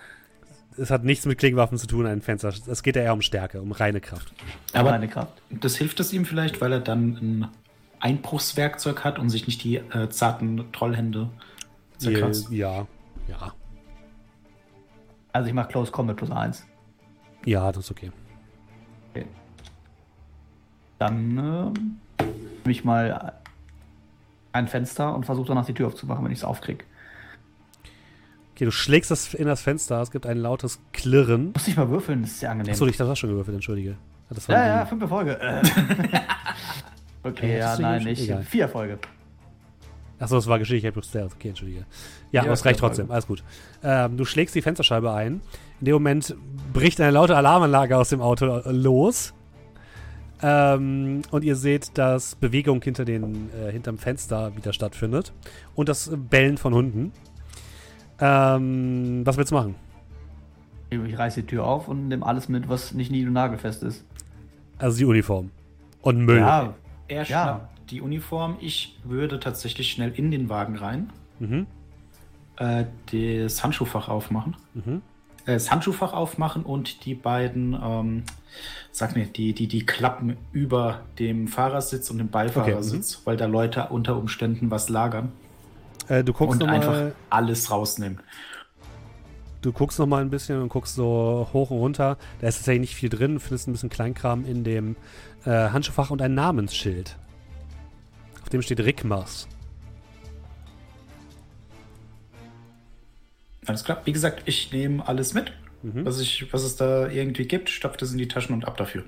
[0.77, 2.49] Es hat nichts mit Klingenwaffen zu tun, ein Fenster.
[2.49, 4.33] Es geht ja eher um Stärke, um reine Kraft.
[4.73, 5.41] Aber meine Kraft.
[5.51, 7.49] das hilft es ihm vielleicht, weil er dann
[8.05, 11.31] Einbruchswerkzeug hat und sich nicht die äh, zarten Trollhände
[12.01, 12.47] ja krass.
[12.51, 12.87] Ja,
[13.27, 13.55] ja.
[15.33, 16.67] Also ich mache Close Combat plus 1.
[17.47, 18.13] Ja, das ist okay.
[20.99, 23.33] Dann ähm, nehme ich mal
[24.53, 26.87] ein Fenster und versuche danach die Tür aufzumachen, wenn ich es aufkrieg.
[28.53, 31.53] Okay, du schlägst das in das Fenster, es gibt ein lautes Klirren.
[31.53, 32.73] Muss ich mal würfeln, das ist sehr angenehm.
[32.73, 33.97] Achso, ich dachte, das schon gewürfelt, entschuldige.
[34.29, 35.39] Das ja, ja, fünf Erfolge.
[37.25, 38.23] Okay, Äh, ja, nein, nicht.
[38.23, 38.43] egal.
[38.43, 38.99] Vier Erfolge.
[40.19, 41.33] Achso, das war Geschichte plus Stealth.
[41.35, 41.85] Okay, entschuldige.
[42.31, 43.11] Ja, aber Ja, es reicht trotzdem.
[43.11, 43.43] Alles gut.
[43.83, 45.41] Ähm, du schlägst die Fensterscheibe ein.
[45.81, 46.37] In dem Moment
[46.73, 49.35] bricht eine laute Alarmanlage aus dem Auto los.
[50.43, 55.33] Ähm, und ihr seht, dass Bewegung hinter den, äh, hinterm Fenster wieder stattfindet.
[55.75, 57.13] Und das Bellen von Hunden.
[58.21, 59.75] Ähm, was willst du machen?
[60.91, 64.05] Ich reiße die Tür auf und nehme alles mit, was nicht nied- und nagelfest ist.
[64.79, 65.51] Also die Uniform.
[66.03, 66.39] Und Müll.
[66.39, 66.75] Ja,
[67.09, 67.25] Er Ja.
[67.25, 68.57] schnappt die Uniform.
[68.61, 71.67] Ich würde tatsächlich schnell in den Wagen rein, Mhm.
[72.57, 74.57] äh, das Handschuhfach aufmachen.
[74.75, 75.03] Mhm.
[75.47, 78.23] Äh, das Handschuhfach aufmachen und die beiden, ähm,
[78.93, 83.89] sag mir, die, die, die Klappen über dem Fahrersitz und dem Beifahrersitz, weil da Leute
[83.91, 85.33] unter Umständen was lagern
[86.09, 88.21] Äh, du guckst und einfach alles rausnehmen.
[89.63, 92.19] du guckst noch mal ein bisschen und guckst so hoch und runter.
[92.41, 93.41] Da ist tatsächlich nicht viel drin.
[93.41, 94.97] Findest ein bisschen Kleinkram in dem
[95.45, 97.16] äh, Handschuhfach und ein Namensschild.
[98.43, 99.49] Auf dem steht Rickmars.
[103.66, 104.03] Alles klar.
[104.05, 105.53] Wie gesagt, ich nehme alles mit,
[105.83, 106.07] Mhm.
[106.07, 109.05] was, ich, was es da irgendwie gibt, stopfe das in die Taschen und ab dafür.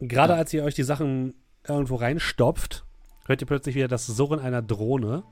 [0.00, 1.34] Gerade als ihr euch die Sachen
[1.66, 2.84] irgendwo reinstopft,
[3.26, 5.22] hört ihr plötzlich wieder das Surren einer Drohne.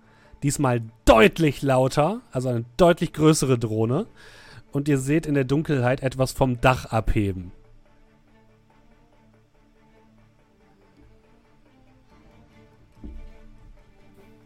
[0.44, 4.06] Diesmal deutlich lauter, also eine deutlich größere Drohne.
[4.70, 7.50] Und ihr seht in der Dunkelheit etwas vom Dach abheben.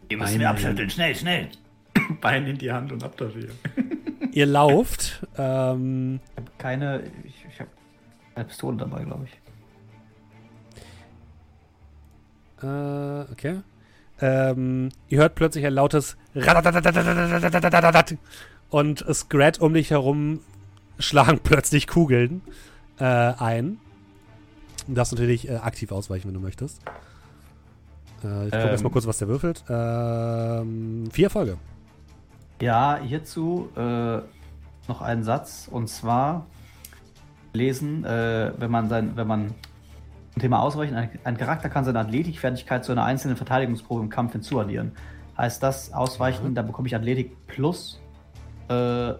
[0.09, 1.49] Ihr müsst mir abschütteln, schnell, schnell.
[2.21, 3.49] Bein in die Hand und ab dafür.
[4.31, 5.25] Ihr lauft.
[5.37, 7.03] Ähm, ich habe keine.
[7.23, 7.69] Ich, ich habe
[8.35, 9.31] eine Pistole dabei, glaube ich.
[12.63, 13.61] Äh, okay.
[14.21, 16.15] Ähm, ihr hört plötzlich ein lautes
[18.69, 20.39] und Scrat um dich herum
[20.99, 22.41] schlagen plötzlich Kugeln
[22.99, 23.77] äh, ein.
[24.87, 26.81] Du darfst natürlich äh, aktiv ausweichen, wenn du möchtest.
[28.25, 28.69] Äh, ich gucke Ähm.
[28.69, 29.63] erstmal kurz, was der würfelt.
[29.69, 31.57] Ähm, vier Erfolge.
[32.61, 34.17] Ja, hierzu äh,
[34.87, 36.45] noch einen Satz und zwar
[37.53, 39.53] lesen, äh, wenn man sein, wenn man
[40.33, 44.33] zum Thema Ausweichen, ein, ein Charakter kann seine Athletikfertigkeit zu einer einzelnen Verteidigungsprobe im Kampf
[44.33, 44.91] hinzuaddieren.
[45.37, 47.99] Heißt das Ausweichen, da bekomme ich Athletik plus
[48.69, 49.13] äh,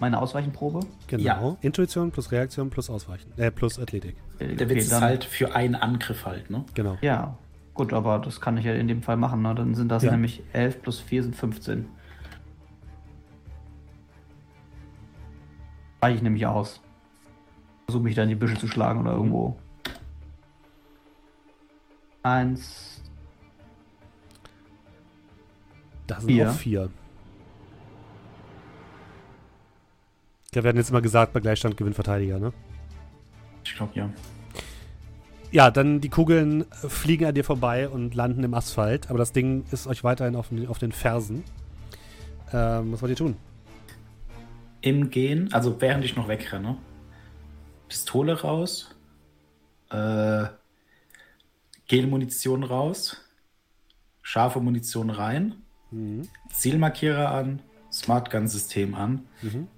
[0.00, 0.80] meine Ausweichenprobe.
[1.08, 1.22] Genau.
[1.24, 1.56] Ja.
[1.60, 3.32] Intuition plus Reaktion plus Ausweichen.
[3.36, 4.16] Äh, plus Athletik.
[4.40, 6.64] Der okay, Witz ist dann- halt für einen Angriff halt, ne?
[6.74, 6.96] Genau.
[7.00, 7.36] Ja,
[7.78, 9.40] gut, aber das kann ich ja in dem Fall machen.
[9.40, 9.54] Ne?
[9.54, 10.10] Dann sind das Ja.
[10.10, 11.88] nämlich 11 plus 4 sind 15.
[16.00, 16.80] Weiche ich nämlich aus.
[17.86, 19.56] Versuche mich da in die Büsche zu schlagen oder irgendwo.
[22.22, 23.02] Eins.
[26.06, 26.50] Das sind Vier.
[26.50, 26.90] auch vier.
[30.46, 32.52] Ich glaube, wir hatten jetzt immer gesagt, bei Gleichstand gewinnt Verteidiger, ne?
[33.64, 34.08] Ich glaube ja.
[35.50, 39.32] Ja, dann die Kugeln äh, fliegen an dir vorbei und landen im Asphalt, aber das
[39.32, 41.44] Ding ist euch weiterhin auf den, auf den Fersen.
[42.52, 43.36] Ähm, was wollt ihr tun?
[44.80, 46.76] Im Gehen, also während ich noch wegrenne,
[47.88, 48.94] Pistole raus,
[49.90, 50.44] äh,
[51.88, 53.16] Gelmunition raus,
[54.22, 55.54] scharfe Munition rein,
[56.52, 59.26] Zielmarkierer an, Smart Gun System an.
[59.40, 59.68] Mhm.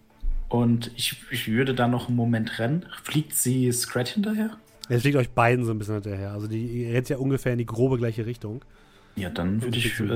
[0.49, 2.87] Und ich, ich würde da noch einen Moment rennen.
[3.05, 4.59] Fliegt sie Scrat hinterher?
[4.91, 6.33] Es fliegt euch beiden so ein bisschen hinterher.
[6.33, 8.65] Also die ihr rennt ja ungefähr in die grobe gleiche Richtung.
[9.17, 10.09] Ja, dann würde Sie ich, so äh,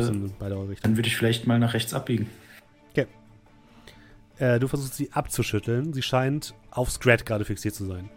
[0.83, 2.29] dann würde ich vielleicht mal nach rechts abbiegen.
[4.39, 5.93] Äh, du versuchst sie abzuschütteln.
[5.93, 8.09] Sie scheint auf Scrat gerade fixiert zu sein.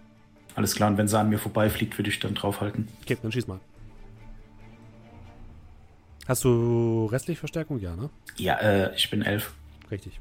[0.56, 2.88] Alles klar, und wenn sie an mir vorbeifliegt, würde ich dann draufhalten.
[3.04, 3.60] Okay, dann schieß mal.
[6.28, 7.80] Hast du restlich Verstärkung?
[7.80, 8.10] Ja, ne?
[8.38, 9.54] Ja, äh, ich bin elf.
[9.92, 10.20] Richtig.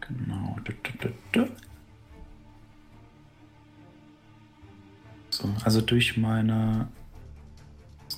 [0.00, 0.56] Genau.
[5.36, 6.88] So, also durch meine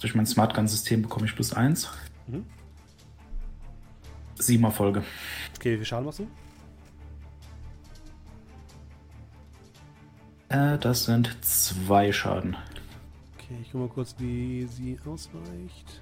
[0.01, 1.91] durch mein Smart Gun System bekomme ich plus eins.
[2.29, 2.45] Mhm.
[4.37, 5.03] Sieben Erfolge.
[5.57, 6.29] Okay, wie viel Schaden machst du?
[10.51, 12.57] Äh, das sind zwei Schaden.
[13.35, 16.01] Okay, ich guck mal kurz, wie sie ausweicht.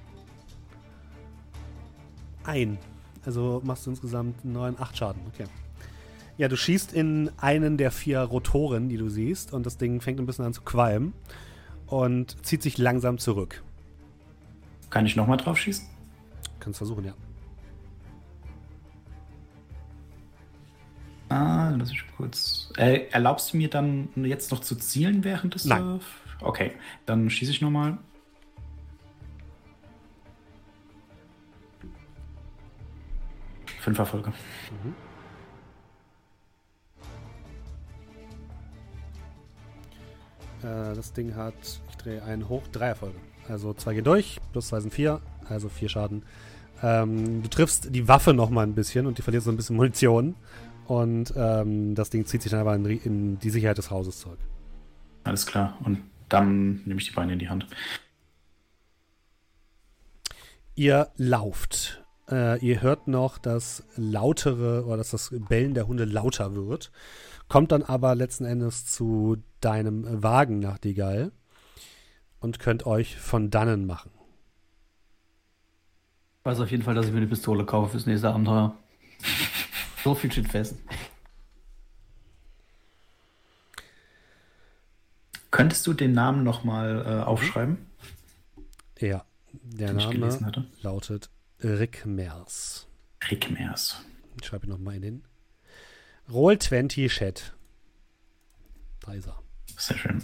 [2.44, 2.76] Ein.
[3.24, 5.22] Also machst du insgesamt neun, acht Schaden.
[5.28, 5.46] Okay.
[6.38, 10.20] Ja, du schießt in einen der vier Rotoren, die du siehst, und das Ding fängt
[10.20, 11.14] ein bisschen an zu qualmen
[11.86, 13.62] und zieht sich langsam zurück.
[14.90, 15.86] Kann ich nochmal drauf schießen?
[16.60, 17.14] Kannst versuchen, ja.
[21.28, 22.70] Ah, lass ich kurz.
[22.76, 25.64] Äh, erlaubst du mir dann jetzt noch zu zielen während des.
[25.64, 26.00] Nein.
[26.40, 26.72] Okay,
[27.04, 27.98] dann schieße ich nochmal.
[33.80, 34.32] Fünf Erfolge.
[40.62, 41.54] Äh, das Ding hat,
[41.90, 43.18] ich drehe einen hoch, drei Erfolge.
[43.48, 46.24] Also zwei gehen durch, plus zwei sind vier, also vier Schaden.
[46.82, 50.34] Ähm, du triffst die Waffe nochmal ein bisschen und die verliert so ein bisschen Munition.
[50.86, 54.38] Und ähm, das Ding zieht sich dann aber in, in die Sicherheit des Hauses zurück.
[55.24, 55.76] Alles klar.
[55.84, 57.66] Und dann nehme ich die Beine in die Hand.
[60.76, 62.04] Ihr lauft.
[62.30, 66.92] Äh, ihr hört noch das lautere oder dass das Bellen der Hunde lauter wird.
[67.48, 71.32] Kommt dann aber letzten Endes zu deinem Wagen, Nachtigall.
[72.40, 74.10] Und könnt euch von dannen machen.
[76.40, 78.76] Ich weiß auf jeden Fall, dass ich mir eine Pistole kaufe fürs nächste Abenteuer.
[80.04, 80.76] so viel steht fest.
[85.50, 87.78] Könntest du den Namen nochmal äh, aufschreiben?
[88.98, 91.30] Ja, der Den Name lautet
[91.62, 92.86] Rick Mers.
[93.30, 94.04] Rick Meers.
[94.38, 95.24] Ich schreibe ihn nochmal in den
[96.28, 97.54] Roll20 Chat.
[99.00, 99.42] Da ist er.
[99.76, 100.22] Sehr schön.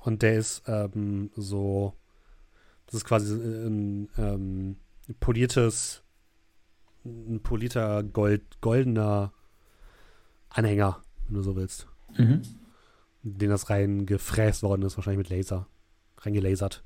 [0.00, 1.94] Und der ist ähm, so,
[2.86, 4.76] das ist quasi ein, ähm,
[5.20, 6.02] poliertes,
[7.04, 9.32] ein polierter Gold, goldener
[10.48, 11.86] Anhänger, wenn du so willst.
[12.16, 12.42] Mhm.
[13.22, 15.66] Den das rein gefräst worden ist, wahrscheinlich mit Laser.
[16.18, 16.82] Reingelasert.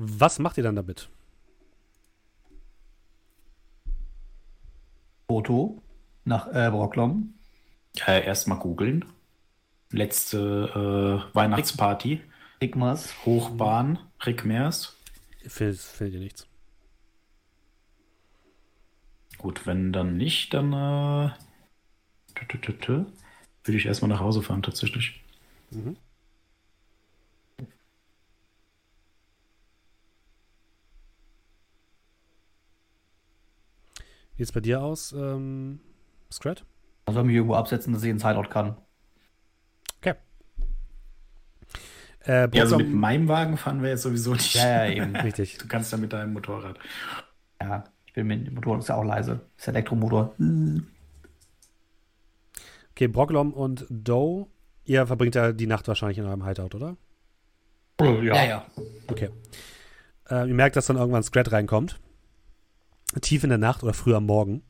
[0.00, 1.08] Was macht ihr dann damit?
[5.28, 5.82] Foto
[6.24, 7.34] nach äh, Brocklom.
[8.06, 9.04] Äh, Erstmal googeln.
[9.90, 12.20] Letzte äh, Weihnachtsparty.
[12.60, 13.12] Igmas.
[13.26, 13.98] Hochbahn.
[14.24, 14.96] Rick Meers.
[15.44, 16.46] Findet, findet ihr nichts.
[19.36, 21.30] Gut, wenn dann nicht, dann äh,
[22.36, 25.24] würde ich erstmal nach Hause fahren, tatsächlich.
[34.38, 35.80] Wie sieht's bei dir aus, ähm,
[36.32, 36.64] Scrat?
[37.08, 38.76] Ich soll mich irgendwo absetzen, dass ich einen Sideout kann.
[40.00, 40.14] Okay.
[42.24, 44.54] Äh, Ja, also mit meinem Wagen fahren wir jetzt sowieso nicht.
[44.54, 45.16] Ja, ja, eben.
[45.16, 45.58] Richtig.
[45.58, 46.78] Du kannst ja mit deinem Motorrad.
[47.60, 49.40] ja, ich bin mit dem Motor, ist ja auch leise.
[49.56, 50.32] Das ist Elektromotor.
[52.92, 54.46] Okay, Brocklom und Doe,
[54.84, 56.96] ihr verbringt ja die Nacht wahrscheinlich in eurem Hideout, oder?
[58.00, 58.66] Ja, Ja, ja.
[59.08, 59.30] Okay.
[60.30, 61.98] Äh, ihr merkt, dass dann irgendwann Scrat reinkommt.
[63.20, 64.62] Tief in der Nacht oder früh am Morgen.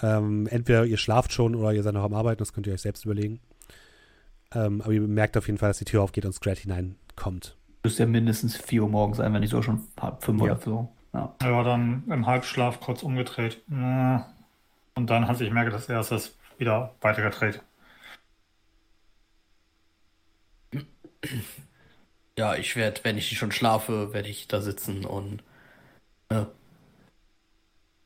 [0.00, 2.82] Ähm, entweder ihr schlaft schon oder ihr seid noch am Arbeiten, das könnt ihr euch
[2.82, 3.40] selbst überlegen.
[4.54, 7.56] Ähm, aber ihr merkt auf jeden Fall, dass die Tür aufgeht und Scrat hineinkommt.
[7.84, 10.44] Müsste ja mindestens 4 Uhr morgens sein, wenn nicht so schon halb 5 Ja.
[10.52, 10.92] oder so.
[11.14, 11.34] Ja.
[11.42, 13.60] Ja, dann im Halbschlaf kurz umgedreht.
[13.70, 14.32] Ja.
[14.94, 17.62] Und dann, als ich merke, dass er es wieder weitergedreht.
[22.38, 25.42] Ja, ich werde, wenn ich schon schlafe, werde ich da sitzen und
[26.30, 26.44] äh,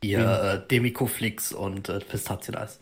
[0.06, 2.80] hier äh, Demikoflix und äh, Pistazieneis.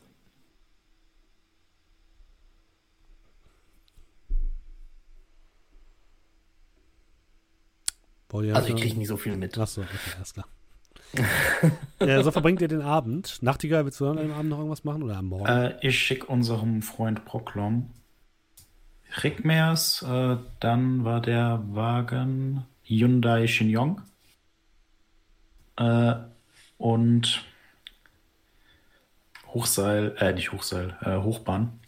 [8.42, 9.56] Ihr Also ich kriege nicht so viel mit.
[9.56, 10.46] Achso, okay, alles klar.
[12.00, 13.38] ja, so verbringt ihr den Abend.
[13.42, 15.46] Nachtigall, willst du an dem Abend noch irgendwas machen oder am Morgen?
[15.46, 17.90] Äh, ich schicke unserem Freund Proklom
[19.22, 20.02] Rick Meers.
[20.02, 24.00] Äh, dann war der Wagen Hyundai Shinyong.
[26.84, 27.42] Und
[29.46, 31.80] Hochseil, äh, nicht Hochseil, äh, Hochbahn.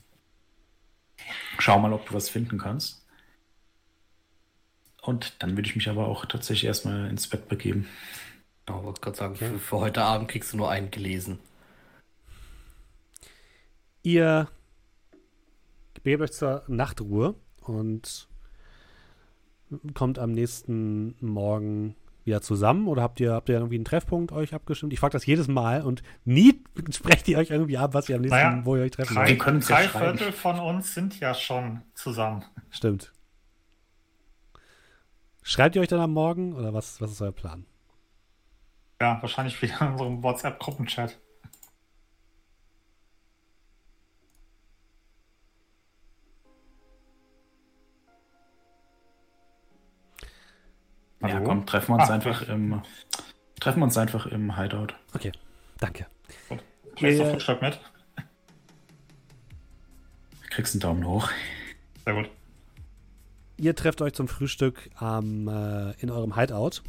[1.58, 3.04] Schau mal, ob du was finden kannst.
[5.02, 7.86] Und dann würde ich mich aber auch tatsächlich erstmal ins Bett begeben.
[8.66, 11.40] Ja, wollte gerade sagen, für, für heute Abend kriegst du nur einen gelesen.
[14.02, 14.48] Ihr
[15.92, 18.28] begebt euch zur Nachtruhe und
[19.92, 24.52] kommt am nächsten Morgen wieder zusammen oder habt ihr, habt ihr irgendwie einen Treffpunkt euch
[24.52, 24.92] abgestimmt?
[24.92, 28.22] Ich frage das jedes Mal und nie sprecht ihr euch irgendwie ab, was ihr am
[28.22, 30.18] nächsten, Naja, wo ihr euch treffen Drei, ja drei schreiben.
[30.18, 32.44] Viertel von uns sind ja schon zusammen.
[32.70, 33.12] Stimmt.
[35.42, 37.64] Schreibt ihr euch dann am Morgen oder was, was ist euer Plan?
[39.00, 41.18] Ja, wahrscheinlich wieder in unserem WhatsApp-Gruppenchat.
[51.22, 51.44] Ja, Hallo?
[51.44, 52.82] komm, treffen wir uns Ah, einfach im
[53.60, 54.88] treffen wir uns einfach im Hideout.
[55.14, 55.32] Okay,
[55.78, 56.06] danke.
[56.96, 57.80] Bringst du Ihr- Frühstück mit?
[60.50, 61.30] Kriegst einen Daumen hoch.
[62.04, 62.30] Sehr gut.
[63.58, 66.82] Ihr trefft euch zum Frühstück am, äh, in eurem Hideout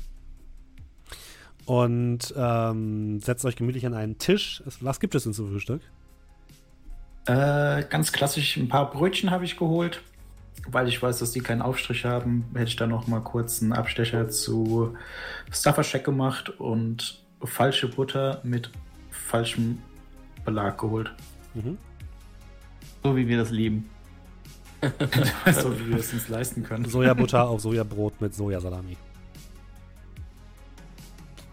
[1.66, 4.62] und ähm, setzt euch gemütlich an einen Tisch.
[4.82, 5.82] Was gibt es denn zum Frühstück?
[7.26, 10.02] Äh, ganz klassisch, ein paar Brötchen habe ich geholt.
[10.70, 13.74] Weil ich weiß, dass die keinen Aufstrich haben, hätte ich da noch mal kurz einen
[13.74, 14.96] Abstecher zu
[15.52, 18.72] Stuffercheck gemacht und falsche Butter mit
[19.12, 19.80] falschem
[20.44, 21.14] Belag geholt.
[21.54, 21.78] Mhm.
[23.04, 23.90] So wie wir das lieben.
[24.82, 26.86] so wie wir es uns leisten können.
[26.86, 28.98] Sojabutter auf Sojabrot mit Sojasalami.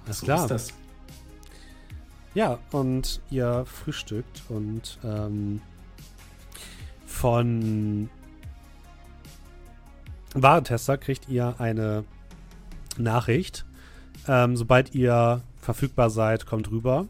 [0.04, 0.42] Alles So klar.
[0.42, 0.72] ist das.
[2.34, 5.60] Ja, und ihr frühstückt und ähm,
[7.06, 8.10] von
[10.34, 12.04] Warentester kriegt ihr eine
[12.96, 13.64] Nachricht.
[14.28, 17.06] Ähm, sobald ihr verfügbar seid, kommt rüber.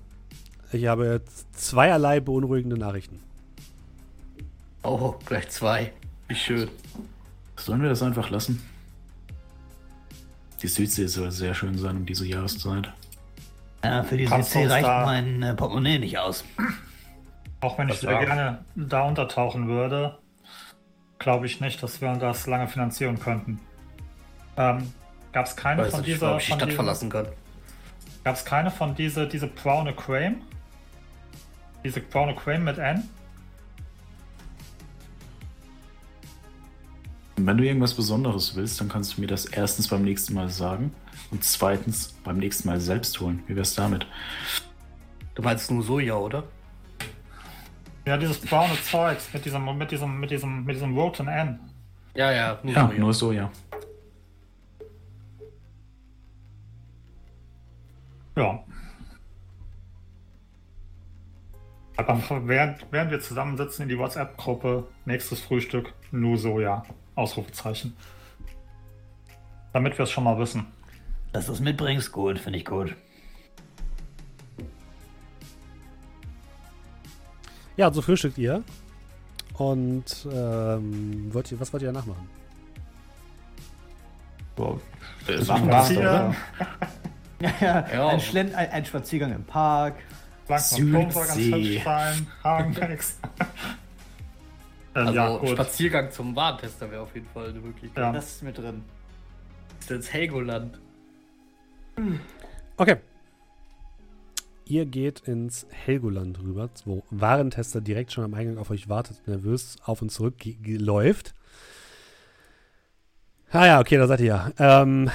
[0.72, 3.20] Ich habe jetzt zweierlei beunruhigende Nachrichten.
[4.82, 5.92] Oh, gleich zwei.
[6.28, 6.68] Wie schön.
[7.56, 8.62] Sollen wir das einfach lassen?
[10.62, 12.92] Die Südsee soll sehr schön sein um diese Jahreszeit.
[13.84, 16.42] Ja, für die Kannst uns reicht da- mein äh, Portemonnaie nicht aus.
[17.60, 18.26] Auch wenn ich Was sehr sagen?
[18.26, 20.18] gerne da untertauchen würde,
[21.24, 23.58] glaube ich nicht, dass wir das lange finanzieren könnten.
[24.56, 24.92] Ähm,
[25.32, 27.26] Gab es keine Weiß von nicht, dieser, ich die Stadt diesen, verlassen kann.
[28.22, 30.36] gab es keine von diese, diese braune Crane?
[31.82, 33.08] Diese braune Crane mit N?
[37.36, 40.92] Wenn du irgendwas Besonderes willst, dann kannst du mir das erstens beim nächsten Mal sagen
[41.32, 43.42] und zweitens beim nächsten Mal selbst holen.
[43.48, 44.06] Wie wär's damit?
[45.34, 46.44] Du meinst nur Soja, oder?
[48.06, 51.58] Ja, dieses braune Zeug mit diesem, mit diesem, mit diesem, mit diesem roten N.
[52.14, 52.98] Ja, ja, nur Ja, Soja.
[53.00, 53.50] nur so, ja.
[58.36, 58.62] Ja.
[61.96, 66.84] Aber während, während wir zusammensitzen in die WhatsApp-Gruppe, nächstes Frühstück, nur Soja.
[67.14, 67.96] Ausrufezeichen.
[69.72, 70.66] Damit wir es schon mal wissen.
[71.32, 72.94] Dass du es mitbringst, gut, finde ich gut.
[77.76, 78.62] Ja, so frühstückt ihr.
[79.54, 82.28] Und ähm, wollt ihr, was wollt ihr danach machen?
[85.28, 86.34] Äh, Machen war's wir doch, oder?
[87.40, 88.08] Ja, ja, Ja.
[88.08, 89.96] Ein, Schlend, ein, ein Spaziergang im Park.
[90.48, 90.78] Langsam.
[92.44, 93.18] Hagenbex.
[94.94, 95.48] ähm, Also ja, gut.
[95.50, 98.02] Spaziergang zum Warentester wäre auf jeden Fall eine Möglichkeit.
[98.02, 98.12] Ja.
[98.12, 98.84] Das ist mit drin.
[99.76, 100.78] Das ist ins Helgoland.
[102.76, 102.96] Okay.
[104.66, 109.76] Ihr geht ins Helgoland rüber, wo Warentester direkt schon am Eingang auf euch wartet, nervös
[109.84, 111.34] auf und zurück läuft.
[113.50, 114.50] Ah ja, okay, da seid ihr ja.
[114.58, 115.10] Ähm,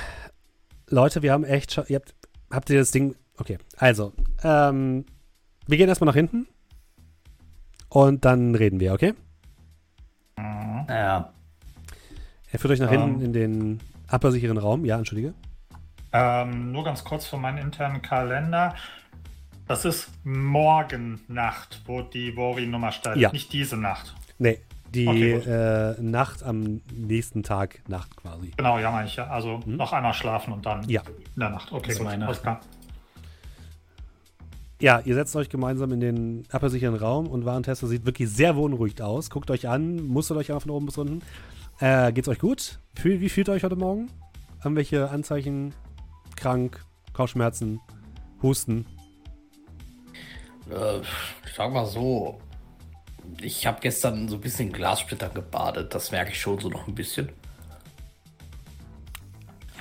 [0.88, 1.84] Leute, wir haben echt schon.
[1.88, 2.14] Ihr habt,
[2.52, 3.16] habt ihr das Ding.
[3.38, 4.14] Okay, also.
[4.44, 5.06] Ähm,
[5.68, 6.48] wir gehen erstmal nach hinten.
[7.90, 9.14] Und dann reden wir, okay?
[10.38, 11.34] Ja,
[12.52, 13.02] Er führt euch nach Ähm.
[13.02, 14.86] hinten in den abhörsicheren Raum.
[14.86, 15.34] Ja, entschuldige.
[16.12, 18.74] Ähm, nur ganz kurz für meinen internen Kalender.
[19.70, 23.18] Das ist morgen Nacht, wo die Wori-Nummer steht.
[23.18, 23.32] Ja.
[23.32, 24.16] Nicht diese Nacht.
[24.40, 24.62] Nee,
[24.96, 28.50] die Okay, äh, Nacht am nächsten Tag, Nacht quasi.
[28.58, 29.28] Genau, ja, meine ich ja.
[29.28, 30.90] Also noch einmal schlafen und dann Hm?
[30.90, 31.02] Ja.
[31.36, 31.72] in der Nacht.
[31.72, 32.62] Okay, Das meine Alles klar.
[34.82, 39.04] Ja, ihr setzt euch gemeinsam in den abhörsicheren Raum und Warentester sieht wirklich sehr beunruhigt
[39.04, 39.30] aus.
[39.30, 41.22] Guckt euch an, mustert euch einfach von oben bis unten.
[41.80, 42.80] Äh, geht's euch gut?
[42.96, 44.08] Fühl, wie fühlt ihr euch heute Morgen?
[44.64, 45.76] Irgendwelche Anzeichen?
[46.36, 46.84] Krank,
[47.14, 47.80] Kopfschmerzen,
[48.41, 48.88] Husten?
[50.72, 52.40] Äh, ich sag mal so.
[53.41, 55.94] Ich habe gestern so ein bisschen in Glassplittern gebadet.
[55.94, 57.30] Das merke ich schon so noch ein bisschen.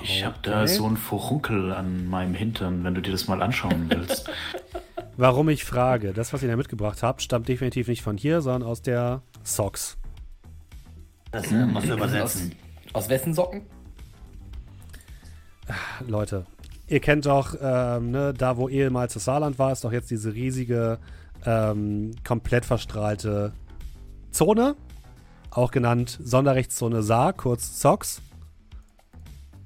[0.02, 3.86] Ich habe da so ein Furunkel an meinem Hintern, wenn du dir das mal anschauen
[3.88, 4.30] willst.
[5.16, 8.68] Warum ich frage, das, was ihr da mitgebracht habt, stammt definitiv nicht von hier, sondern
[8.68, 9.98] aus der Socks.
[11.32, 12.54] das äh, musst du übersetzen.
[12.92, 13.62] Aus, aus wessen Socken?
[16.06, 16.46] Leute,
[16.88, 20.34] ihr kennt doch, ähm, ne, da wo ehemals das Saarland war, ist doch jetzt diese
[20.34, 20.98] riesige,
[21.44, 23.52] ähm, komplett verstrahlte
[24.30, 24.76] Zone,
[25.50, 28.20] auch genannt Sonderrechtszone Saar, kurz Socks,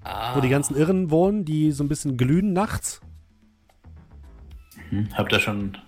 [0.05, 3.01] Ah, wo die ganzen Irren wohnen, die so ein bisschen glühen nachts.
[4.90, 5.09] Hm?
[5.15, 5.78] Habt ihr schon.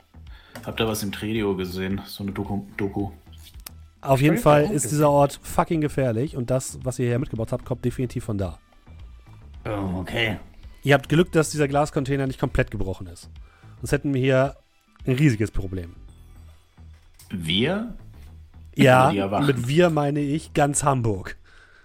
[0.65, 2.01] Habt ihr was im Tredio gesehen?
[2.07, 2.63] So eine Doku.
[2.77, 3.11] Doku.
[4.01, 4.91] Auf jeden Fall ist gesehen.
[4.91, 8.59] dieser Ort fucking gefährlich und das, was ihr hier mitgebracht habt, kommt definitiv von da.
[9.67, 10.39] Oh, okay.
[10.85, 13.31] Ihr habt Glück, dass dieser Glascontainer nicht komplett gebrochen ist.
[13.81, 14.57] Sonst hätten wir hier
[15.07, 15.97] ein riesiges Problem.
[17.31, 17.97] Wir?
[18.77, 21.37] Ja, mit wir meine ich ganz Hamburg.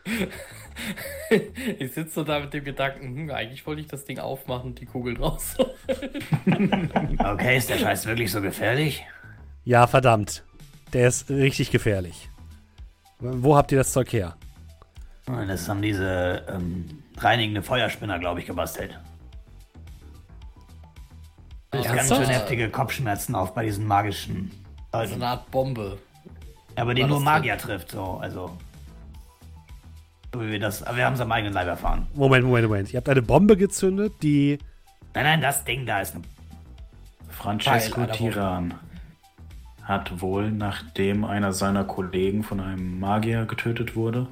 [1.79, 4.81] ich sitze so da mit dem Gedanken, hm, eigentlich wollte ich das Ding aufmachen und
[4.81, 5.55] die Kugeln raus.
[7.19, 9.03] Okay, ist der Scheiß wirklich so gefährlich?
[9.63, 10.43] Ja, verdammt.
[10.93, 12.29] Der ist richtig gefährlich.
[13.19, 14.35] Wo habt ihr das Zeug her?
[15.25, 18.99] Das haben diese ähm, reinigende Feuerspinner, glaube ich, gebastelt.
[21.71, 24.51] Das ganz schön heftige Kopfschmerzen auf bei diesen magischen
[24.91, 25.13] So Leuten.
[25.13, 25.97] eine Art Bombe.
[26.75, 28.57] Aber die War nur Magier trifft, so, also.
[30.33, 32.07] So wie wir das, aber wir haben es am eigenen Leib erfahren.
[32.13, 32.93] Moment, Moment, Moment.
[32.93, 34.57] Ihr habt eine Bombe gezündet, die.
[35.13, 36.23] Nein, nein, das Ding da ist eine.
[37.29, 38.05] Francesco.
[38.05, 38.73] Tiran
[39.83, 44.27] hat wohl, nachdem einer seiner Kollegen von einem Magier getötet wurde,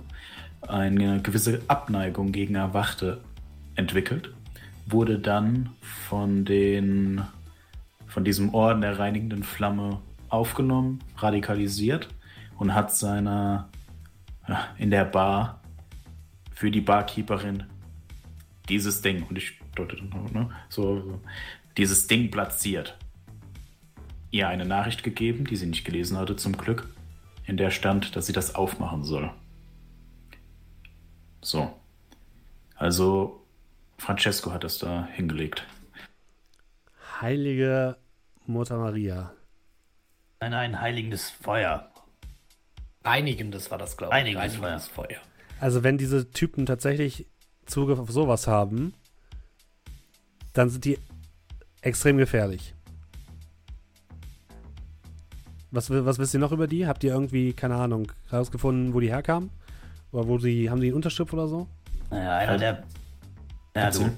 [0.62, 3.22] eine gewisse Abneigung gegen Erwachte
[3.76, 4.34] entwickelt,
[4.86, 7.22] wurde dann von den
[8.08, 12.08] von diesem Orden der reinigenden Flamme aufgenommen, radikalisiert
[12.58, 13.70] und hat seiner
[14.48, 15.62] ja, in der Bar
[16.54, 17.64] für die Barkeeperin
[18.70, 21.22] dieses Ding und ich deute dann auch, ne, so
[21.78, 22.98] dieses Ding platziert.
[24.32, 26.90] Ihr eine Nachricht gegeben, die sie nicht gelesen hatte, zum Glück,
[27.46, 29.32] in der stand, dass sie das aufmachen soll.
[31.48, 31.74] So.
[32.76, 33.42] Also,
[33.98, 35.66] Francesco hat das da hingelegt.
[37.22, 37.96] Heilige
[38.46, 39.32] Mutter Maria.
[40.42, 41.90] Nein, nein, heiligendes Feuer.
[43.06, 44.36] Reinigendes war das, glaube ich.
[44.36, 45.22] Reinigendes Feuer.
[45.62, 47.26] Also, wenn diese Typen tatsächlich
[47.66, 48.94] Zugriff auf sowas haben,
[50.52, 51.00] dann sind die
[51.80, 52.74] extrem gefährlich.
[55.72, 56.88] Was, was wisst ihr noch über die?
[56.88, 59.50] Habt ihr irgendwie, keine Ahnung, herausgefunden, wo die herkamen?
[60.12, 61.68] Oder wo sie, haben die einen Unterschlupf oder so?
[62.10, 62.84] Naja, einer der.
[63.76, 64.10] Ja, du.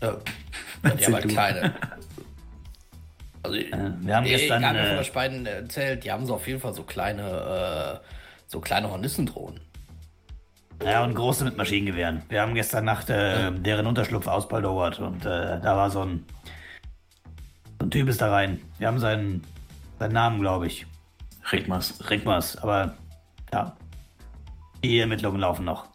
[0.00, 0.16] Ja,
[0.96, 1.28] die haben halt du.
[1.28, 1.74] kleine.
[3.42, 3.66] Also, Äh,
[4.00, 4.58] wir haben nee, gestern.
[4.60, 8.00] egal, wer von Äh, euch beiden erzählt, die haben so auf jeden Fall so kleine,
[8.02, 8.06] äh,
[8.48, 9.60] so kleine Hornissendrohnen.
[10.82, 12.22] ja, und große mit Maschinengewehren.
[12.28, 16.24] Wir haben gestern Nacht äh, deren Unterschlupf ausbaldowert und äh, da war so ein.
[17.78, 18.60] So ein Typ ist da rein.
[18.78, 19.44] Wir haben seinen,
[20.00, 20.84] seinen Namen, glaube ich.
[21.52, 22.00] Rigmas.
[22.10, 22.94] Rigmas, aber
[23.52, 23.76] ja.
[24.86, 25.86] Die Ermittlungen laufen noch.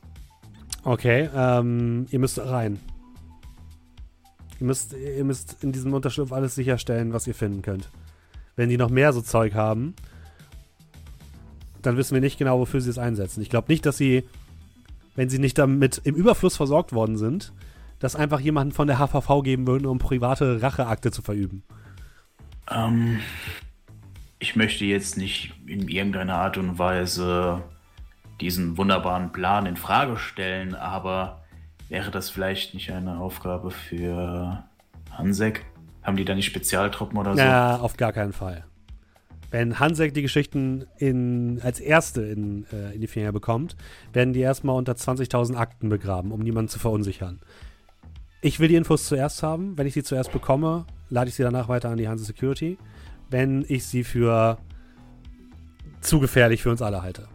[0.84, 2.80] Okay, ähm, ihr müsst rein.
[4.60, 7.90] Ihr müsst, ihr müsst in diesem Unterschlupf alles sicherstellen, was ihr finden könnt.
[8.56, 9.96] Wenn die noch mehr so Zeug haben,
[11.82, 13.42] dann wissen wir nicht genau, wofür sie es einsetzen.
[13.42, 14.24] Ich glaube nicht, dass sie,
[15.16, 17.54] wenn sie nicht damit im Überfluss versorgt worden sind,
[18.00, 21.64] das einfach jemanden von der HVV geben würden, um private Racheakte zu verüben.
[22.70, 23.20] Ähm,
[24.40, 27.64] ich möchte jetzt nicht in irgendeiner Art und Weise
[28.42, 31.44] diesen wunderbaren Plan in Frage stellen, aber
[31.90, 34.64] wäre das vielleicht nicht eine Aufgabe für
[35.12, 35.66] Hansek?
[36.04, 37.40] Haben die da nicht Spezialtruppen oder so?
[37.40, 38.66] Ja, auf gar keinen Fall.
[39.52, 43.76] Wenn Hansek die Geschichten in, als erste in, äh, in die Finger bekommt,
[44.14, 47.42] werden die erstmal unter 20.000 Akten begraben, um niemanden zu verunsichern.
[48.42, 49.78] Ich will die Infos zuerst haben.
[49.78, 52.78] Wenn ich sie zuerst bekomme, lade ich sie danach weiter an die Hanse Security.
[53.30, 54.58] Wenn ich sie für
[56.00, 57.28] zu gefährlich für uns alle halte.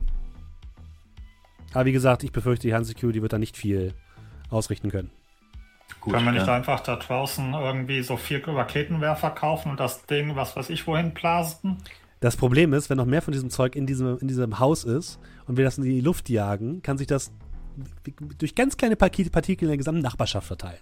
[1.73, 3.93] Aber wie gesagt, ich befürchte, die Hanse Security wird da nicht viel
[4.51, 5.11] ausrichten können.
[6.01, 10.07] Gut, Können wir nicht dann- einfach da draußen irgendwie so vier Raketenwerfer kaufen und das
[10.07, 11.79] Ding, was weiß ich, wohin blasen?
[12.21, 15.19] Das Problem ist, wenn noch mehr von diesem Zeug in diesem, in diesem Haus ist
[15.47, 17.31] und wir das in die Luft jagen, kann sich das
[18.39, 20.79] durch ganz kleine Partikel in der gesamten Nachbarschaft verteilen.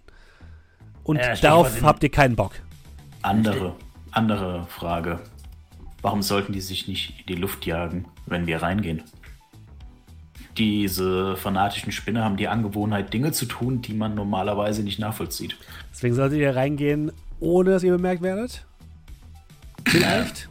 [1.03, 2.53] Und Ja, Stichwort darauf habt ihr keinen Bock.
[3.23, 3.75] Andere,
[4.13, 5.19] andere Frage.
[6.03, 9.03] Warum sollten die sich nicht in die Luft jagen, wenn wir reingehen?
[10.57, 15.57] Diese fanatischen Spinner haben die Angewohnheit, Dinge zu tun, die man normalerweise nicht nachvollzieht.
[15.93, 17.11] Deswegen solltet ihr reingehen,
[17.41, 18.65] ohne dass ihr bemerkt werdet.
[19.87, 20.49] Vielleicht.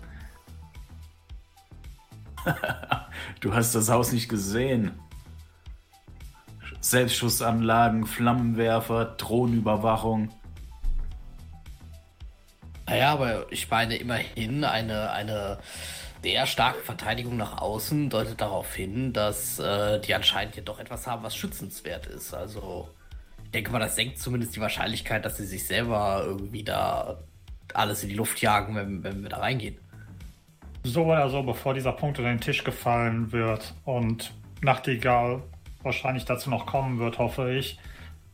[3.40, 4.92] Du hast das Haus nicht gesehen.
[6.80, 10.30] Selbstschussanlagen, Flammenwerfer, Drohnenüberwachung.
[12.86, 15.60] Naja, aber ich meine immerhin eine, eine
[16.24, 21.06] sehr starke Verteidigung nach außen deutet darauf hin, dass äh, die anscheinend hier doch etwas
[21.06, 22.34] haben, was schützenswert ist.
[22.34, 22.90] Also
[23.44, 27.20] ich denke mal, das senkt zumindest die Wahrscheinlichkeit, dass sie sich selber irgendwie da
[27.74, 29.78] alles in die Luft jagen, wenn, wenn wir da reingehen.
[30.84, 35.44] So oder so, bevor dieser Punkt unter den Tisch gefallen wird und Nachtigall
[35.82, 37.80] wahrscheinlich dazu noch kommen wird, hoffe ich.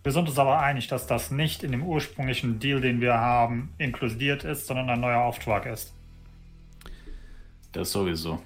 [0.04, 3.74] Wir sind uns aber einig, dass das nicht in dem ursprünglichen Deal, den wir haben,
[3.80, 5.94] inkludiert ist, sondern ein neuer Auftrag ist.
[7.72, 8.42] Das sowieso.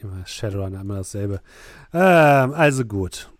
[0.00, 1.42] Immer Shadowrun, immer dasselbe.
[1.92, 3.30] Ähm, also gut.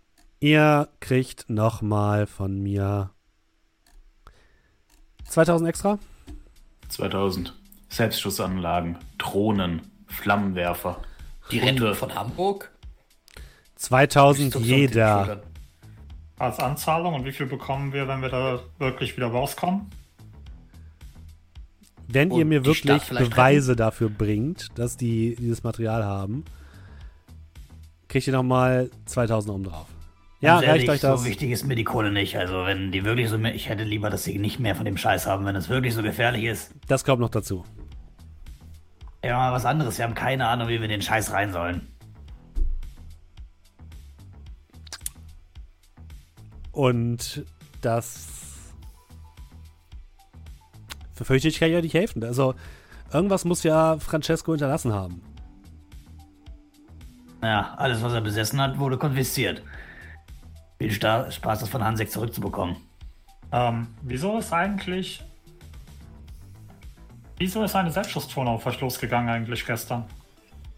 [0.40, 3.10] Ihr kriegt nochmal von mir
[5.24, 5.98] 2000 extra.
[6.88, 7.54] 2000.
[7.88, 11.00] Selbstschussanlagen, Drohnen, Flammenwerfer.
[11.50, 11.58] Die.
[11.58, 12.70] Rettung von Hamburg?
[13.76, 15.42] 2000 Stumps auf den jeder.
[16.38, 19.90] Als Anzahlung und wie viel bekommen wir, wenn wir da wirklich wieder rauskommen?
[22.12, 26.44] Wenn ihr mir wirklich Beweise dafür bringt, dass die dieses Material haben,
[28.08, 29.86] kriegt ihr nochmal 2000 oben drauf.
[30.40, 31.20] Ja, Ganz reicht ehrlich, euch das?
[31.20, 32.36] So wichtig ist mir die Kohle nicht.
[32.36, 33.36] Also, wenn die wirklich so.
[33.36, 36.02] Ich hätte lieber, dass sie nicht mehr von dem Scheiß haben, wenn es wirklich so
[36.02, 36.72] gefährlich ist.
[36.88, 37.64] Das kommt noch dazu.
[39.22, 39.98] Ja, mal was anderes.
[39.98, 41.88] Wir haben keine Ahnung, wie wir den Scheiß rein sollen.
[46.72, 47.44] Und
[47.82, 48.39] das
[51.20, 52.24] befürchte ich, kann ja nicht helfen.
[52.24, 52.54] Also,
[53.12, 55.22] irgendwas muss ja Francesco hinterlassen haben.
[57.42, 59.62] Ja, alles, was er besessen hat, wurde konfisziert.
[60.78, 62.76] Viel Spaß, das von Hansek zurückzubekommen.
[63.52, 65.22] Ähm, wieso ist eigentlich.
[67.38, 70.04] Wieso ist eine Selbstschusstonne auf Verschluss gegangen eigentlich gestern?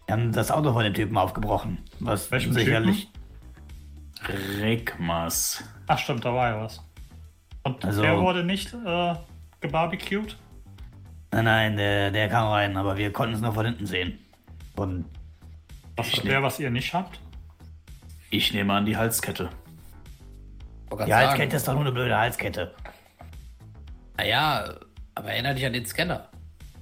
[0.07, 1.77] Wir haben das Auto von dem Typen aufgebrochen.
[1.99, 3.09] Was Welchem sicherlich.
[4.59, 5.63] Regmas.
[5.87, 6.81] Ach stimmt, da war ja was.
[7.63, 9.15] Und Also- der wurde nicht äh,
[9.63, 10.37] gebarbecued?
[11.31, 14.19] Nein, nein, der, der kam rein, aber wir konnten es nur von hinten sehen.
[14.75, 15.05] Und
[15.95, 17.19] Was hat der, was ihr nicht habt?
[18.29, 19.49] Ich nehme an die Halskette.
[20.91, 21.11] Die sagen.
[21.11, 22.75] Halskette ist doch nur eine blöde Halskette.
[24.17, 24.75] Naja,
[25.15, 26.29] aber erinnere dich an den Scanner.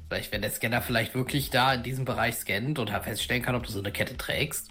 [0.09, 3.63] Vielleicht, wenn der Scanner vielleicht wirklich da in diesem Bereich scannt und feststellen kann, ob
[3.63, 4.69] du so eine Kette trägst.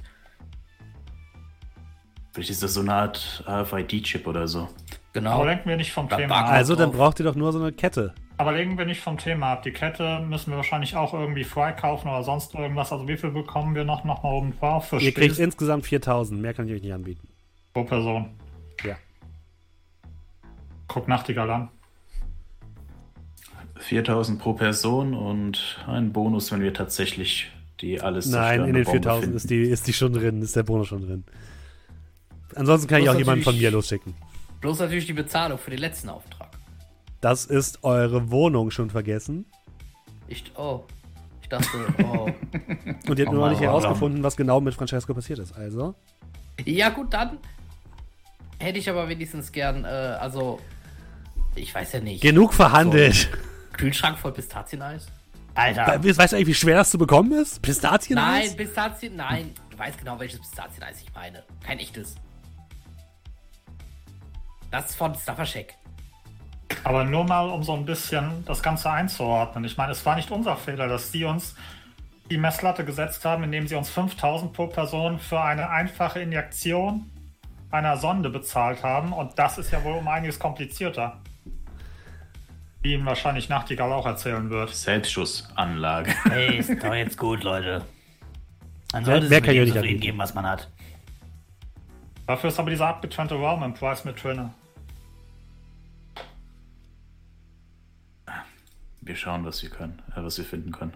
[2.33, 4.69] Vielleicht ist das so eine Art RFID-Chip oder so.
[5.13, 5.31] Genau.
[5.33, 6.51] Aber lenken wir nicht vom Da Thema ab.
[6.51, 8.15] Also, dann braucht ihr doch nur so eine Kette.
[8.41, 9.65] Aber lenken wir nicht vom Thema ab.
[9.65, 12.91] Die Kette müssen wir wahrscheinlich auch irgendwie freikaufen oder sonst irgendwas.
[12.91, 15.85] Also wie viel bekommen wir noch, noch mal oben drauf für Ihr kriegt Spiel insgesamt
[15.85, 16.41] 4000.
[16.41, 17.29] Mehr kann ich euch nicht anbieten.
[17.75, 18.31] pro Person?
[18.83, 18.97] Ja.
[20.89, 21.69] Guck Nachtigall an.
[23.77, 27.51] 4000 pro Person und ein Bonus, wenn wir tatsächlich
[27.81, 30.57] die alles Nein, in den zerstörende Bombe 4000 ist die, ist die schon drin, ist
[30.57, 31.25] der Bonus schon drin.
[32.55, 34.15] Ansonsten kann ich Muss auch jemanden von mir losschicken.
[34.61, 36.49] Bloß natürlich die Bezahlung für den letzten Auftrag.
[37.21, 39.45] Das ist eure Wohnung schon vergessen.
[40.29, 40.85] Ich, oh.
[41.43, 41.69] Ich dachte,
[42.05, 42.27] oh.
[43.09, 45.53] Und ihr habt Oh nur noch nicht herausgefunden, was genau mit Francesco passiert ist.
[45.57, 45.95] Also,
[46.65, 47.39] ja, gut, dann
[48.59, 50.61] hätte ich aber wenigstens gern, äh, also,
[51.55, 52.23] ich weiß ja nicht.
[52.23, 53.31] genug verhandelt.
[53.73, 55.07] Kühlschrank voll Pistazieneis?
[55.55, 57.61] Alter, We- Weißt du eigentlich, wie schwer das zu bekommen ist?
[57.61, 58.15] Pistazien?
[58.17, 59.51] Nein, Pistazien, nein.
[59.71, 61.43] Du weißt genau, welches Pistazieneis ich meine.
[61.65, 62.15] Kein echtes.
[64.71, 65.75] Das ist von Staffercheck.
[66.85, 69.65] Aber nur mal, um so ein bisschen das Ganze einzuordnen.
[69.65, 71.57] Ich meine, es war nicht unser Fehler, dass die uns
[72.31, 77.11] die Messlatte gesetzt haben, indem sie uns 5000 pro Person für eine einfache Injektion
[77.71, 79.13] einer Sonde bezahlt haben.
[79.13, 81.21] Und das ist ja wohl um einiges komplizierter.
[82.83, 84.75] Wie ihm wahrscheinlich Nachtigall auch erzählen wird.
[84.75, 86.15] Selbstschussanlage.
[86.31, 87.85] hey, ist doch jetzt gut, Leute.
[88.93, 90.69] Man sollte wer sich kann mit ja dem geben, was man hat.
[92.27, 94.51] Dafür ist aber dieser abgetrennte Raum im Preis mit drin.
[99.01, 100.93] Wir schauen, was wir können, äh, was wir finden können.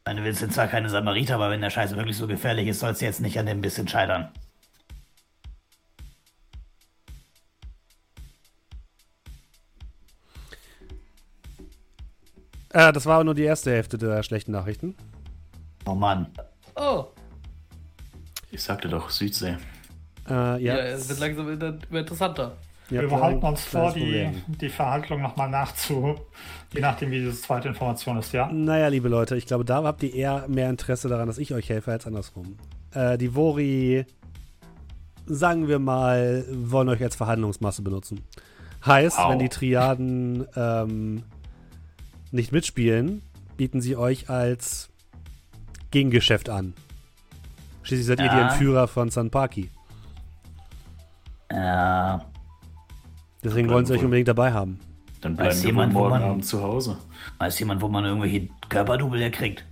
[0.00, 2.80] Ich meine, wir sind zwar keine Samariter, aber wenn der Scheiß wirklich so gefährlich ist,
[2.80, 4.32] soll es jetzt nicht an dem bisschen scheitern.
[12.70, 14.94] Äh, das war aber nur die erste Hälfte der schlechten Nachrichten.
[15.86, 16.26] Oh Mann.
[16.76, 17.06] Oh,
[18.50, 19.56] Ich sagte doch Südsee.
[20.28, 22.56] Äh, ja, ja, es wird langsam interessanter.
[22.90, 26.16] Ihr Wir behalten uns vor, die, die Verhandlung nochmal nachzu,
[26.72, 28.50] je nachdem, wie diese zweite Information ist, ja?
[28.52, 31.68] Naja, liebe Leute, ich glaube, da habt ihr eher mehr Interesse daran, dass ich euch
[31.68, 32.56] helfe, als andersrum.
[32.92, 34.06] Äh, die Vori,
[35.26, 38.22] sagen wir mal, wollen euch als Verhandlungsmasse benutzen.
[38.84, 39.30] Heißt, Au.
[39.30, 41.22] wenn die Triaden ähm,
[42.30, 43.22] nicht mitspielen,
[43.56, 44.88] bieten sie euch als
[45.90, 46.74] Gegengeschäft an.
[47.82, 48.48] Schließlich seid ihr die Ja.
[48.48, 49.70] Entführer von Sanpaki.
[51.50, 52.20] Ja,
[53.48, 54.78] Deswegen wollen sie euch unbedingt dabei haben.
[55.20, 56.98] Dann Weiß bleiben wir wohl jemand, wo morgen man- Abend zu Hause.
[57.38, 59.64] weiß jemand, wo man irgendwelche Körperdouble herkriegt?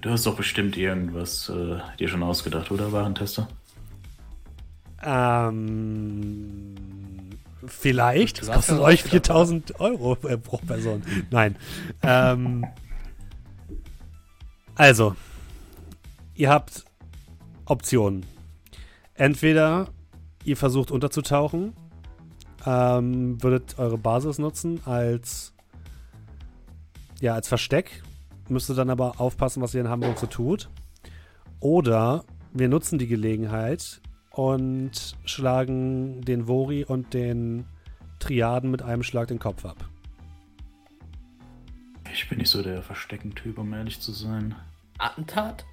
[0.00, 3.48] Du hast doch bestimmt irgendwas äh, dir schon ausgedacht, oder, Warentester?
[5.02, 6.74] Ähm,
[7.66, 8.40] vielleicht.
[8.42, 11.02] Das kostet euch auch 4000 Euro äh, pro Person.
[11.30, 11.56] Nein.
[12.02, 12.64] ähm,
[14.76, 15.16] also,
[16.38, 16.84] ihr habt
[17.66, 18.24] Optionen.
[19.14, 19.88] Entweder
[20.44, 21.74] ihr versucht unterzutauchen,
[22.64, 25.52] ähm, würdet eure Basis nutzen als
[27.20, 28.02] ja als Versteck,
[28.48, 30.70] müsstet dann aber aufpassen, was ihr in Hamburg so tut.
[31.60, 34.00] Oder wir nutzen die Gelegenheit
[34.30, 37.66] und schlagen den Vori und den
[38.20, 39.88] Triaden mit einem Schlag den Kopf ab.
[42.12, 44.54] Ich bin nicht so der Versteckentyp, um ehrlich zu sein.
[44.98, 45.64] Attentat?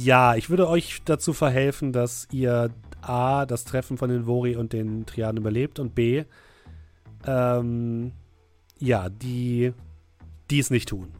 [0.00, 2.70] Ja, ich würde euch dazu verhelfen, dass ihr
[3.02, 6.24] A, das Treffen von den Vori und den Triaden überlebt und B,
[7.26, 8.12] ähm,
[8.78, 9.72] ja, die,
[10.50, 11.12] die es nicht tun.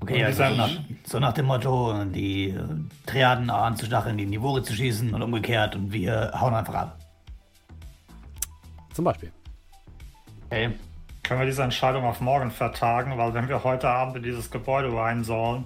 [0.00, 0.70] Okay, also dieser- nach,
[1.04, 2.58] so nach dem Motto, die
[3.06, 6.98] Triaden anzustacheln, die in die Vore zu schießen und umgekehrt und wir hauen einfach ab.
[8.92, 9.32] Zum Beispiel.
[10.46, 10.70] Okay.
[11.22, 14.92] Können wir diese Entscheidung auf morgen vertagen, weil wenn wir heute Abend in dieses Gebäude
[14.94, 15.64] rein sollen,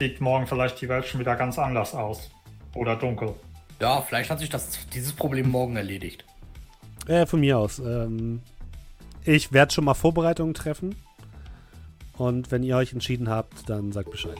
[0.00, 2.30] sieht morgen vielleicht die Welt schon wieder ganz anders aus.
[2.74, 3.34] Oder dunkel.
[3.80, 6.24] Ja, vielleicht hat sich das, dieses Problem morgen erledigt.
[7.06, 7.78] Äh, von mir aus.
[7.78, 8.42] Ähm,
[9.24, 10.96] ich werde schon mal Vorbereitungen treffen.
[12.16, 14.38] Und wenn ihr euch entschieden habt, dann sagt Bescheid.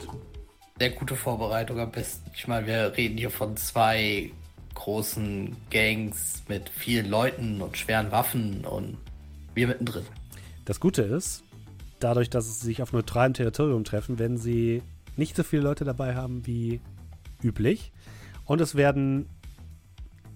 [0.77, 2.29] Sehr gute Vorbereitung am besten.
[2.35, 4.31] Ich meine, wir reden hier von zwei
[4.75, 8.97] großen Gangs mit vielen Leuten und schweren Waffen und
[9.53, 10.05] wir mittendrin.
[10.69, 11.43] Das Gute ist,
[11.99, 14.83] dadurch, dass sie sich auf neutralem Territorium treffen, werden sie
[15.17, 16.79] nicht so viele Leute dabei haben wie
[17.41, 17.91] üblich.
[18.45, 19.27] Und es werden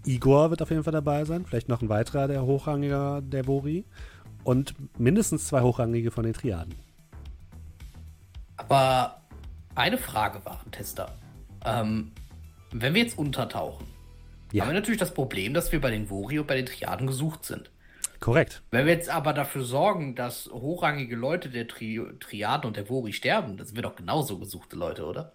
[0.08, 3.86] Igor wird auf jeden Fall dabei sein, vielleicht noch ein weiterer der Hochrangiger der Bori
[4.44, 6.74] und mindestens zwei Hochrangige von den Triaden.
[8.58, 9.22] Aber
[9.76, 11.14] eine Frage, Warentester.
[11.64, 12.12] Ähm,
[12.72, 13.86] wenn wir jetzt untertauchen,
[14.52, 14.64] Ja.
[14.64, 17.46] haben wir natürlich das Problem, dass wir bei den Vori und bei den Triaden gesucht
[17.46, 17.70] sind.
[18.24, 18.64] Korrekt.
[18.72, 23.12] Wenn wir jetzt aber dafür sorgen, dass hochrangige Leute der Tri Triaden und der Vori
[23.12, 25.34] sterben, das sind wir doch genauso gesuchte Leute, oder?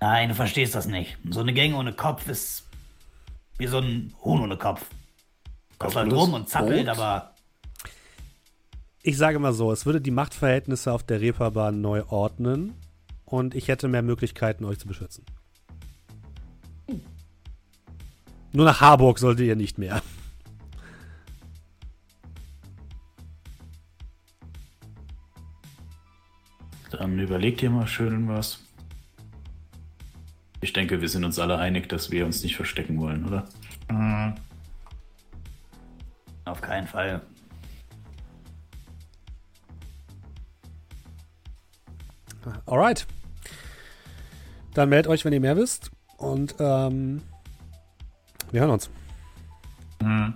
[0.00, 1.16] Nein, du verstehst das nicht.
[1.30, 2.66] So eine Gang ohne Kopf ist
[3.56, 4.84] wie so ein Huhn ohne Kopf.
[5.78, 6.98] Kommt halt rum und zappelt, Boot?
[6.98, 7.36] aber
[9.04, 12.74] Ich sage mal so, es würde die Machtverhältnisse auf der Reeperbahn neu ordnen
[13.24, 15.24] und ich hätte mehr Möglichkeiten, euch zu beschützen.
[18.50, 20.02] Nur nach Harburg solltet ihr nicht mehr.
[26.98, 28.60] Dann überlegt ihr mal schön was.
[30.60, 33.44] Ich denke, wir sind uns alle einig, dass wir uns nicht verstecken wollen, oder?
[33.90, 34.34] Mhm.
[36.46, 37.20] auf keinen Fall.
[42.66, 43.06] Alright.
[44.74, 45.90] Dann meldet euch, wenn ihr mehr wisst.
[46.16, 47.22] Und ähm,
[48.50, 48.90] wir hören uns.
[50.02, 50.34] Mhm.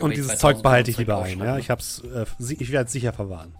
[0.00, 1.38] Und dieses 2000 Zeug behalte ich lieber ein.
[1.38, 1.58] Ja?
[1.58, 3.54] Ich, hab's, äh, ich werde es sicher verwahren.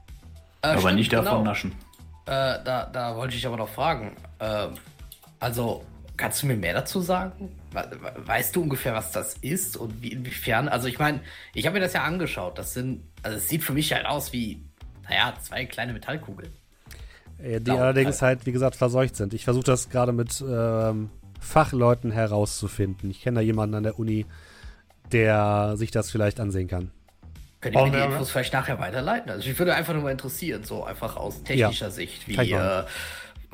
[0.64, 1.42] Äh, Aber stimmt, nicht davon genau.
[1.44, 1.72] naschen.
[2.26, 4.16] Äh, da, da wollte ich aber noch fragen.
[4.40, 4.70] Ähm,
[5.40, 5.84] also,
[6.16, 7.50] kannst du mir mehr dazu sagen?
[7.72, 10.68] We- we- Weißt du ungefähr, was das ist und wie, inwiefern?
[10.68, 11.20] Also, ich meine,
[11.52, 12.56] ich habe mir das ja angeschaut.
[12.58, 14.62] Das sind, also, es sieht für mich halt aus wie,
[15.08, 16.50] naja, zwei kleine Metallkugeln.
[17.42, 18.38] Äh, die allerdings halt.
[18.38, 19.34] halt, wie gesagt, verseucht sind.
[19.34, 21.10] Ich versuche das gerade mit ähm,
[21.40, 23.10] Fachleuten herauszufinden.
[23.10, 24.24] Ich kenne da jemanden an der Uni,
[25.12, 26.90] der sich das vielleicht ansehen kann.
[27.72, 29.30] Könnt ihr mir die Infos vielleicht nachher weiterleiten?
[29.30, 32.54] Also, ich würde einfach nur mal interessieren, so einfach aus technischer Sicht, kann ich wie,
[32.54, 32.84] äh,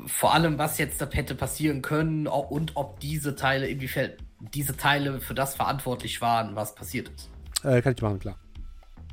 [0.05, 5.21] vor allem, was jetzt da hätte passieren können und ob diese Teile, inwiefern diese Teile
[5.21, 7.29] für das verantwortlich waren, was passiert ist.
[7.63, 8.35] Äh, kann ich machen, klar.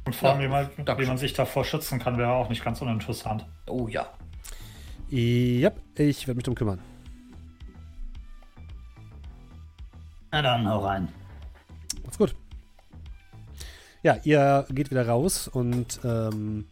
[0.05, 2.65] Und vor allem, Ja, wie man, wie man sich davor schützen kann, wäre auch nicht
[2.65, 3.47] ganz uninteressant.
[3.67, 4.09] Oh ja.
[5.13, 6.81] Yep, ich werde mich drum kümmern.
[10.33, 11.09] Na dann, hau rein.
[14.03, 16.69] Ja, ihr geht wieder raus und ähm,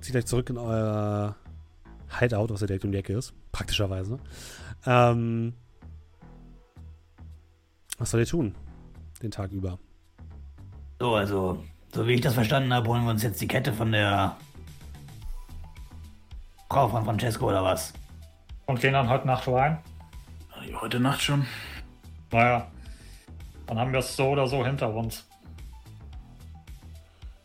[0.00, 1.36] zieht euch zurück in euer
[2.20, 3.32] Hideout, was ja direkt um die Ecke ist.
[3.50, 4.18] Praktischerweise.
[4.84, 5.54] Ähm,
[7.98, 8.54] was soll ihr tun?
[9.22, 9.78] Den Tag über.
[11.00, 11.64] So, also,
[11.94, 14.36] so wie ich das verstanden habe, holen wir uns jetzt die Kette von der
[16.68, 17.94] Frau von Francesco oder was?
[18.66, 19.78] Und gehen dann heute Nacht rein.
[20.80, 21.46] Heute Nacht schon.
[22.30, 22.66] Naja,
[23.66, 25.25] dann haben wir es so oder so hinter uns.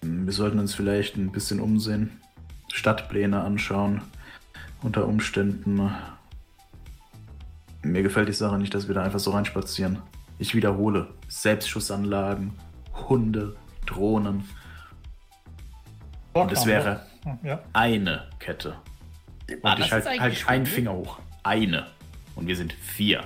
[0.01, 2.19] Wir sollten uns vielleicht ein bisschen umsehen,
[2.73, 4.01] Stadtpläne anschauen.
[4.81, 5.91] Unter Umständen.
[7.83, 9.99] Mir gefällt die Sache nicht, dass wir da einfach so reinspazieren.
[10.39, 12.53] Ich wiederhole: Selbstschussanlagen,
[13.09, 13.55] Hunde,
[13.85, 14.43] Drohnen.
[16.33, 17.59] Und es wäre Hm, Ja.
[17.73, 18.75] eine Kette.
[19.61, 20.65] Und ich halt, eigentlich halt einen.
[20.65, 21.19] Finger hoch.
[21.43, 21.85] Eine.
[22.35, 23.23] Und wir sind vier.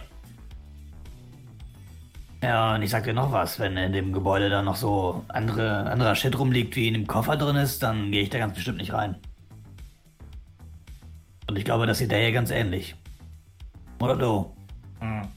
[2.45, 5.89] Ja, und ich sag dir noch was, wenn in dem Gebäude da noch so andere,
[5.89, 8.77] anderer Shit rumliegt, wie in dem Koffer drin ist, dann gehe ich da ganz bestimmt
[8.77, 9.15] nicht rein.
[11.49, 12.95] Und ich glaube, das sieht der hier ganz ähnlich.
[13.99, 14.55] Oder du?
[14.99, 15.27] Hm.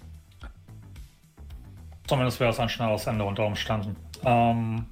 [2.06, 3.96] Zumindest wäre es ein schnelles Ende unter Umständen.
[4.26, 4.84] Ähm,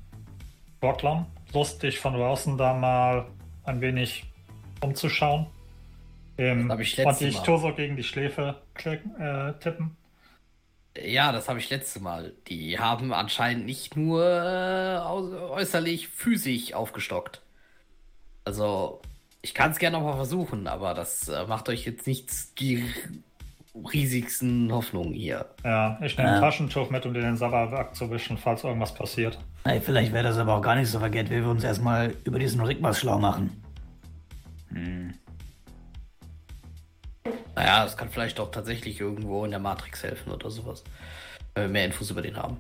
[0.82, 3.26] Rocklam, lustig von draußen da mal
[3.64, 4.24] ein wenig
[4.80, 5.48] umzuschauen.
[6.38, 7.42] Ähm, Das hab ich und ich Mal.
[7.44, 9.98] tue so gegen die Schläfe klicken, äh, tippen.
[11.04, 12.32] Ja, das habe ich letzte Mal.
[12.48, 14.98] Die haben anscheinend nicht nur äh,
[15.50, 17.42] äußerlich physisch aufgestockt.
[18.44, 19.00] Also,
[19.42, 22.84] ich kann es gerne noch mal versuchen, aber das äh, macht euch jetzt nichts ge
[23.92, 25.44] riesigsten Hoffnungen hier.
[25.62, 26.40] Ja, ich nehme ein Ja.
[26.40, 29.38] Taschentuch mit, um dir den Sabber abzuwischen, falls irgendwas passiert.
[29.64, 32.38] Ey, vielleicht wäre das aber auch gar nicht so verkehrt, wenn wir uns erstmal über
[32.38, 33.50] diesen Rigmas schlau machen.
[37.54, 40.84] Naja, es kann vielleicht auch tatsächlich irgendwo in der Matrix helfen oder sowas.
[41.54, 42.58] Wenn wir mehr Infos über den haben.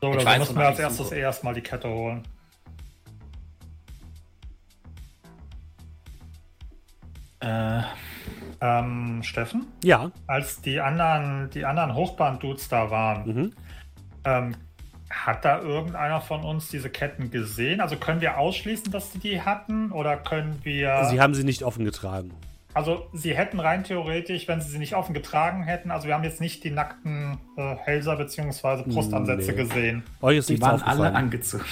[0.00, 1.16] So Ich oder so weiß, müssen wir als ich erstes suche.
[1.18, 2.22] erstmal die Kette holen.
[7.40, 7.82] Äh,
[8.60, 10.10] Ähm, Steffen, Ja.
[10.26, 13.52] als die anderen, die anderen Hochbahn-Dudes da waren, Mhm.
[14.24, 14.56] ähm,
[15.10, 17.82] hat da irgendeiner von uns diese Ketten gesehen?
[17.82, 19.92] Also können wir ausschließen, dass sie die hatten?
[19.92, 21.04] Oder können wir.
[21.10, 22.32] Sie haben sie nicht offen getragen.
[22.74, 26.24] Also, sie hätten rein theoretisch, wenn sie sie nicht offen getragen hätten, also wir haben
[26.24, 28.82] jetzt nicht die nackten äh, Hälser bzw.
[28.82, 29.56] Brustansätze Nee.
[29.56, 30.02] gesehen.
[30.20, 31.64] Euch ist die waren alle angezogen.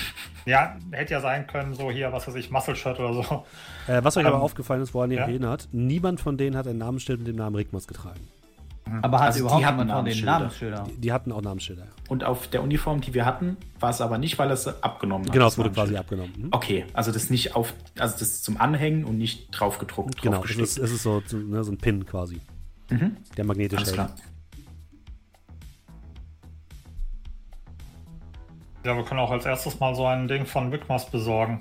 [0.47, 3.45] Ja, hätte ja sein können, so hier, was weiß ich, Muscle-Shirt oder so.
[3.87, 5.25] Äh, was euch aber Ähm, aufgefallen ist, woran ihr ja.
[5.25, 8.21] erinnert, niemand von denen hat ein Namensschild mit dem Namen Rigmas getragen.
[9.01, 10.85] Aber hat Also die überhaupt hatten jemand von den Namensschilder.
[10.89, 11.85] Die, die hatten auch Namensschilder.
[11.85, 11.91] ja.
[12.09, 15.33] Und auf der Uniform, die wir hatten, war es aber nicht, weil es abgenommen hat.
[15.33, 16.33] Genau, das es wurde quasi abgenommen.
[16.37, 16.49] Mhm.
[16.51, 20.23] Okay, also das nicht auf, also das ist zum Anhängen und nicht drauf gedruckt, drauf
[20.23, 20.69] Genau, es gestickt.
[20.69, 22.41] ist, es ist so, so, ne, so ein Pin quasi,
[22.91, 23.17] Mhm.
[23.37, 23.97] der magnetisch Alles hält.
[23.97, 24.15] klar.
[28.85, 31.61] Ja, wir können auch als erstes mal so ein Ding von Wigmas besorgen.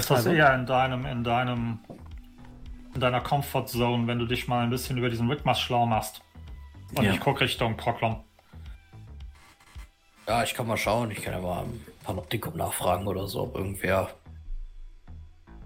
[0.00, 0.32] Ist das Also?
[0.32, 1.78] eher in deinem, in deinem,
[2.94, 6.22] in deiner Comfort Zone, wenn du dich mal ein bisschen über diesen Wigmas schlau machst?
[6.94, 7.12] Und Ja.
[7.12, 8.22] ich gucke Richtung Proklom.
[10.26, 11.10] Ja, ich kann mal schauen.
[11.10, 14.10] Ich kann ja mal im Panoptikum nachfragen oder so, ob irgendwer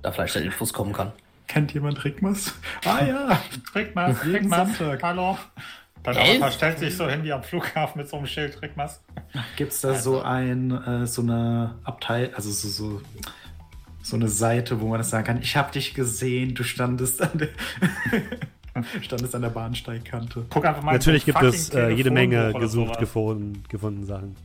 [0.02, 1.12] da vielleicht an Infos kommen kann.
[1.46, 2.54] Kennt jemand Rigmas?
[2.84, 3.38] Ah ja,
[3.74, 4.18] Rigmas,
[4.78, 5.02] Sonntag.
[5.02, 5.38] hallo.
[6.06, 6.18] Elf?
[6.18, 9.02] Avatar stellt sich so hin wie am Flughafen mit so einem Schild, Rigmas.
[9.56, 13.00] gibt's da so ein, äh, so eine Abteil, also so, so,
[14.04, 17.30] so eine Seite, wo man das sagen kann, ich habe dich gesehen, du standest an
[17.38, 17.48] der,
[19.00, 20.44] standest an der Bahnsteigkante.
[20.50, 24.36] Guck einfach mal Natürlich gibt es äh, jede Menge gesucht, gefunden, gefunden Sachen.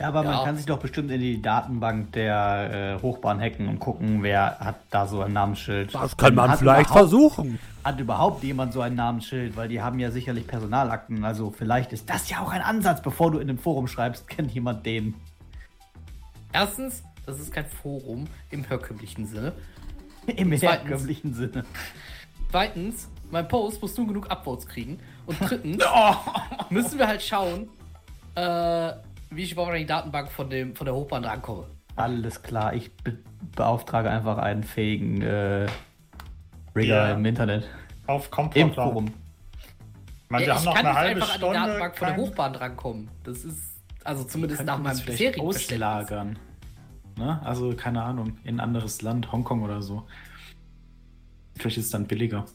[0.00, 0.44] Ja, aber man Ja.
[0.44, 4.76] kann sich doch bestimmt in die Datenbank der äh, Hochbahn hacken und gucken, wer hat
[4.90, 5.94] da so ein Namensschild.
[5.94, 7.58] Das kann man Hat vielleicht versuchen.
[7.84, 9.56] Hat überhaupt jemand so ein Namensschild?
[9.56, 11.22] Weil die haben ja sicherlich Personalakten.
[11.24, 14.52] Also vielleicht ist das ja auch ein Ansatz, bevor du in dem Forum schreibst, kennt
[14.52, 15.14] jemand den.
[16.52, 19.52] Erstens, das ist kein Forum im herkömmlichen Sinne.
[20.26, 21.64] Im Zweitens- herkömmlichen Sinne.
[22.50, 24.98] Zweitens, mein Post muss nur genug Upvotes kriegen.
[25.26, 25.82] Und drittens
[26.70, 27.68] müssen wir halt schauen,
[28.34, 28.92] äh,
[29.30, 31.66] wie ich überhaupt an die Datenbank von, dem, von der Hochbahn rankomme.
[31.96, 33.18] Alles klar, ich be
[33.56, 35.66] beauftrage einfach einen fähigen äh,
[36.76, 37.12] Rigger Ja.
[37.14, 37.68] im Internet.
[38.06, 39.12] Auf Im Comfort Forum.
[40.28, 41.54] Meine, Ja, ich kann eine nicht halbe einfach an die Stunde.
[41.58, 43.08] Datenbank von der Hochbahn rankommen.
[43.24, 43.60] Das ist,
[44.04, 46.38] also zumindest nach meinem bisherigen Verständnis.
[47.16, 47.40] Ne?
[47.44, 50.06] Also, keine Ahnung, in ein anderes Land, Hongkong oder so.
[51.56, 52.46] Vielleicht ist es dann billiger.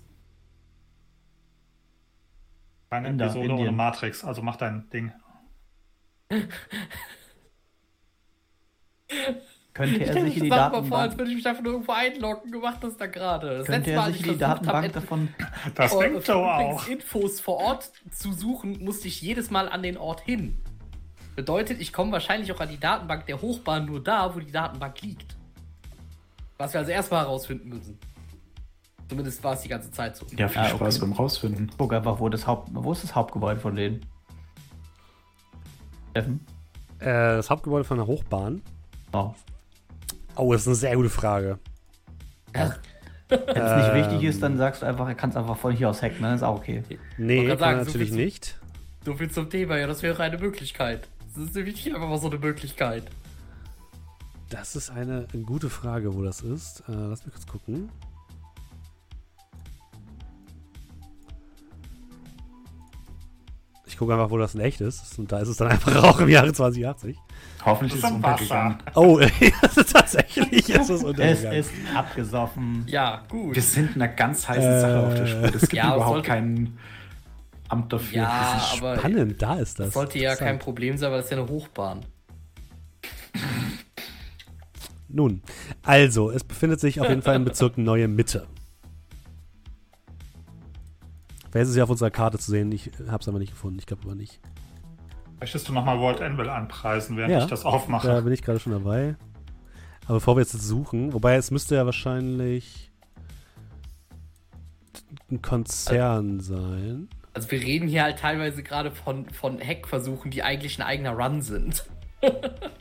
[2.90, 3.76] Keine Inder, Episode ohne Indien.
[3.76, 5.12] Matrix, also mach dein Ding.
[9.74, 11.74] Könnte Ich er sich in die mal vor, als Datenbank, würde ich mich einfach nur
[11.74, 12.52] irgendwo einloggen.
[12.52, 13.60] Gemacht das da gerade.
[13.60, 15.30] Das könnte letzte er sich in die Datenbank davon
[15.76, 16.88] Das denkt übrigens auch.
[16.88, 20.58] Infos vor Ort zu suchen, musste ich jedes Mal an den Ort hin.
[21.38, 25.00] Bedeutet, ich komme wahrscheinlich auch an die Datenbank der Hochbahn nur da, wo die Datenbank
[25.04, 25.36] liegt.
[26.58, 27.96] Was wir also erstmal herausfinden müssen.
[29.08, 30.26] Zumindest war es die ganze Zeit so.
[30.36, 31.06] Ja, viel Ah, Spaß okay.
[31.06, 31.72] beim Rausfinden.
[31.78, 34.04] Guck einfach, wo, das Haupt, wo ist das Hauptgebäude von denen?
[36.10, 36.40] Steffen?
[37.00, 38.64] Äh, das Hauptgebäude von der Hochbahn.
[39.14, 39.36] Oh.
[40.36, 41.60] Oh, das ist eine sehr gute Frage.
[42.52, 42.72] Wenn
[43.30, 43.96] es nicht Ähm.
[43.96, 46.34] wichtig ist, dann sagst du einfach, er kann es einfach von hier aus hacken, dann
[46.34, 46.84] ist auch okay.
[47.20, 48.60] Nee, kann sagen, so natürlich viel zu- nicht.
[49.06, 51.08] So viel zum Thema, ja, das wäre eine Möglichkeit.
[51.38, 53.04] Das ist nämlich einfach mal so eine Möglichkeit.
[54.50, 56.80] Das ist eine gute Frage, wo das ist.
[56.88, 57.90] Äh, lass mich kurz gucken.
[63.86, 65.18] Ich gucke einfach, wo das in echt ist.
[65.18, 67.18] Und da ist es dann einfach auch im Jahre 2080.
[67.66, 68.66] Hoffentlich Das ist es im Wasser.
[68.66, 68.78] untergegangen.
[68.96, 69.20] Oh,
[69.94, 71.60] tatsächlich ist es Es untergegangen.
[71.60, 72.84] ist abgesoffen.
[72.88, 73.56] Ja, gut.
[73.56, 75.44] Wir sind einer ganz heißen Äh, Sache auf der Spur.
[75.56, 76.78] Es gibt ja, überhaupt sollte- kein
[77.70, 78.18] Amt dafür.
[78.18, 79.88] ja, Das ist aber Spannend, da ist das.
[79.88, 80.58] das sollte ja kein.
[80.60, 82.06] Problem sein, weil das ist ja eine Hochbahn.
[85.10, 85.42] Nun,
[85.84, 88.46] also, es befindet sich auf jeden Fall im Bezirk Neue Mitte.
[91.50, 92.72] Vielleicht ist es ja auf unserer Karte zu sehen.
[92.72, 93.80] Ich habe es aber nicht gefunden.
[93.80, 94.40] Ich glaube aber nicht.
[95.40, 97.40] Möchtest du nochmal World Anvil anpreisen, während Ja.
[97.40, 98.08] ich das aufmache?
[98.08, 99.16] Da bin ich gerade schon dabei.
[100.06, 102.92] Aber bevor wir jetzt das suchen, wobei es müsste ja wahrscheinlich
[105.32, 107.08] ein Konzern sein.
[107.38, 111.44] Also wir reden hier halt teilweise gerade von, von Hackversuchen, die eigentlich ein eigener Run
[111.44, 111.86] sind.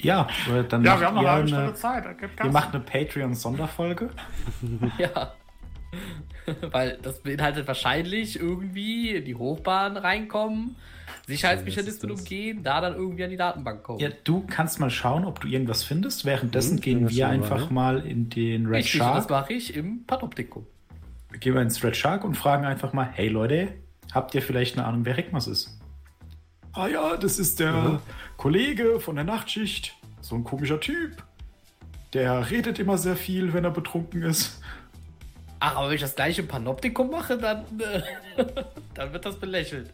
[0.01, 0.29] Ja,
[0.71, 2.05] dann Ja, macht wir haben noch ihr eine halbe Stunde Zeit.
[2.43, 4.09] ihr macht eine Patreon-Sonderfolge.
[4.99, 5.35] Ja.
[6.73, 10.77] Weil das beinhaltet wahrscheinlich irgendwie in die Hochbahn reinkommen,
[11.27, 13.99] Sicherheitsmechanismen umgehen, da dann irgendwie an die Datenbank kommen.
[13.99, 16.25] Ja, du kannst mal schauen, ob du irgendwas findest.
[16.25, 17.73] Währenddessen Mhm, gehen wir schon mal, einfach ja.
[17.73, 19.31] mal in den Red Richtig, und das Shark.
[19.31, 20.67] mache ich im Panoptikum.
[21.41, 23.75] Gehen wir ins Red Shark und fragen einfach mal: Hey Leute,
[24.17, 25.79] habt ihr vielleicht eine Ahnung, wer Rickmas ist?
[26.73, 28.01] Ah ja, das ist der
[28.37, 29.95] Kollege von der Nachtschicht.
[30.21, 31.23] So ein komischer Typ.
[32.13, 34.61] Der redet immer sehr viel, wenn er betrunken ist.
[35.61, 38.03] Ach, aber wenn ich das gleiche im Panoptikum mache, dann, äh,
[38.95, 39.91] dann wird das belächelt.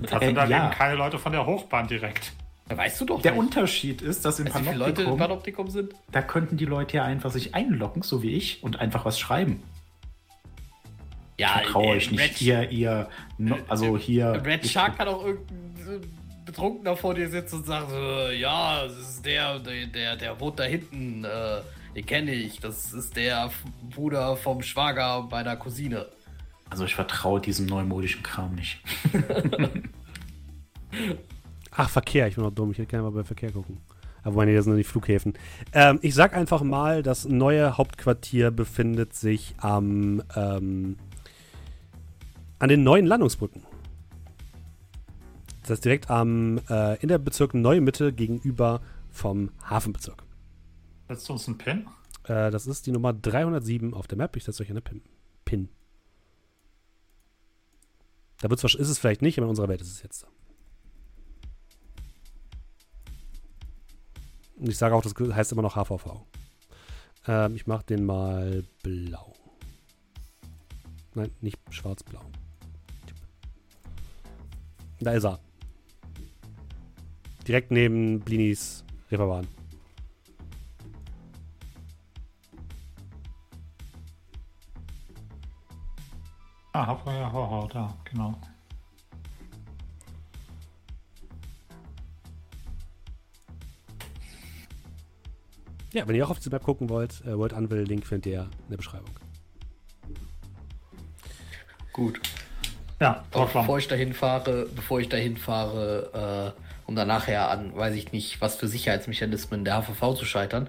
[0.00, 0.66] Das Äh, sind dann ja.
[0.66, 2.32] eben keine Leute von der Hochbahn direkt.
[2.70, 3.40] Ja, weißt du doch Der nicht.
[3.40, 5.94] Unterschied ist, dass im viele Leute im Panoptikum, Panoptikum sind?
[6.10, 9.62] da könnten die Leute ja einfach sich einloggen, so wie ich, und einfach was schreiben.
[11.38, 12.20] Ja, Traue äh, euch nicht.
[12.20, 13.08] Red, ihr, ihr,
[13.38, 14.42] no, also hier.
[14.44, 16.06] Red Shark kann auch irgendein äh,
[16.46, 20.58] Betrunkener vor dir sitzen und sagen so, ja, das ist der, der, der, der wohnt
[20.58, 21.60] da hinten, äh,
[21.94, 23.50] den kenne ich, das ist der
[23.94, 26.06] Bruder vom Schwager meiner Cousine.
[26.70, 28.80] Also ich vertraue diesem neumodischen Kram nicht.
[31.70, 33.78] Ach, Verkehr, ich bin noch dumm, ich hätte gerne mal bei Verkehr gucken.
[34.22, 35.34] Aber meine, das sind die Flughäfen.
[35.72, 40.96] Ähm, ich sag einfach mal, das neue Hauptquartier befindet sich am, ähm,
[42.58, 43.62] an den neuen Landungsbrücken.
[45.62, 48.80] Das heißt direkt am, äh, in der Bezirk Neue Mitte gegenüber
[49.10, 50.22] vom Hafenbezirk.
[51.08, 51.86] Setzt du uns einen Pin?
[52.24, 54.36] Äh, das ist die Nummer 307 auf der Map.
[54.36, 55.02] Ich setze euch eine Pin.
[55.44, 55.68] Pin.
[58.40, 60.26] Da wird's, ist es vielleicht nicht, aber in unserer Welt ist es jetzt so.
[64.56, 66.24] Und ich sage auch, das heißt immer noch HVV.
[67.26, 69.34] Ähm, ich mache den mal blau.
[71.14, 72.25] Nein, nicht schwarz-blau.
[75.00, 75.38] Da ist er.
[77.46, 79.46] Direkt neben Blinis Reeperbahn.
[86.72, 88.38] Ah, hab ja, ho, ho, da, genau.
[95.92, 98.42] Ja, wenn ihr auch auf diese Map gucken wollt, äh, World Unville, Link findet ihr
[98.42, 99.08] in der Beschreibung.
[101.94, 102.20] Gut.
[103.00, 103.64] Ja, Torflamm.
[103.64, 108.12] bevor ich dahin fahre, bevor ich dahin fahre, äh, um dann nachher an, weiß ich
[108.12, 110.68] nicht, was für Sicherheitsmechanismen der HVV zu scheitern,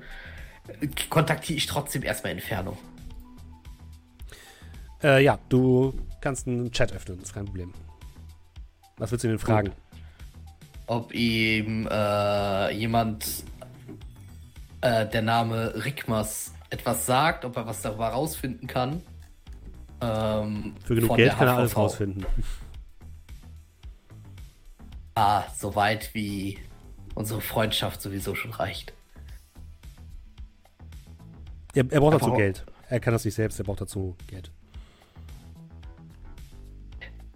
[1.09, 2.77] kontaktiere ich trotzdem erstmal Inferno.
[5.03, 7.73] Äh, ja, du kannst einen Chat öffnen, ist kein Problem.
[8.97, 9.71] Was willst du denn fragen?
[10.87, 13.25] Ob ihm äh, jemand
[14.81, 19.01] äh, der Name Rickmas etwas sagt, ob er was darüber rausfinden kann.
[20.01, 22.25] Ähm, Für genug Geld kann er alles rausfinden.
[25.15, 26.59] Ah, so weit wie
[27.15, 28.93] unsere Freundschaft sowieso schon reicht.
[31.73, 32.65] Er, er braucht dazu Aber- Geld.
[32.89, 34.49] Er kann das nicht selbst, er braucht dazu Geld.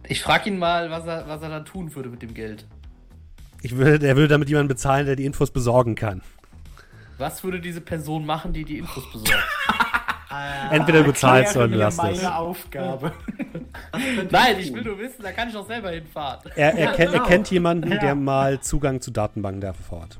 [0.07, 2.65] Ich frage ihn mal, was er, was er dann tun würde mit dem Geld.
[3.61, 6.21] Ich würde, er würde damit jemanden bezahlen, der die Infos besorgen kann.
[7.17, 9.43] Was würde diese Person machen, die die Infos besorgt?
[10.71, 12.03] Entweder du bezahlst oder du mir lässt es.
[12.21, 13.11] meine Aufgabe.
[14.31, 16.51] Nein, ich will nur wissen, da kann ich doch selber hinfahren.
[16.55, 17.25] Er, er, kennt, er genau.
[17.27, 17.97] kennt jemanden, Ja.
[17.97, 20.19] der mal Zugang zu Datenbanken der FV hat.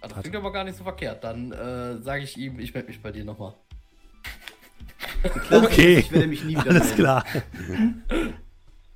[0.00, 1.22] Ah, Das klingt aber gar nicht so verkehrt.
[1.22, 3.54] Dann äh, sage ich ihm, ich melde mich bei dir nochmal.
[5.50, 6.96] Okay, Ich werde mich nie wieder alles melden.
[6.96, 7.24] klar.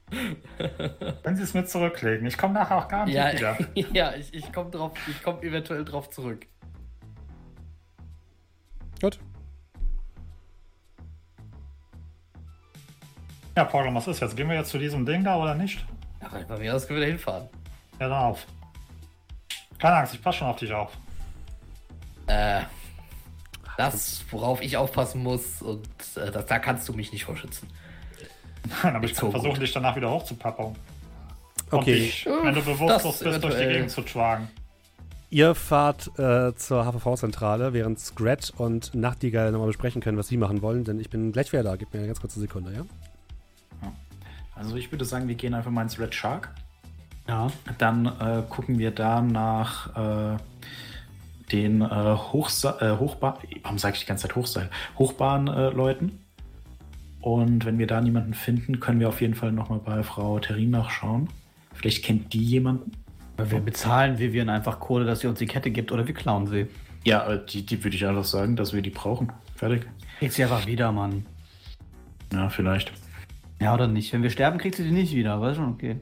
[1.23, 2.27] Wenn sie es mit zurücklegen.
[2.27, 3.57] Ich komme nachher auch gar nicht Ja, wieder.
[3.93, 4.71] ja, ich, ich komme
[5.23, 6.47] komme eventuell drauf zurück.
[9.01, 9.19] Gut.
[13.57, 14.37] Ja, Paul, was ist jetzt?
[14.37, 15.85] Gehen wir jetzt zu diesem Ding da oder nicht?
[16.21, 17.49] Ja, weil bei mir aus können wir da hinfahren.
[17.99, 18.47] Ja, dann auf.
[19.79, 20.93] Keine Angst, ich passe schon auf dich auf.
[22.27, 22.61] Äh,
[23.79, 27.69] das, worauf ich aufpassen muss, und äh, das, da kannst du mich nicht vorschützen.
[28.83, 29.63] Aber ich so kann versuchen, gut.
[29.63, 30.69] dich danach wieder hochzupappeln.
[30.69, 30.77] Und
[31.71, 33.67] Okay, dich, wenn du Das bewusstlos bist, durch die.
[33.67, 34.49] Gegend zu tragen.
[35.31, 40.63] ihr fahrt äh, zur HVV-Zentrale, während Scrat und Nachtigall nochmal besprechen können, was sie machen
[40.63, 41.77] wollen, denn ich bin gleich wieder da.
[41.77, 42.83] Gib mir eine ganz kurze Sekunde, ja?
[44.57, 46.51] Also ich würde sagen, wir gehen einfach mal ins Red Shark.
[47.29, 47.49] Ja.
[47.79, 50.37] Dann äh, gucken wir da nach äh,
[51.53, 54.71] den äh, Hochsa äh, Hochbahn, warum sage ich die ganze Zeit Hochseil?
[54.99, 56.21] Hochbahnleuten.
[57.21, 60.71] Und wenn wir da niemanden finden, können wir auf jeden Fall nochmal bei Frau Terrin
[60.71, 61.29] nachschauen.
[61.75, 62.93] Vielleicht kennt die jemanden.
[63.37, 66.69] Wir bezahlen Vivian einfach Kohle, dass sie uns die Kette gibt oder wir klauen sie.
[67.05, 69.33] Ja, äh, die, die würde ich einfach sagen, dass wir die brauchen.
[69.57, 69.87] Fertig.
[70.19, 71.27] Kriegt sie einfach wieder, Mann.
[72.33, 72.93] Ja, vielleicht.
[73.61, 74.13] Ja, oder nicht?
[74.13, 75.41] Wenn wir sterben, kriegt sie die nicht wieder.
[75.41, 76.01] War schon okay.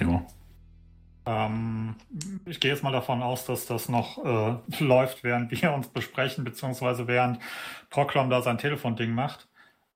[0.00, 0.22] Ja.
[1.26, 1.96] Ähm,
[2.46, 6.44] ich gehe jetzt mal davon aus, dass das noch äh, läuft, während wir uns besprechen,
[6.44, 7.38] beziehungsweise während
[7.90, 9.48] Proclam da sein Telefonding macht.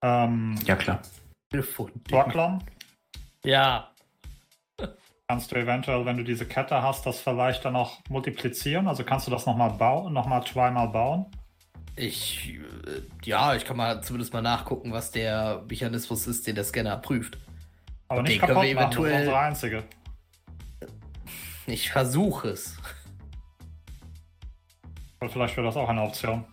[0.02, 1.00] Ähm, Ja, klar.
[1.50, 1.90] Telefon.
[2.04, 2.58] Proclam,
[3.44, 3.88] Ja.
[5.28, 8.86] kannst du eventuell, wenn du diese Kette hast, das vielleicht dann noch multiplizieren?
[8.88, 11.26] Also kannst du das nochmal bauen, nochmal zweimal bauen?
[11.96, 12.48] Ich,
[12.86, 16.96] äh, ja, ich kann mal zumindest mal nachgucken, was der Mechanismus ist, den der Scanner
[16.96, 17.38] prüft.
[18.08, 19.84] Aber Okay, nicht können kaputt wir machen, das ist eventuell- unsere einzige.
[21.66, 22.76] Ich versuche es.
[25.30, 26.44] Vielleicht wäre das auch eine Option.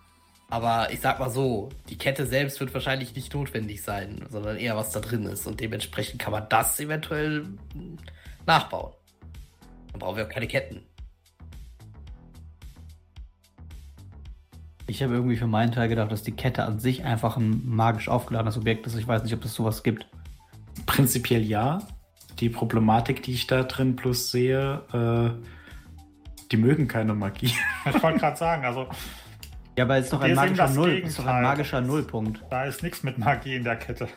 [0.51, 4.75] Aber ich sag mal so, die Kette selbst wird wahrscheinlich nicht notwendig sein, sondern eher
[4.75, 5.45] was da drin ist.
[5.47, 7.97] Und dementsprechend kann man das eventuell hm,
[8.45, 8.93] nachbauen.
[9.91, 10.83] Dann brauchen wir auch keine Ketten.
[14.89, 18.09] Ich habe irgendwie für meinen Teil gedacht, dass die Kette an sich einfach ein magisch
[18.09, 18.95] aufgeladenes Objekt ist.
[18.95, 20.07] Ich weiß nicht, ob es sowas gibt.
[20.87, 21.77] Prinzipiell ja.
[22.39, 25.45] Die Problematik, die ich da drin plus sehe, äh,
[26.51, 27.53] die mögen keine Magie.
[27.85, 28.87] Ich wollte gerade sagen, also
[29.77, 30.89] Ja, aber es ist doch ein magischer Null.
[30.89, 32.43] Ist doch ein magischer Nullpunkt.
[32.49, 34.07] da ist nichts mit Magie in der Kette.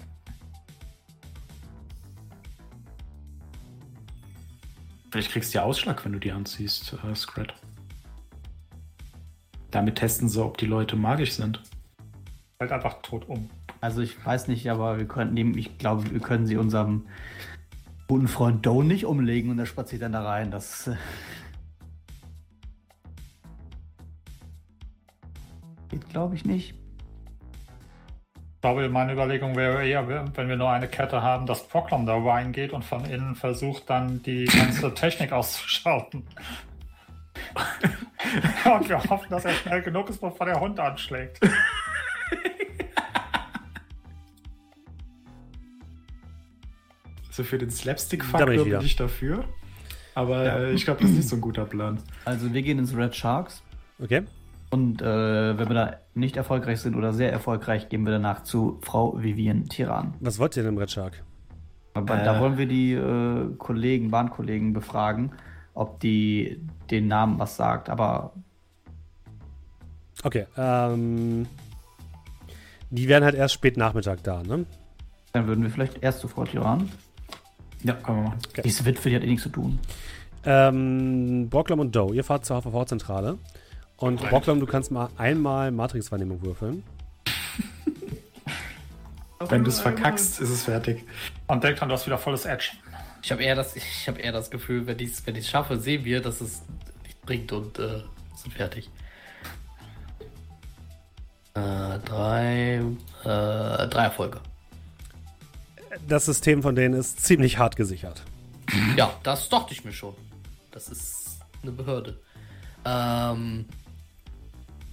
[5.11, 7.53] Vielleicht kriegst du ja Ausschlag, wenn du die anziehst, äh, Scrat.
[9.73, 11.61] Damit testen sie, ob die Leute magisch sind.
[12.59, 13.51] Fällt einfach tot um.
[13.81, 17.07] Also ich weiß nicht, aber wir könnten ihm, ich glaube, wir können sie unserem
[18.07, 20.51] guten Freund Doe nicht umlegen und er spaziert dann da rein.
[20.51, 20.95] Das äh,
[25.89, 26.75] geht, glaube ich, nicht.
[28.35, 32.17] Ich glaube, meine Überlegung wäre eher, wenn wir nur eine Kette haben, dass Proclam da
[32.17, 36.25] reingeht und von innen versucht, dann die ganze Technik auszuschalten.
[38.65, 41.41] und wir hoffen, dass er schnell genug ist, bevor der Hund anschlägt.
[47.29, 49.45] Also für den Slapstick-Faktor ich bin ich dafür.
[50.15, 51.99] Aber äh, ich glaube, das ist nicht so ein guter Plan.
[52.27, 53.63] Also wir gehen ins Red Sharks
[54.03, 54.23] Okay.
[54.71, 55.07] und äh,
[55.59, 59.67] wenn wir da nicht erfolgreich sind oder sehr erfolgreich, gehen wir danach zu Frau Vivian
[59.71, 60.13] Tiran.
[60.21, 61.23] Was wollt ihr denn im Red Shark?
[61.95, 62.25] Aber Äh.
[62.25, 65.33] da wollen wir die äh, Kollegen, Bahnkollegen befragen,
[65.73, 66.61] ob die
[66.93, 67.89] den Namen was sagt.
[67.89, 68.33] Aber
[70.23, 70.47] Okay.
[70.57, 71.47] Ähm,
[72.91, 74.67] die werden halt erst spät Nachmittag da, ne?
[75.33, 76.91] dann würden wir vielleicht erst zu Frau Tiran.
[77.83, 78.39] Ja, können wir machen.
[78.63, 79.81] Die ist Witwe, die hat eh nichts zu tun.
[80.45, 83.39] Ähm, Brocklam und Doe, ihr fahrt zur HVV-Zentrale.
[83.97, 86.83] Und Brocklam, du kannst mal einmal Matrix-Wahrnehmung würfeln.
[89.49, 91.05] Wenn du es verkackst, ist es fertig.
[91.49, 92.73] Und denkt dran, du hast wieder volles Edge.
[93.23, 95.79] Ich habe eher, das- ich hab eher das Gefühl, wenn ich es wenn ich's schaffe,
[95.79, 96.63] sehen wir, dass es
[97.25, 98.03] bringt und äh,
[98.37, 98.91] sind fertig.
[101.55, 102.83] Äh, drei,
[103.25, 104.41] äh, drei Erfolge.
[106.09, 108.23] Das System von denen ist ziemlich hart gesichert.
[108.97, 110.15] Ja, das dachte ich mir schon.
[110.71, 112.19] Das ist eine Behörde.
[112.85, 113.67] Ähm.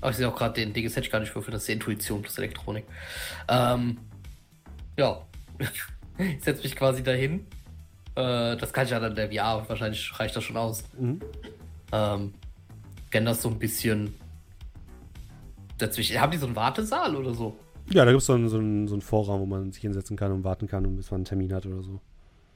[0.01, 1.67] Aber ich sehe auch gerade den Ding, das hätte ich gar nicht würfeln, das ist
[1.67, 2.85] die Intuition plus Elektronik.
[3.47, 3.97] Ähm.
[4.97, 5.21] Ja.
[6.21, 7.47] Ich setze mich quasi dahin.
[8.13, 10.83] Äh, das kann ich ja dann in der VR, wahrscheinlich reicht das schon aus.
[10.99, 11.21] Mhm.
[11.91, 12.33] Ähm.
[13.11, 14.13] Kenn das so ein bisschen.
[15.77, 16.19] Dazwischen.
[16.19, 17.57] Haben die so einen Wartesaal oder so?
[17.91, 20.31] Ja, da gibt so es so, einen- so einen Vorraum, wo man sich hinsetzen kann
[20.31, 21.99] und warten kann, bis man einen Termin hat oder so.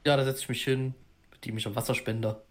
[0.06, 0.94] Ja, da setze ich mich hin,
[1.30, 2.42] bediene mich am Wasserspender.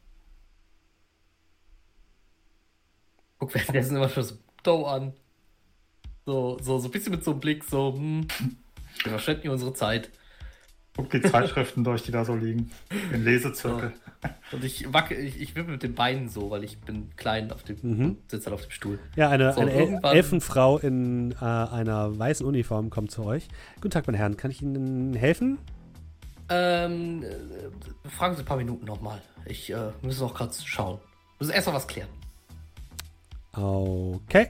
[3.40, 5.14] Guck währenddessen immer schon so Dough an.
[6.26, 8.28] So, so, so ein bisschen mit so einem Blick, so, hm,
[9.04, 10.10] wir verschwenden hier unsere Zeit.
[10.96, 12.72] Guck die Zeitschriften durch, die da so liegen.
[13.12, 13.94] Den Lesezirkel.
[14.52, 17.64] Und ich wacke, ich, ich wippe mit den Beinen so, weil ich bin klein auf
[17.64, 18.18] dem, Mhm.
[18.28, 19.00] sitze halt auf dem Stuhl.
[19.16, 23.48] Ja, eine, So, eine El Elfenfrau in äh, einer weißen Uniform kommt zu euch.
[23.76, 25.58] Guten Tag, meine Herren, kann ich Ihnen helfen?
[26.50, 29.22] Ähm, äh, fragen Sie ein paar Minuten nochmal.
[29.46, 31.00] Ich äh, muss noch gerade schauen.
[31.00, 32.10] Wir müssen erst mal was klären.
[33.54, 34.48] Okay.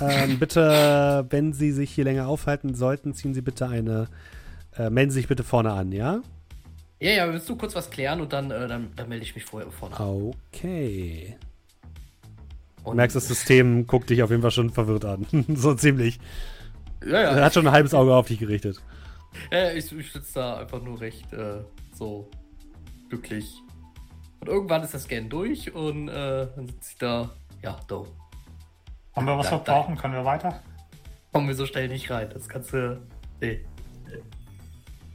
[0.00, 4.08] Ähm, bitte, wenn Sie sich hier länger aufhalten sollten, ziehen Sie bitte eine.
[4.76, 6.20] Äh, melden Sie sich bitte vorne an, ja?
[7.04, 9.44] Ja, ja, willst du kurz was klären und dann, äh, dann, dann melde ich mich
[9.44, 10.32] vorher vorne an.
[10.54, 11.36] Okay.
[12.82, 15.26] Du Und- merkst, das System guckt dich auf jeden Fall schon verwirrt an.
[15.54, 16.18] so ziemlich.
[17.04, 17.36] Ja, ja.
[17.36, 18.80] Er hat schon ein halbes Auge auf dich gerichtet.
[19.52, 21.62] Ja, ich, ich sitze da einfach nur recht äh,
[21.94, 22.30] so
[23.10, 23.52] glücklich.
[24.40, 27.30] Und irgendwann ist das Scan durch und äh, dann sitze ich da.
[27.62, 28.06] Ja, do.
[29.14, 29.94] Haben wir was Da- wir da-?
[30.00, 30.62] Können wir weiter?
[31.32, 32.30] Kommen wir so schnell nicht rein.
[32.32, 32.98] Das kannst du.
[33.42, 33.60] Nee.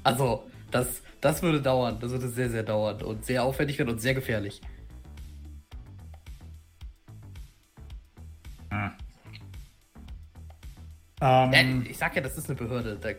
[0.03, 1.97] Also, das, das würde dauern.
[1.99, 3.01] Das würde sehr, sehr dauern.
[3.01, 4.61] Und sehr aufwendig werden und sehr gefährlich.
[11.21, 12.97] Ähm, Ja, ich sag ja, das ist eine Behörde.
[12.99, 13.09] Da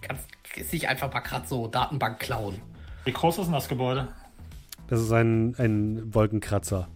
[0.00, 2.60] kannst, ist nicht einfach mal gerade so Datenbank klauen.
[3.04, 4.08] Wie groß ist denn das Gebäude?
[4.88, 6.88] Das ist ein, ein Wolkenkratzer,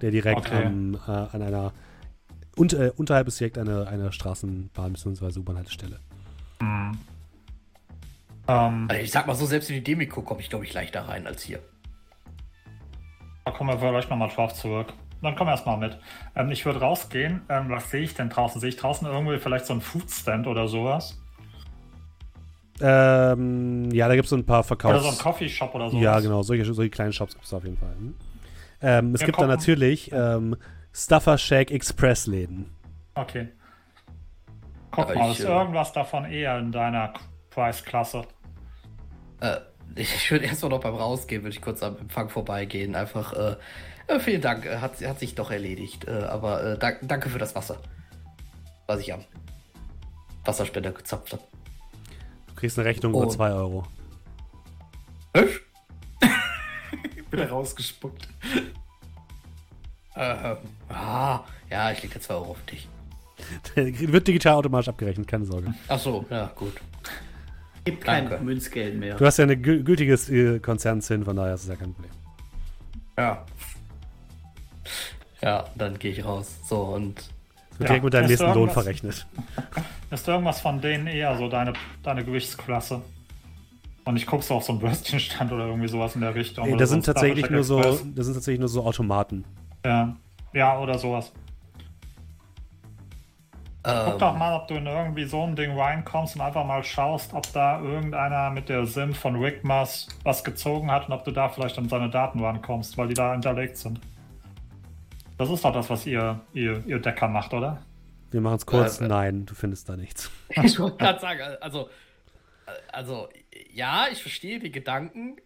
[0.00, 0.66] der direkt Okay.
[0.66, 1.72] am, äh, an einer.
[2.56, 5.40] Und, äh, unterhalb ist direkt eine, eine Straßenbahn bzw.
[5.40, 5.98] U-Bahn-Haltestelle.
[8.48, 11.02] Ähm, Also ich sag mal so, selbst in die Demiko komme ich, glaube ich, leichter
[11.08, 11.60] rein als hier.
[13.44, 14.92] da kommen wir vielleicht nochmal drauf zurück.
[15.22, 15.98] Dann komm erst mal mit.
[16.36, 17.42] Ähm, ich würde rausgehen.
[17.48, 18.60] Ähm, was sehe ich denn draußen?
[18.60, 21.18] Sehe ich draußen irgendwie vielleicht so einen Foodstand oder sowas?
[22.80, 24.92] Ähm, ja, da gibt es so ein paar Verkaufs...
[24.94, 26.02] Oder so einen Coffeeshop oder sowas?
[26.02, 27.94] Ja, genau, solche, solche kleinen Shops gibt es auf jeden Fall.
[27.96, 28.14] Hm?
[28.82, 29.48] Ähm, es Wir gibt dann gucken.
[29.48, 30.56] natürlich ähm,
[30.92, 32.74] Stuffer Shack Express Läden.
[33.14, 33.48] Okay.
[34.90, 37.14] Guck Aber mal, ich, ist äh, irgendwas davon eher in deiner
[37.50, 38.22] Preisklasse?
[39.40, 39.56] Äh,
[39.96, 42.94] ich würde erst mal noch beim Rausgehen, würde ich kurz am Empfang vorbeigehen.
[42.94, 43.56] Einfach, äh,
[44.06, 46.06] äh, vielen Dank, äh, hat, hat sich doch erledigt.
[46.06, 47.78] Äh, aber äh, dank, danke für das Wasser.
[48.86, 49.24] Was ich am
[50.44, 51.42] Wasserspender gezapft habe.
[52.48, 53.22] Du kriegst eine Rechnung Oh.
[53.22, 53.86] über 2 Euro.
[57.30, 58.28] Wieder rausgespuckt.
[60.14, 60.54] Äh,
[60.90, 61.40] ah,
[61.70, 62.88] ja, ich lege 2 Euro auf dich.
[63.74, 65.74] Wird digital automatisch abgerechnet, keine Sorge.
[65.88, 66.74] Ach so, ja, gut.
[67.84, 68.44] Gibt kein Danke.
[68.44, 69.16] Münzgeld mehr.
[69.16, 72.10] Du hast ja eine gü- gültiges äh, Konzernzinn, von daher ist es ja kein Problem.
[73.18, 73.44] Ja.
[75.42, 76.58] Ja, dann gehe ich raus.
[76.64, 79.26] So, und wird Ja, direkt mit deinem nächsten Lohn verrechnet.
[80.10, 83.02] Ist irgendwas von denen eher so deine, deine Gewichtsklasse?
[84.04, 86.66] Und ich gucke so auf so einen Würstchenstand oder irgendwie sowas in der Richtung.
[86.70, 89.44] Nee, das so ein sind tatsächlich nur so, das sind tatsächlich nur so Automaten.
[89.84, 90.14] Ja.
[90.52, 91.32] ja, oder sowas.
[93.84, 96.82] Guck ähm, doch mal, ob du in irgendwie so ein Ding reinkommst und einfach mal
[96.82, 101.32] schaust, ob da irgendeiner mit der SIM von Wigmas was gezogen hat und ob du
[101.32, 104.00] da vielleicht an seine Daten rankommst, weil die da hinterlegt sind.
[105.36, 107.82] Das ist doch das, was ihr, ihr, ihr Decker macht, oder?
[108.30, 109.02] Wir machen es kurz.
[109.02, 109.08] Äh, äh.
[109.08, 110.30] Nein, du findest da nichts.
[110.48, 111.90] ich wollte gerade sagen, also,
[112.90, 113.28] also,
[113.70, 115.36] ja, ich verstehe die Gedanken,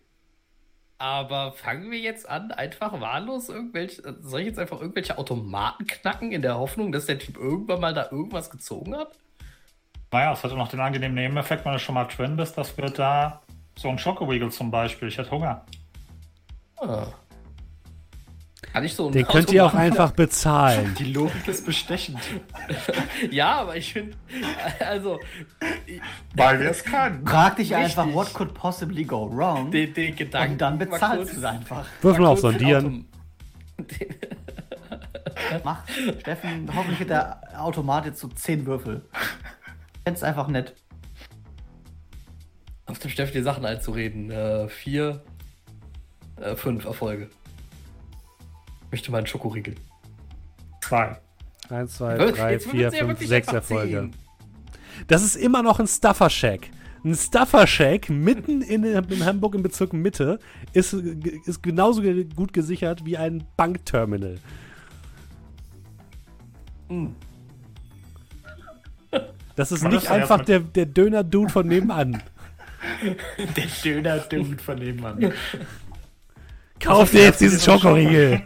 [0.98, 6.32] aber fangen wir jetzt an, einfach wahllos irgendwelche, soll ich jetzt einfach irgendwelche Automaten knacken
[6.32, 9.12] in der Hoffnung, dass der Typ irgendwann mal da irgendwas gezogen hat?
[10.10, 12.86] Naja, es hätte noch den angenehmen Nebeneffekt, wenn du schon mal drin bist, dass wir
[12.86, 13.42] da
[13.76, 15.08] so ein Schokoriegel zum Beispiel.
[15.08, 15.64] Ich hätte Hunger.
[16.78, 17.06] Ah.
[18.72, 20.94] Kann ich so einen Den könnt ihr auch Automaten- einfach bezahlen.
[20.98, 22.18] Die Logik ist bestechend.
[23.30, 24.16] Ja, aber ich finde,
[24.80, 25.18] also,
[26.34, 27.26] Weil wir es können.
[27.26, 27.98] Frag dich Richtig.
[27.98, 29.70] einfach, what could possibly go wrong?
[29.70, 30.52] den, den Gedanken.
[30.52, 31.86] und dann bezahlst du einfach.
[32.02, 33.06] Würfel mal auf Sondieren.
[35.64, 35.82] Mach,
[36.20, 39.02] Steffen, hoffentlich hat der Automat jetzt so 10 Würfel.
[40.04, 40.74] Find's einfach nett.
[42.86, 44.30] Auf dem Steffen die Sachen einzureden.
[44.30, 45.22] Äh, vier,
[46.40, 47.28] äh, fünf Erfolge.
[48.88, 49.74] Ich möchte meinen Schokoriegel.
[50.82, 51.18] Zwei.
[51.68, 54.10] Eins, zwei, drei, vier, fünf, sechs Erfolge.
[55.06, 56.70] Das ist immer noch ein Stuffer Shack.
[57.04, 60.38] Ein Stuffer Shack mitten in, in Hamburg im Bezirk Mitte
[60.72, 64.38] ist, ist genauso ge- gut gesichert wie ein Bankterminal.
[69.54, 72.22] Das ist Was nicht jetzt einfach der, der Döner-Dude von nebenan.
[73.56, 75.32] Der Döner-Dude von nebenan.
[76.80, 78.40] Kauf dir jetzt diesen Schokoriegel.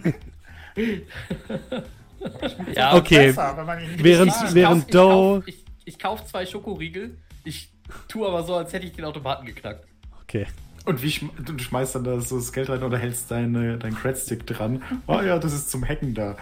[2.74, 5.42] Ja, Okay, Besser, wenn man ihn nicht während, während ich Doe.
[5.46, 7.16] ich, kauf, ich, ich kauf zwei Schokoriegel.
[7.44, 7.72] Ich
[8.08, 9.84] tue aber so, als hätte ich den Automaten geknackt.
[10.22, 10.46] Okay.
[10.84, 13.94] Und wie schm du schmeißt dann da so das Geld rein oder hältst deine, dein
[13.94, 14.82] Credstick dran.
[15.06, 16.36] Oh ja, das ist zum Hacken da.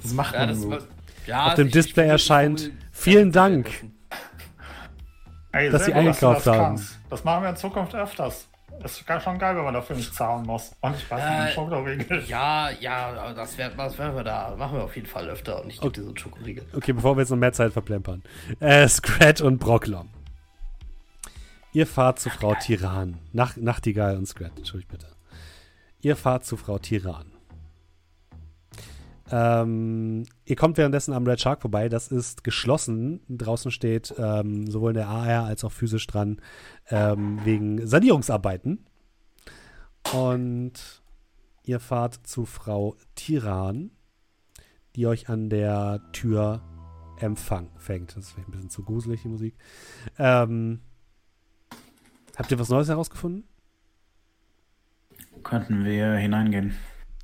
[0.00, 0.70] Das macht Ja, man das so.
[0.70, 0.78] war,
[1.26, 3.68] ja, Auf dem ich- Display ich- erscheint, ich- vielen Dank.
[5.52, 6.58] Ey, dass sie eingekauft das haben.
[6.76, 6.98] kannst.
[7.10, 8.48] Das machen wir in Zukunft öfters.
[8.84, 10.72] Ist schon geil, wenn man dafür nicht zahlen muss.
[10.80, 12.24] Und ich weiß Äh, nicht, Schokoriegel.
[12.26, 14.54] Ja, ja, das werden das werden wir da.
[14.56, 16.00] Machen wir auf jeden Fall öfter und nicht Okay.
[16.00, 16.64] diesen Schokoriegel.
[16.74, 18.22] Okay, bevor wir jetzt noch mehr Zeit verplempern.
[18.60, 20.08] Äh, Scrat und Brocklom.
[21.72, 23.18] Ihr fahrt zu Frau Tiran.
[23.32, 25.06] Nach, Nachtigall und Scrat, entschuldigt bitte.
[26.00, 27.27] Ihr fahrt zu Frau Tiran.
[29.30, 31.88] Ähm, ihr kommt währenddessen am Red Shark vorbei.
[31.88, 33.20] Das ist geschlossen.
[33.28, 36.40] Draußen steht ähm, sowohl in der AR als auch physisch dran
[36.88, 38.86] ähm, wegen Sanierungsarbeiten.
[40.14, 41.02] Und
[41.64, 43.90] ihr fahrt zu Frau Tiran,
[44.96, 46.62] die euch an der Tür
[47.20, 48.16] Empfang fängt.
[48.16, 49.54] Das ist vielleicht ein bisschen zu gruselig, die Musik.
[50.18, 50.80] Ähm,
[52.36, 53.44] habt ihr was Neues herausgefunden?
[55.42, 56.74] Könnten wir hineingehen.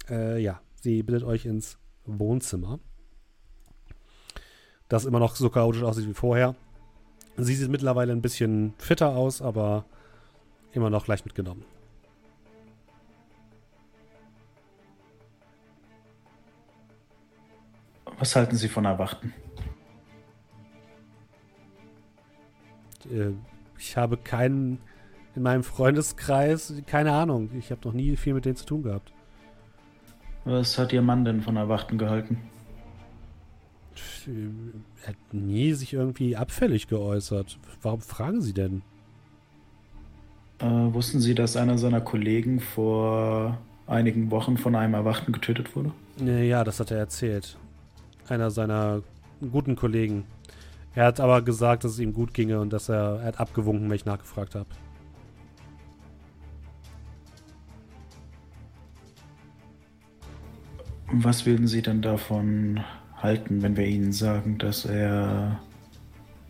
[0.09, 2.79] Äh, ja, sie bittet euch ins Wohnzimmer.
[4.89, 6.55] Das immer noch so chaotisch aussieht wie vorher.
[7.37, 9.85] Sie sieht mittlerweile ein bisschen fitter aus, aber
[10.73, 11.65] immer noch leicht mitgenommen.
[18.19, 19.33] Was halten Sie von Erwachten?
[23.11, 23.33] Äh,
[23.79, 24.81] ich habe keinen
[25.35, 27.51] in meinem Freundeskreis, keine Ahnung.
[27.59, 29.13] Ich habe noch nie viel mit denen zu tun gehabt.
[30.45, 32.39] Was hat Ihr Mann denn von Erwachten gehalten?
[35.03, 37.59] Er hat nie sich irgendwie abfällig geäußert.
[37.83, 38.83] Warum fragen Sie denn?
[40.59, 45.93] Äh, wussten Sie, dass einer seiner Kollegen vor einigen Wochen von einem Erwachten getötet wurde?
[46.25, 47.57] Ja, das hat er erzählt.
[48.29, 49.03] Einer seiner
[49.53, 50.25] guten Kollegen.
[50.95, 53.89] Er hat aber gesagt, dass es ihm gut ginge und dass er, er hat abgewunken,
[53.89, 54.67] wenn ich nachgefragt habe.
[61.17, 62.81] Was würden Sie denn davon
[63.17, 65.61] halten, wenn wir Ihnen sagen, dass er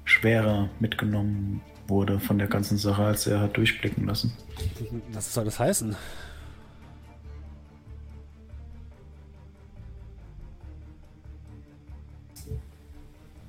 [0.07, 4.33] schwerer mitgenommen wurde von der ganzen Sache, als er hat durchblicken lassen?
[5.13, 5.95] Was soll das heißen?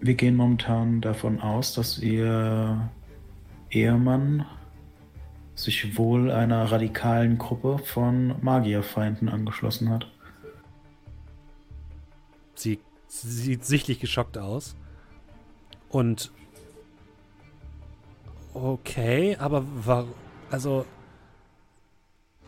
[0.02, 2.90] Wir gehen momentan davon aus, dass Ihr
[3.70, 4.46] Ehemann
[5.56, 10.12] sich wohl einer radikalen Gruppe von Magierfeinden angeschlossen hat.
[12.56, 14.76] Sie, sie sieht sichtlich geschockt aus.
[15.90, 16.32] Und.
[18.54, 20.08] Okay, aber war.
[20.50, 20.86] Also.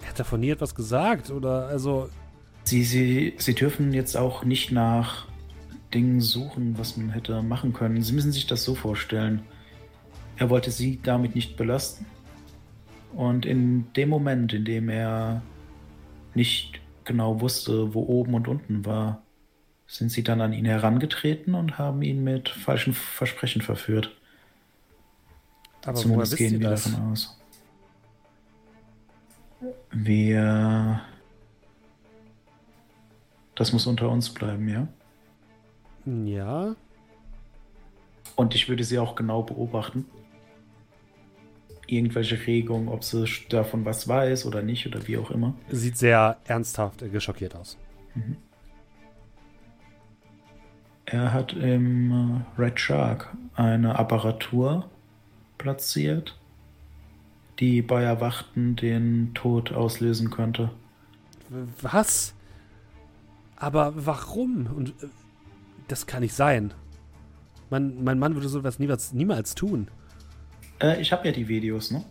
[0.05, 1.31] Hat er von nie etwas gesagt?
[1.31, 2.09] Oder also.
[2.63, 5.27] Sie, sie, sie dürfen jetzt auch nicht nach
[5.93, 8.01] Dingen suchen, was man hätte machen können.
[8.01, 9.43] Sie müssen sich das so vorstellen.
[10.35, 12.05] Er wollte sie damit nicht belasten.
[13.15, 15.41] Und in dem Moment, in dem er
[16.35, 19.23] nicht genau wusste, wo oben und unten war,
[19.87, 24.11] sind sie dann an ihn herangetreten und haben ihn mit falschen Versprechen verführt.
[25.85, 27.39] Aber Zumindest gehen wir davon aus.
[29.91, 31.01] Wir.
[33.55, 34.87] Das muss unter uns bleiben, ja?
[36.05, 36.75] Ja.
[38.35, 40.05] Und ich würde sie auch genau beobachten.
[41.87, 45.55] Irgendwelche Regungen, ob sie davon was weiß oder nicht oder wie auch immer.
[45.69, 47.77] Sieht sehr ernsthaft, äh, geschockiert aus.
[51.09, 52.11] Er hat im
[52.57, 54.89] äh, Red Shark eine Apparatur
[55.57, 56.37] platziert,
[57.59, 60.69] die bei Erwachten den Tod auslösen könnte.
[61.81, 62.33] Was?
[63.55, 64.67] Aber warum?
[64.67, 65.07] Und äh,
[65.87, 66.73] das kann nicht sein.
[67.69, 69.87] Mein, mein Mann würde sowas niemals, niemals tun.
[70.81, 72.03] Äh, ich habe ja die Videos, ne?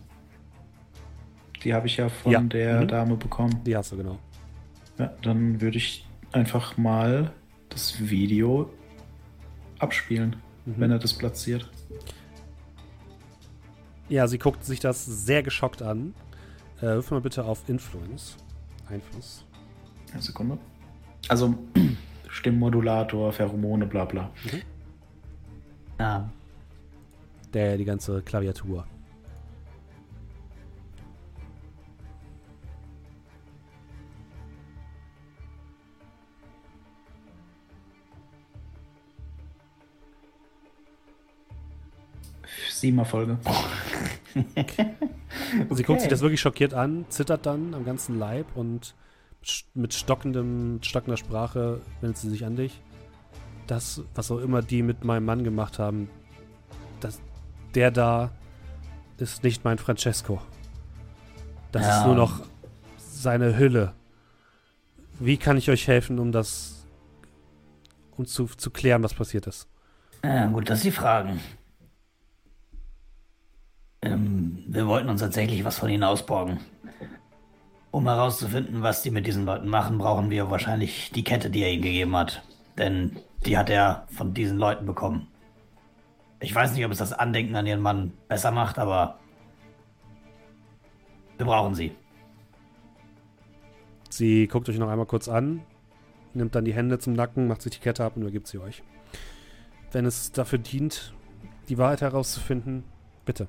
[1.63, 2.41] Die habe ich ja von Ja.
[2.41, 2.87] der Mhm.
[2.87, 3.61] Dame bekommen.
[3.63, 4.17] Die hast du genau.
[4.97, 7.31] Ja, dann würde ich einfach mal
[7.69, 8.71] das Video
[9.79, 10.73] abspielen, Mhm.
[10.77, 11.69] wenn er das platziert.
[14.09, 16.13] Ja, sie guckt sich das sehr geschockt an.
[16.79, 18.37] Äh, wirf mal bitte auf Influence.
[18.89, 19.43] Einfluss.
[20.13, 20.57] Eine Sekunde.
[21.27, 21.55] Also
[22.29, 24.31] Stimmmodulator, Pheromone, bla bla.
[25.99, 26.29] Ja.
[27.53, 28.85] Der die ganze Klaviatur.
[42.79, 43.37] Sieben Erfolge.
[45.69, 48.95] Sie guckt sich das wirklich schockiert an, zittert dann am ganzen Leib und
[49.73, 52.81] mit stockendem, stockender Sprache wendet sie sich an dich.
[53.67, 56.09] Das, was auch immer die mit meinem Mann gemacht haben,
[56.99, 57.19] das,
[57.75, 58.31] der da
[59.17, 60.41] ist nicht mein Francesco.
[61.71, 61.99] Das Ja.
[61.99, 62.41] ist nur noch
[62.97, 63.93] seine Hülle.
[65.19, 66.85] Wie kann ich euch helfen, um das,
[68.17, 69.67] um zu, zu klären, was passiert ist?
[70.23, 71.39] Ja, gut, dass Sie fragen.
[74.01, 76.59] Ähm, wir wollten uns tatsächlich was von Ihnen ausborgen.
[77.91, 81.71] Um herauszufinden, was die mit diesen Leuten machen, brauchen wir wahrscheinlich die Kette, die er
[81.71, 82.43] ihnen gegeben hat.
[82.77, 85.27] Denn die hat er von diesen Leuten bekommen.
[86.39, 89.17] Ich weiß nicht, ob es das Andenken an Ihren Mann besser macht, aber
[91.37, 91.95] wir brauchen sie.
[94.09, 95.61] Sie guckt euch noch einmal kurz an,
[96.33, 98.83] nimmt dann die Hände zum Nacken, macht sich die Kette ab und übergibt sie euch.
[99.91, 101.13] Wenn es dafür dient,
[101.69, 102.83] die Wahrheit herauszufinden,
[103.25, 103.47] bitte.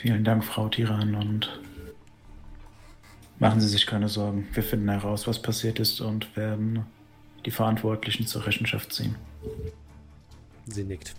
[0.00, 1.60] Vielen Dank, Frau Tiran, und
[3.38, 4.48] machen Sie sich keine Sorgen.
[4.54, 6.86] Wir finden heraus, was passiert ist und werden
[7.44, 9.16] die Verantwortlichen zur Rechenschaft ziehen.
[10.64, 11.14] Sie nickt.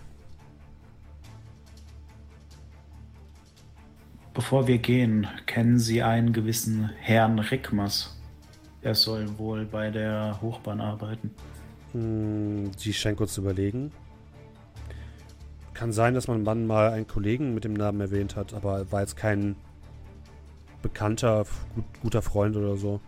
[4.34, 8.20] Bevor wir gehen, kennen Sie einen gewissen Herrn Rickmers.
[8.80, 11.30] Er soll wohl bei der Hochbahn arbeiten.
[11.92, 13.92] Hm, sie scheint kurz zu überlegen.
[15.74, 19.00] Kann sein, dass mein Mann mal einen Kollegen mit dem Namen erwähnt hat, aber war
[19.00, 19.56] jetzt kein
[20.82, 21.44] bekannter,
[21.74, 23.00] gut, guter Freund oder so.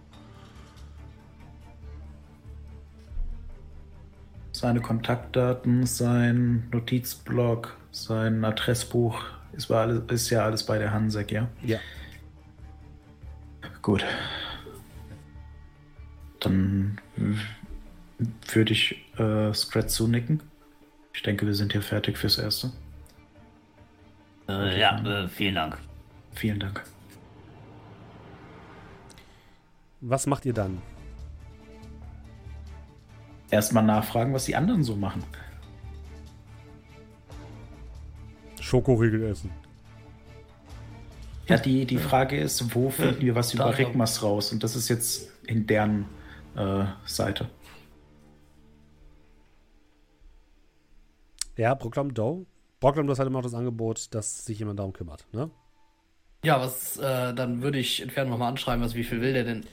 [4.64, 9.22] seine Kontaktdaten, sein Notizblock, sein Adressbuch.
[9.52, 11.48] Ist, war alles, ist ja alles bei der Hansek, ja?
[11.62, 11.78] Ja.
[13.82, 14.04] Gut.
[16.40, 16.98] Dann
[18.52, 20.42] würde ich äh, Scrat zunicken.
[21.14, 22.72] Ich denke, wir sind hier fertig fürs Erste.
[24.48, 25.78] Äh, ja, äh, vielen Dank.
[26.34, 26.84] Vielen Dank.
[30.00, 30.82] Was macht ihr dann?
[33.50, 35.22] Erstmal nachfragen, was die anderen so machen.
[38.60, 39.50] Schokoriegel essen.
[41.46, 43.76] Ja, die, die Frage ist, wo finden wir was über.
[43.78, 44.52] Rigmas raus?
[44.52, 46.06] Und das ist jetzt in deren
[46.56, 47.48] äh, Seite.
[51.56, 52.46] Ja, Proklam Doe.
[52.80, 55.50] Proklam, das hat immer noch das Angebot, dass sich jemand darum kümmert, ne?
[56.44, 59.66] Ja, was, äh, dann würde ich Entfernung nochmal anschreiben, also wie viel will der denn?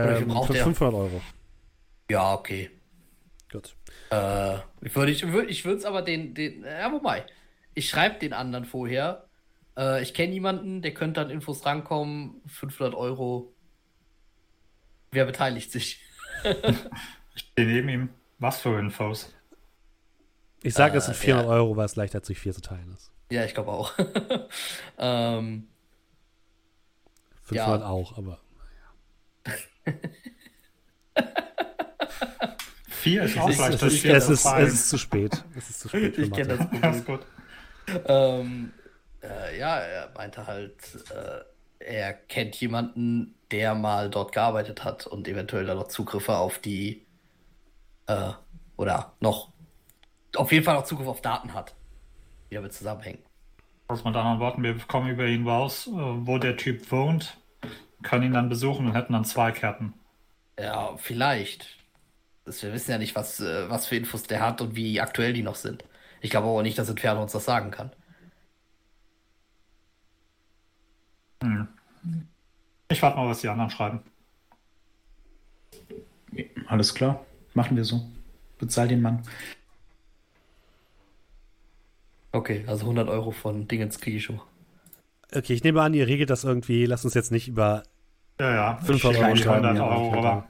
[0.00, 0.64] Oder wie viel Ähm, braucht für der?
[0.64, 1.22] 500 Euro.
[2.10, 2.70] Ja, okay.
[3.50, 3.74] Gut.
[4.10, 7.24] Äh, ich würde ich, würd, ich würde es aber den, den, ja, wobei,
[7.74, 9.26] ich schreibe den anderen vorher.
[9.76, 13.54] Äh, ich kenne jemanden, der könnte an Infos rankommen, 500 Euro.
[15.12, 16.00] Wer beteiligt sich?
[17.34, 18.08] Ich stehe neben ihm.
[18.38, 19.32] Was für Infos?
[20.62, 21.52] Ich sage, es Äh, sind 400 ja.
[21.52, 23.10] Euro, weil es leichter zu vier zu teilen ist.
[23.30, 23.92] Ja, ich glaube auch.
[24.98, 25.68] ähm,
[27.44, 27.86] 500 Ja.
[27.88, 28.38] auch, aber.
[32.88, 34.66] Vier ist auch Ich- leicht Es es, teilen.
[34.68, 35.44] es ist zu spät.
[35.56, 36.14] Es ist zu spät.
[36.14, 37.04] für ich kenne das Alles Problem.
[37.06, 37.26] gut.
[38.06, 38.72] Ähm,
[39.22, 40.74] äh, ja, er meinte halt,
[41.14, 41.40] äh,
[41.82, 47.06] er kennt jemanden, der mal dort gearbeitet hat und eventuell da noch Zugriffe auf die,
[48.06, 48.32] äh,
[48.76, 49.50] oder noch,
[50.36, 51.74] auf jeden Fall noch Zugriff auf Daten hat,
[52.50, 53.18] die damit zusammenhängen.
[53.88, 57.36] Also mit anderen Worten, wir kommen über ihn raus, äh, wo der Typ wohnt,
[58.02, 59.94] können ihn dann besuchen und hätten dann zwei Karten.
[60.58, 61.78] Ja, vielleicht.
[62.44, 65.32] Das, wir wissen ja nicht, was, äh, was für Infos der hat und wie aktuell
[65.32, 65.84] die noch sind.
[66.20, 67.90] Ich glaube aber nicht, dass Inferno uns das sagen kann.
[72.88, 74.00] Ich warte mal, was die anderen schreiben.
[76.66, 78.02] Alles klar, machen wir so.
[78.58, 79.22] Bezahl den Mann.
[82.32, 84.40] Okay, also 100 Euro von Dingens kriege ich schon.
[85.34, 86.86] Okay, ich nehme an, ihr regelt das irgendwie.
[86.86, 87.82] Lasst uns jetzt nicht über
[88.40, 88.76] Ja, ja.
[88.78, 89.64] 500 Ich Euro schreiben.
[89.66, 90.48] 100 ja, Euro rüber.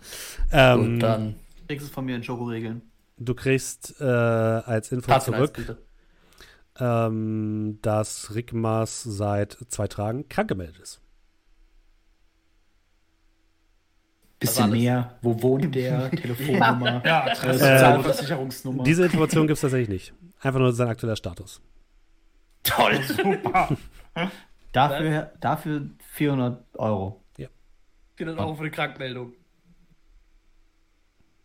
[0.52, 1.34] Ähm, Gut, dann
[1.68, 2.82] Kriegst es von mir in Schokoregeln.
[3.18, 5.78] Du kriegst äh, als Info eins, zurück, bitte.
[6.78, 11.00] ähm, dass Rickmas seit zwei Tagen krank gemeldet ist.
[14.38, 15.18] Bisschen mehr.
[15.20, 16.10] Wo wohnt der?
[16.12, 17.02] Telefonnummer?
[17.04, 17.58] Ja, äh, Adresse.
[17.58, 18.84] Sozialversicherungsnummer.
[18.84, 20.14] Diese Information gibt es tatsächlich nicht.
[20.40, 21.60] Einfach nur sein aktueller Status.
[22.62, 23.02] Toll.
[23.02, 23.76] super.
[24.72, 27.20] Dafür, dafür 400 Euro.
[28.20, 29.32] 400 Euro für eine Krankmeldung.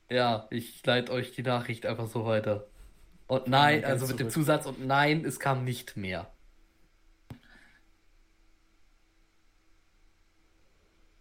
[0.10, 2.68] Ja, ich leite euch die Nachricht einfach so weiter.
[3.28, 4.30] Und nein, also mit dem.
[4.30, 6.30] Zusatz und nein, es kam nicht mehr.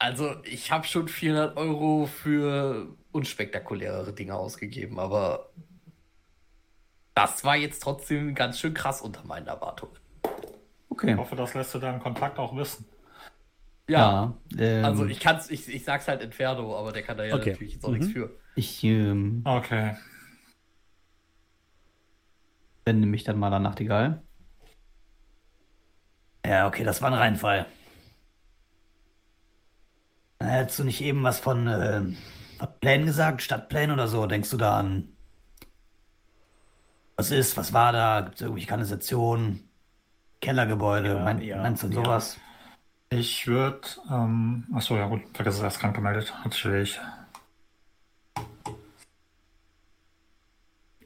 [0.01, 5.51] Also, ich habe schon 400 Euro für unspektakulärere Dinge ausgegeben, aber
[7.15, 9.97] das war jetzt trotzdem ganz schön krass unter meinen Erwartungen.
[10.25, 11.17] Ich Okay.
[11.17, 12.87] hoffe, das lässt du deinen Kontakt auch wissen.
[13.89, 17.37] Ja, ähm, also ich kann's, ich, ich sag's halt Inferno, aber der kann da ja
[17.37, 17.51] Okay.
[17.51, 17.95] natürlich jetzt auch Mhm.
[17.97, 18.31] nichts für.
[18.55, 19.97] ich ähm, Okay.
[22.87, 24.23] wende mich dann mal an Nachtigall.
[26.47, 27.67] Ja, okay, das war ein Reinfall.
[30.41, 32.03] Hättest du nicht eben was von äh,
[32.81, 34.27] Plänen gesagt, Stadtplänen oder so?
[34.27, 35.14] Denkst du da an?
[37.17, 38.21] Was ist, was war da?
[38.23, 39.69] Gibt es irgendwelche Kanalisationen,
[40.41, 41.15] Kellergebäude?
[41.15, 41.95] Ja, mein, ja, meinst du ja.
[41.95, 42.39] sowas?
[43.11, 46.35] Ich würde, ähm, achso, ja gut, vergiss es, er ist krank gemeldet.
[46.45, 46.99] Natürlich.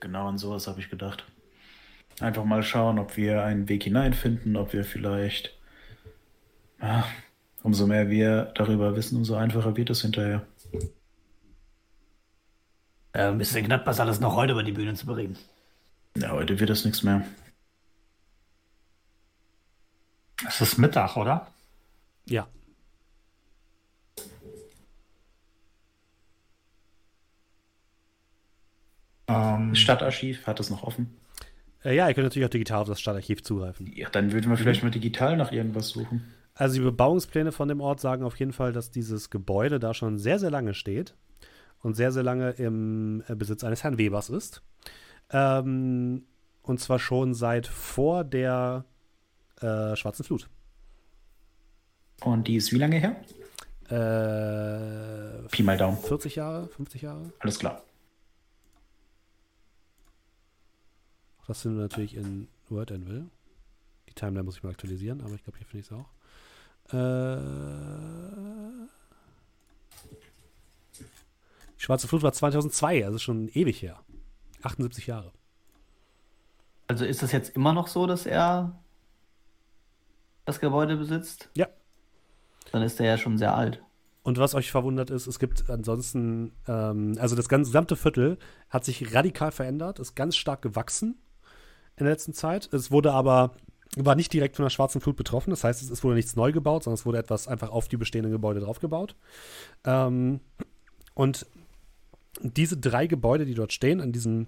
[0.01, 1.25] Genau an sowas habe ich gedacht.
[2.21, 5.55] Einfach mal schauen, ob wir einen Weg hineinfinden, ob wir vielleicht.
[6.81, 7.05] Ja,
[7.63, 10.47] umso mehr wir darüber wissen, umso einfacher wird es hinterher.
[13.13, 15.37] Ein bisschen knapp, das alles noch heute über die Bühne zu bringen.
[16.17, 17.25] Ja, heute wird es nichts mehr.
[20.47, 21.49] Es ist Mittag, oder?
[22.27, 22.49] Ja.
[29.27, 31.17] Ähm, Das Stadtarchiv hat es noch offen.
[31.85, 33.91] Äh, ja, ihr könnt natürlich auch digital auf das Stadtarchiv zugreifen.
[33.95, 36.33] Ja, dann würden wir vielleicht mal digital nach irgendwas suchen.
[36.55, 40.19] Also die Bebauungspläne von dem Ort sagen auf jeden Fall, dass dieses Gebäude da schon
[40.19, 41.15] sehr, sehr lange steht
[41.81, 44.63] und sehr, sehr lange im äh, Besitz eines Herrn Webers ist.
[45.31, 46.25] Ähm,
[46.63, 48.85] und zwar schon seit vor der
[49.61, 50.49] äh, Schwarzen Flut.
[52.23, 53.17] Und die ist wie lange her?
[53.91, 55.99] Äh, Pi mal Daumen.
[55.99, 57.33] 40 Jahre, 50 Jahre?
[57.39, 57.83] Alles klar.
[61.47, 63.25] Das sind wir natürlich in Word Anvil.
[64.09, 66.11] Die Timeline muss ich mal aktualisieren, aber ich glaube, hier finde ich es auch.
[66.93, 67.39] Äh,
[71.79, 73.99] die Schwarze Flut war 2002, also schon ewig her.
[74.63, 75.33] 78 Jahre.
[76.87, 78.79] Also ist es jetzt immer noch so, dass er
[80.47, 81.51] das Gebäude besitzt?
[81.55, 81.69] Ja.
[82.73, 83.83] Dann ist er ja schon sehr alt.
[84.23, 88.39] Und was euch verwundert ist, es gibt ansonsten, ähm, also das ganze, gesamte Viertel
[88.69, 91.17] hat sich radikal verändert, ist ganz stark gewachsen
[91.97, 92.73] in der letzten Zeit.
[92.73, 93.53] Es wurde aber,
[93.97, 95.51] war nicht direkt von der schwarzen Flut betroffen.
[95.51, 97.97] Das heißt, es, es wurde nichts neu gebaut, sondern es wurde etwas einfach auf die
[97.97, 99.17] bestehenden Gebäude draufgebaut.
[99.85, 100.41] Ähm,
[101.15, 101.47] und
[102.43, 104.47] diese drei Gebäude, die dort stehen, an diesem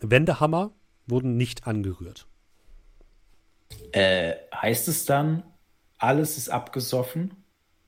[0.00, 0.72] Wendehammer,
[1.06, 2.26] wurden nicht angerührt.
[3.92, 5.42] Äh, heißt es dann,
[5.98, 7.32] alles ist abgesoffen,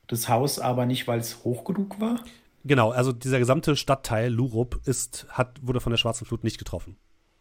[0.06, 2.20] das Haus aber nicht, weil es hoch genug war?
[2.64, 6.96] Genau, also dieser gesamte Stadtteil Lurup ist, hat, wurde von der schwarzen Flut nicht getroffen.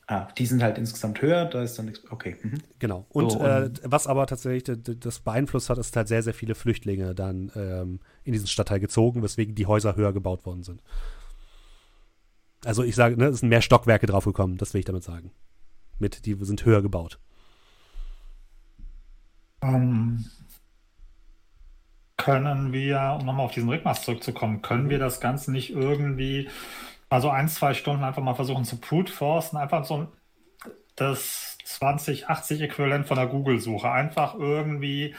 [0.07, 2.03] Ah, die sind halt insgesamt höher, da ist dann nichts.
[2.11, 2.35] Okay.
[2.41, 2.59] Mhm.
[2.79, 3.05] Genau.
[3.09, 4.63] Und, So, äh, und- was aber tatsächlich
[4.99, 9.23] das beeinflusst hat, ist halt sehr, sehr viele Flüchtlinge dann ähm, in diesen Stadtteil gezogen,
[9.23, 10.83] weswegen die Häuser höher gebaut worden sind.
[12.65, 15.31] Also ich sage, ne, es sind mehr Stockwerke draufgekommen, das will ich damit sagen.
[15.99, 17.19] Mit, die sind höher gebaut.
[19.61, 20.25] Ähm,
[22.17, 26.49] können wir, um nochmal auf diesen Rigmas zurückzukommen, können wir das Ganze nicht irgendwie,
[27.09, 30.07] also ein, zwei Stunden einfach mal versuchen zu brute forcen, einfach so
[30.95, 35.15] das 2080-Äquivalent von der Google-Suche, einfach irgendwie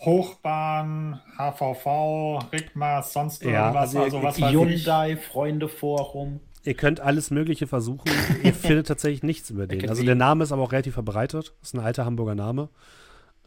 [0.00, 4.38] Hochbahn, HVV, Rigmas, sonst Ja, irgendwas, also also, was.
[4.38, 6.40] Hyundai, Freunde Forum.
[6.68, 8.10] Ihr könnt alles Mögliche versuchen.
[8.42, 9.88] Ihr findet tatsächlich nichts über den.
[9.88, 11.54] Also der Name ist aber auch relativ verbreitet.
[11.60, 12.68] Das ist ein alter Hamburger Name.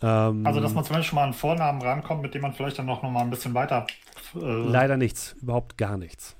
[0.01, 2.87] Ähm, Also, dass man zumindest schon mal einen Vornamen rankommt, mit dem man vielleicht dann
[2.87, 3.85] noch, noch mal ein bisschen weiter
[4.33, 5.35] äh, leider nichts.
[5.39, 6.35] Überhaupt gar nichts.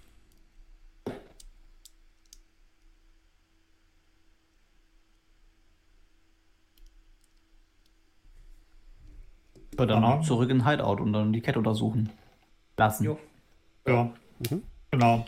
[9.80, 10.22] Ja, dann Aha.
[10.22, 12.10] zurück in Hideout und dann die Kette untersuchen
[12.77, 13.03] lassen.
[13.06, 13.18] Jo.
[13.88, 14.10] Ja,
[14.50, 14.64] Mhm.
[14.92, 15.26] genau.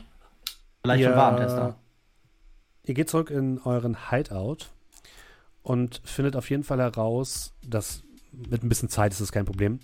[0.86, 1.78] Vielleicht schon Warentester.
[2.84, 4.66] Ihr geht zurück in euren Hideout
[5.62, 8.04] und findet auf jeden Fall heraus, dass
[8.34, 9.80] mit ein bisschen Zeit ist es kein Problem,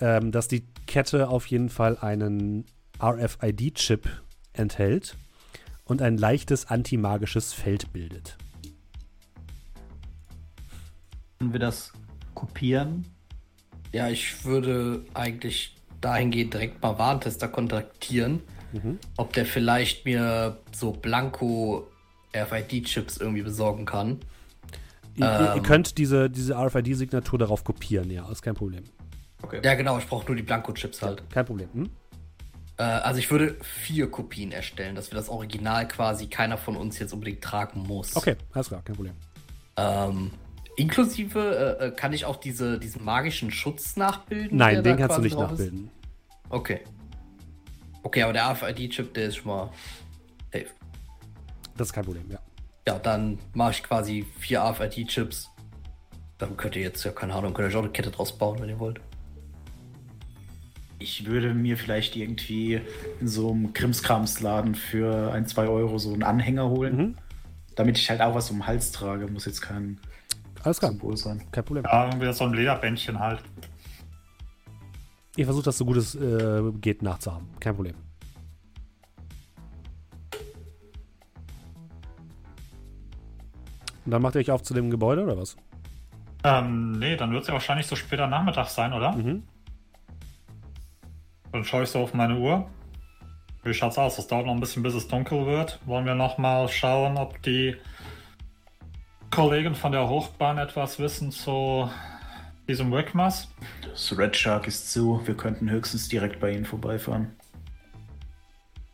[0.00, 2.64] ähm, dass die Kette auf jeden Fall einen
[3.00, 4.08] RFID-Chip
[4.52, 5.16] enthält
[5.84, 8.36] und ein leichtes antimagisches Feld bildet.
[11.38, 11.92] Können wir das
[12.34, 13.06] kopieren?
[13.92, 18.98] Ja, ich würde eigentlich dahingehend direkt mal Warentester kontaktieren, Mhm.
[19.16, 21.86] ob der vielleicht mir so Blanko
[22.34, 24.18] RFID-Chips irgendwie besorgen kann.
[25.16, 25.62] Ihr, ihr- ihr Ähm.
[25.62, 28.84] könnt diese, diese RFID-Signatur darauf kopieren, ja, ist kein Problem.
[29.62, 31.28] Ja, genau, ich brauche nur die Blanko-Chips halt.
[31.30, 31.68] Kein Problem.
[31.74, 31.90] Hm?
[32.78, 36.98] Äh, also ich würde vier Kopien erstellen, dass wir das Original quasi keiner von uns
[36.98, 38.16] jetzt unbedingt tragen muss.
[38.16, 39.14] Okay, alles klar, kein Problem.
[39.76, 40.30] Ähm,
[40.76, 44.56] inklusive äh, äh, kann ich auch diese, diesen magischen Schutz nachbilden?
[44.56, 45.58] Nein, den kannst du nicht drauf ist?
[45.58, 45.90] nachbilden.
[46.48, 46.80] Okay.
[48.02, 49.70] Okay, aber der RFID-Chip, der ist schon mal
[50.52, 50.66] safe.
[51.76, 52.38] Das ist kein Problem, ja.
[52.86, 55.48] Ja, dann mache ich quasi vier RFID-Chips.
[56.38, 58.68] Dann könnt ihr jetzt, ja, keine Ahnung, könnt ihr auch eine Kette draus bauen, wenn
[58.68, 59.00] ihr wollt.
[60.98, 62.80] Ich würde mir vielleicht irgendwie
[63.20, 66.96] in so einem Krimskramsladen für ein, zwei Euro so einen Anhänger holen.
[66.96, 67.14] Mhm.
[67.74, 69.26] Damit ich halt auch was um den Hals trage.
[69.28, 69.98] Muss jetzt kein
[70.62, 71.42] Alles klar, Symbol sein.
[71.50, 71.84] kein Problem.
[71.84, 73.42] Ja, irgendwie so ein Lederbändchen halt.
[75.36, 77.48] Ihr versucht das so gut es äh, geht nachzuhaben.
[77.58, 77.94] Kein Problem.
[84.04, 85.56] Und dann macht ihr euch auf zu dem Gebäude oder was?
[86.44, 89.12] Ähm, nee, dann wird es ja wahrscheinlich so später Nachmittag sein, oder?
[89.12, 89.44] Mhm.
[91.52, 92.68] Dann schaue ich so auf meine Uhr.
[93.62, 94.18] Wie schaut's aus?
[94.18, 95.78] Es dauert noch ein bisschen, bis es dunkel wird.
[95.86, 97.76] Wollen wir noch mal schauen, ob die
[99.30, 101.88] Kollegen von der Hochbahn etwas wissen zu
[102.72, 103.52] diesem Wigmas?
[103.82, 105.20] Das Red Shark ist zu.
[105.26, 107.36] Wir könnten höchstens direkt bei ihnen vorbeifahren.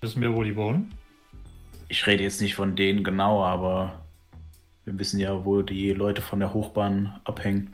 [0.00, 0.92] Wissen wir, wo die wohnen?
[1.88, 4.04] Ich rede jetzt nicht von denen genau, aber
[4.84, 7.72] wir wissen ja, wo die Leute von der Hochbahn abhängen.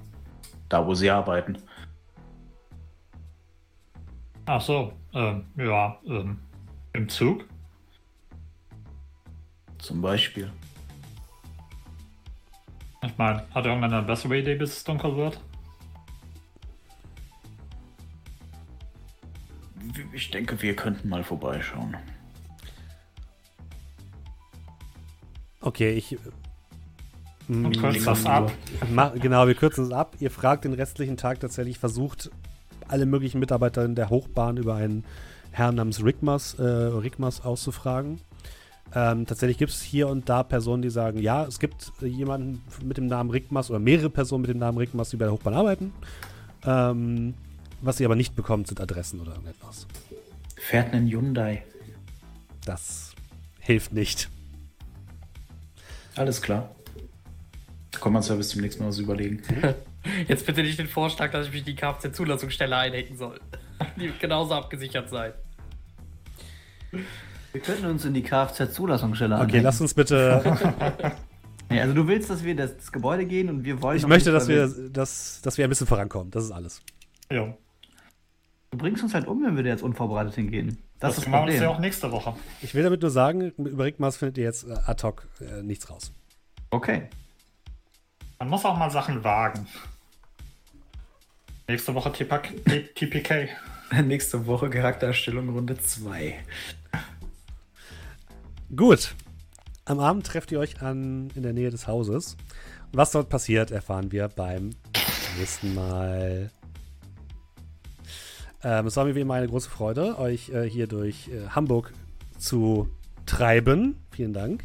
[0.68, 1.56] Da, wo sie arbeiten.
[4.44, 6.38] Ach so, ähm, ja, ähm,
[6.92, 7.46] im Zug.
[9.78, 10.52] Zum Beispiel.
[13.02, 15.40] Ich meine, hat irgendeiner eine bessere Idee, bis es dunkel wird?
[20.14, 21.96] Ich denke, wir könnten mal vorbeischauen.
[25.60, 26.16] Okay, ich.
[27.48, 28.52] Und kürzt das ab.
[29.16, 30.16] Genau, wir kürzen es ab.
[30.20, 32.30] Ihr fragt den restlichen Tag tatsächlich, versucht
[32.86, 35.04] alle möglichen Mitarbeiter in der Hochbahn über einen
[35.50, 38.20] Herrn namens Rigmas, äh, Rigmas auszufragen.
[38.94, 42.98] Ähm, tatsächlich gibt es hier und da Personen, die sagen, ja, es gibt jemanden mit
[42.98, 45.92] dem Namen Rickmas oder mehrere Personen mit dem Namen Rickmas, die bei der Hochbahn arbeiten.
[46.64, 47.34] Ähm,
[47.80, 49.86] was sie aber nicht bekommt, sind Adressen oder irgendetwas.
[50.56, 51.64] Fährt einen Hyundai.
[52.64, 53.14] Das
[53.60, 54.28] hilft nicht.
[56.16, 56.74] Alles klar.
[58.00, 59.42] Kann man sich ja bis zum nächsten Mal was überlegen.
[60.28, 63.40] Jetzt bitte nicht den Vorschlag, dass ich mich in die Kfz-Zulassungsstelle einhängen soll.
[63.96, 65.32] Die wird genauso abgesichert sein.
[67.52, 71.12] Wir könnten uns in die Kfz-Zulassungsstelle Okay, lass uns bitte.
[71.70, 73.96] Ja, also du willst, dass wir das, das Gebäude gehen und wir wollen.
[73.96, 76.30] Ich möchte, dass wir, dass, dass wir ein bisschen vorankommen.
[76.30, 76.82] Das ist alles.
[77.32, 77.56] Ja.
[78.74, 80.78] Du bringst uns halt um, wenn wir da jetzt unvorbereitet hingehen.
[80.98, 81.62] Das, ist das machen wir Problem.
[81.62, 82.34] ja auch nächste Woche.
[82.60, 85.88] Ich will damit nur sagen, über Rickmas findet ihr jetzt äh, ad hoc äh, nichts
[85.88, 86.12] raus.
[86.70, 87.02] Okay.
[88.40, 89.68] Man muss auch mal Sachen wagen.
[91.68, 92.52] Nächste Woche TPK.
[92.96, 93.48] TPK.
[94.02, 96.34] Nächste Woche Charaktererstellung Runde 2.
[98.74, 99.14] Gut.
[99.84, 102.36] Am Abend trefft ihr euch an in der Nähe des Hauses.
[102.92, 104.70] Was dort passiert, erfahren wir beim
[105.38, 106.50] nächsten Mal.
[108.64, 111.92] Ähm, es war mir wie immer eine große Freude, euch äh, hier durch äh, Hamburg
[112.38, 112.88] zu
[113.26, 113.98] treiben.
[114.10, 114.64] Vielen Dank.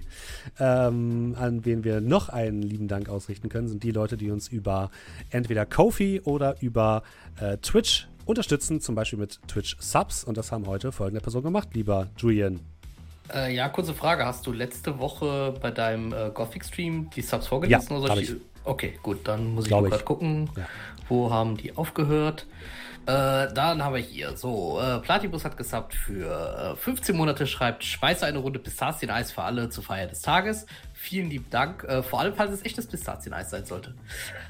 [0.60, 4.48] Ähm, an wen wir noch einen lieben Dank ausrichten können, sind die Leute, die uns
[4.48, 4.90] über
[5.30, 7.04] entweder Kofi oder über
[7.40, 10.24] äh, Twitch unterstützen, zum Beispiel mit Twitch Subs.
[10.24, 12.60] Und das haben heute folgende Personen gemacht, lieber Julian.
[13.34, 14.26] Äh, ja, kurze Frage.
[14.26, 17.88] Hast du letzte Woche bei deinem äh, Gothic-Stream die Subs vorgelesen?
[17.92, 19.78] Ja, oder ich, Okay, gut, dann muss ich ich.
[19.78, 20.68] gerade gucken, Ja.
[21.08, 22.46] wo haben die aufgehört.
[23.10, 27.84] Äh, dann haben wir hier, so, äh, Platypus hat gesubbt für äh, 15 Monate, schreibt,
[27.84, 30.68] speise eine Runde Pistazieneis für alle zur Feier des Tages.
[30.94, 33.96] Vielen lieben Dank, äh, vor allem, falls es echtes Pistazieneis sein sollte.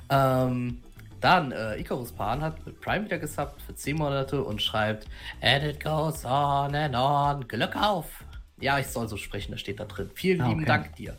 [0.10, 0.84] Ähm,
[1.22, 5.08] dann, äh, Icarus Pan hat mit Prime wieder gesubbt für 10 Monate und schreibt,
[5.42, 8.26] and it goes on and on, Glück auf.
[8.60, 10.10] Ja, ich soll so sprechen, das steht da drin.
[10.16, 10.68] Vielen Ah, lieben okay.
[10.68, 11.16] Dank dir.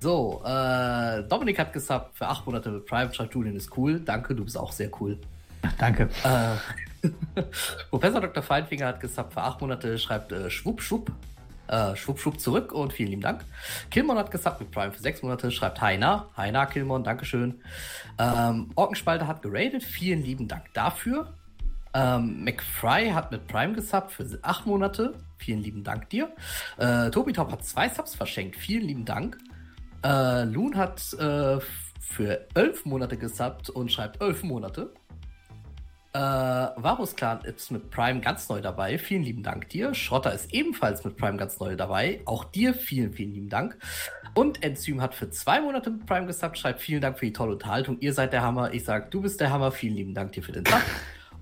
[0.00, 3.98] So, äh, Dominik hat gesubbt für 8 Monate mit Prime, schreibt, Julian ist cool.
[3.98, 5.18] Danke, du bist auch sehr cool.
[5.78, 6.08] Danke.
[6.24, 7.08] Äh,
[7.90, 8.42] Professor Dr.
[8.42, 11.12] Feinfinger hat gesubbt für 8 Monate, schreibt äh, Schwupp, Schwupp.
[11.68, 13.44] Äh, schwupp, schwupp zurück und vielen lieben Dank.
[13.90, 16.28] Kilmon hat gesubbt mit Prime für 6 Monate, schreibt Heina.
[16.36, 17.60] Heina, Kilmon, Dankeschön.
[18.18, 21.34] Ähm, Orkenspalter hat geradet, vielen lieben Dank dafür.
[21.92, 26.30] Ähm, McFry hat mit Prime gesubbt für 8 Monate, vielen lieben Dank dir.
[26.76, 29.36] Äh, Tobi Top hat zwei Subs verschenkt, vielen lieben Dank.
[30.04, 31.58] Äh, Loon hat äh,
[32.00, 34.92] für 11 Monate gesubbt und schreibt 11 Monate.
[36.16, 38.96] Äh, Varus Clan ist mit Prime ganz neu dabei.
[38.96, 39.92] Vielen lieben Dank dir.
[39.92, 42.22] Schrotter ist ebenfalls mit Prime ganz neu dabei.
[42.24, 43.76] Auch dir vielen, vielen lieben Dank.
[44.32, 46.56] Und Enzym hat für zwei Monate mit Prime gesubbt.
[46.56, 47.98] Schreibt vielen Dank für die tolle Unterhaltung.
[48.00, 48.72] Ihr seid der Hammer.
[48.72, 49.70] Ich sag, du bist der Hammer.
[49.72, 50.80] Vielen lieben Dank dir für den Sub.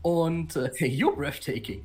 [0.03, 1.85] Und äh, you're breathtaking.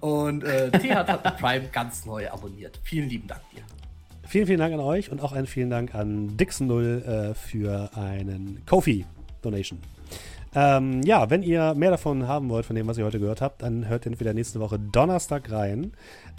[0.00, 2.80] Und äh, Tehat hat mit Prime ganz neu abonniert.
[2.84, 3.60] Vielen lieben Dank dir.
[4.26, 8.62] Vielen, vielen Dank an euch und auch einen vielen Dank an Dixon0 äh, für einen
[8.64, 9.78] Kofi-Donation.
[10.52, 13.62] Ähm, ja, wenn ihr mehr davon haben wollt, von dem, was ihr heute gehört habt,
[13.62, 15.92] dann hört entweder nächste Woche Donnerstag rein.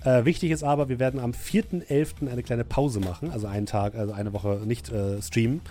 [0.04, 2.30] Äh, wichtig ist aber, wir werden am 4.11.
[2.30, 5.62] eine kleine Pause machen, also einen Tag, also eine Woche nicht äh, streamen.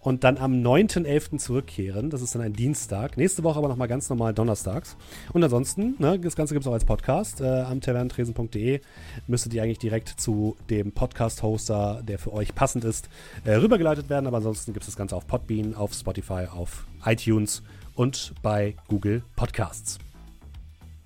[0.00, 1.38] Und dann am 9.11.
[1.38, 2.10] zurückkehren.
[2.10, 3.16] Das ist dann ein Dienstag.
[3.16, 4.96] Nächste Woche aber nochmal ganz normal donnerstags.
[5.32, 7.40] Und ansonsten, ne, das Ganze gibt es auch als Podcast.
[7.40, 8.80] Äh, am tavernentresen.de
[9.28, 13.08] müsstet ihr eigentlich direkt zu dem Podcast-Hoster, der für euch passend ist,
[13.44, 14.26] äh, rübergeleitet werden.
[14.26, 17.62] Aber ansonsten gibt es das Ganze auf Podbean, auf Spotify, auf iTunes
[17.94, 19.98] und bei Google Podcasts.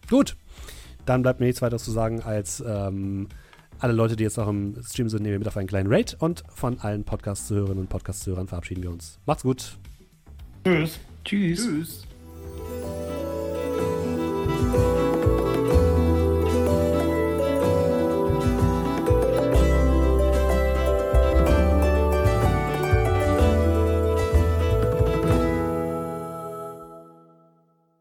[0.08, 0.36] Gut,
[1.04, 3.28] dann bleibt mir nichts weiter zu sagen als ähm,
[3.78, 6.16] alle Leute, die jetzt noch im Stream sind, nehmen wir mit auf einen kleinen Raid
[6.18, 9.18] und von allen Podcast-Zuhörerinnen und Podcast-Zuhörern verabschieden wir uns.
[9.24, 9.78] Macht's gut.
[10.64, 10.98] Tschüss.
[11.24, 11.62] Tschüss.
[11.62, 12.04] Tschüss.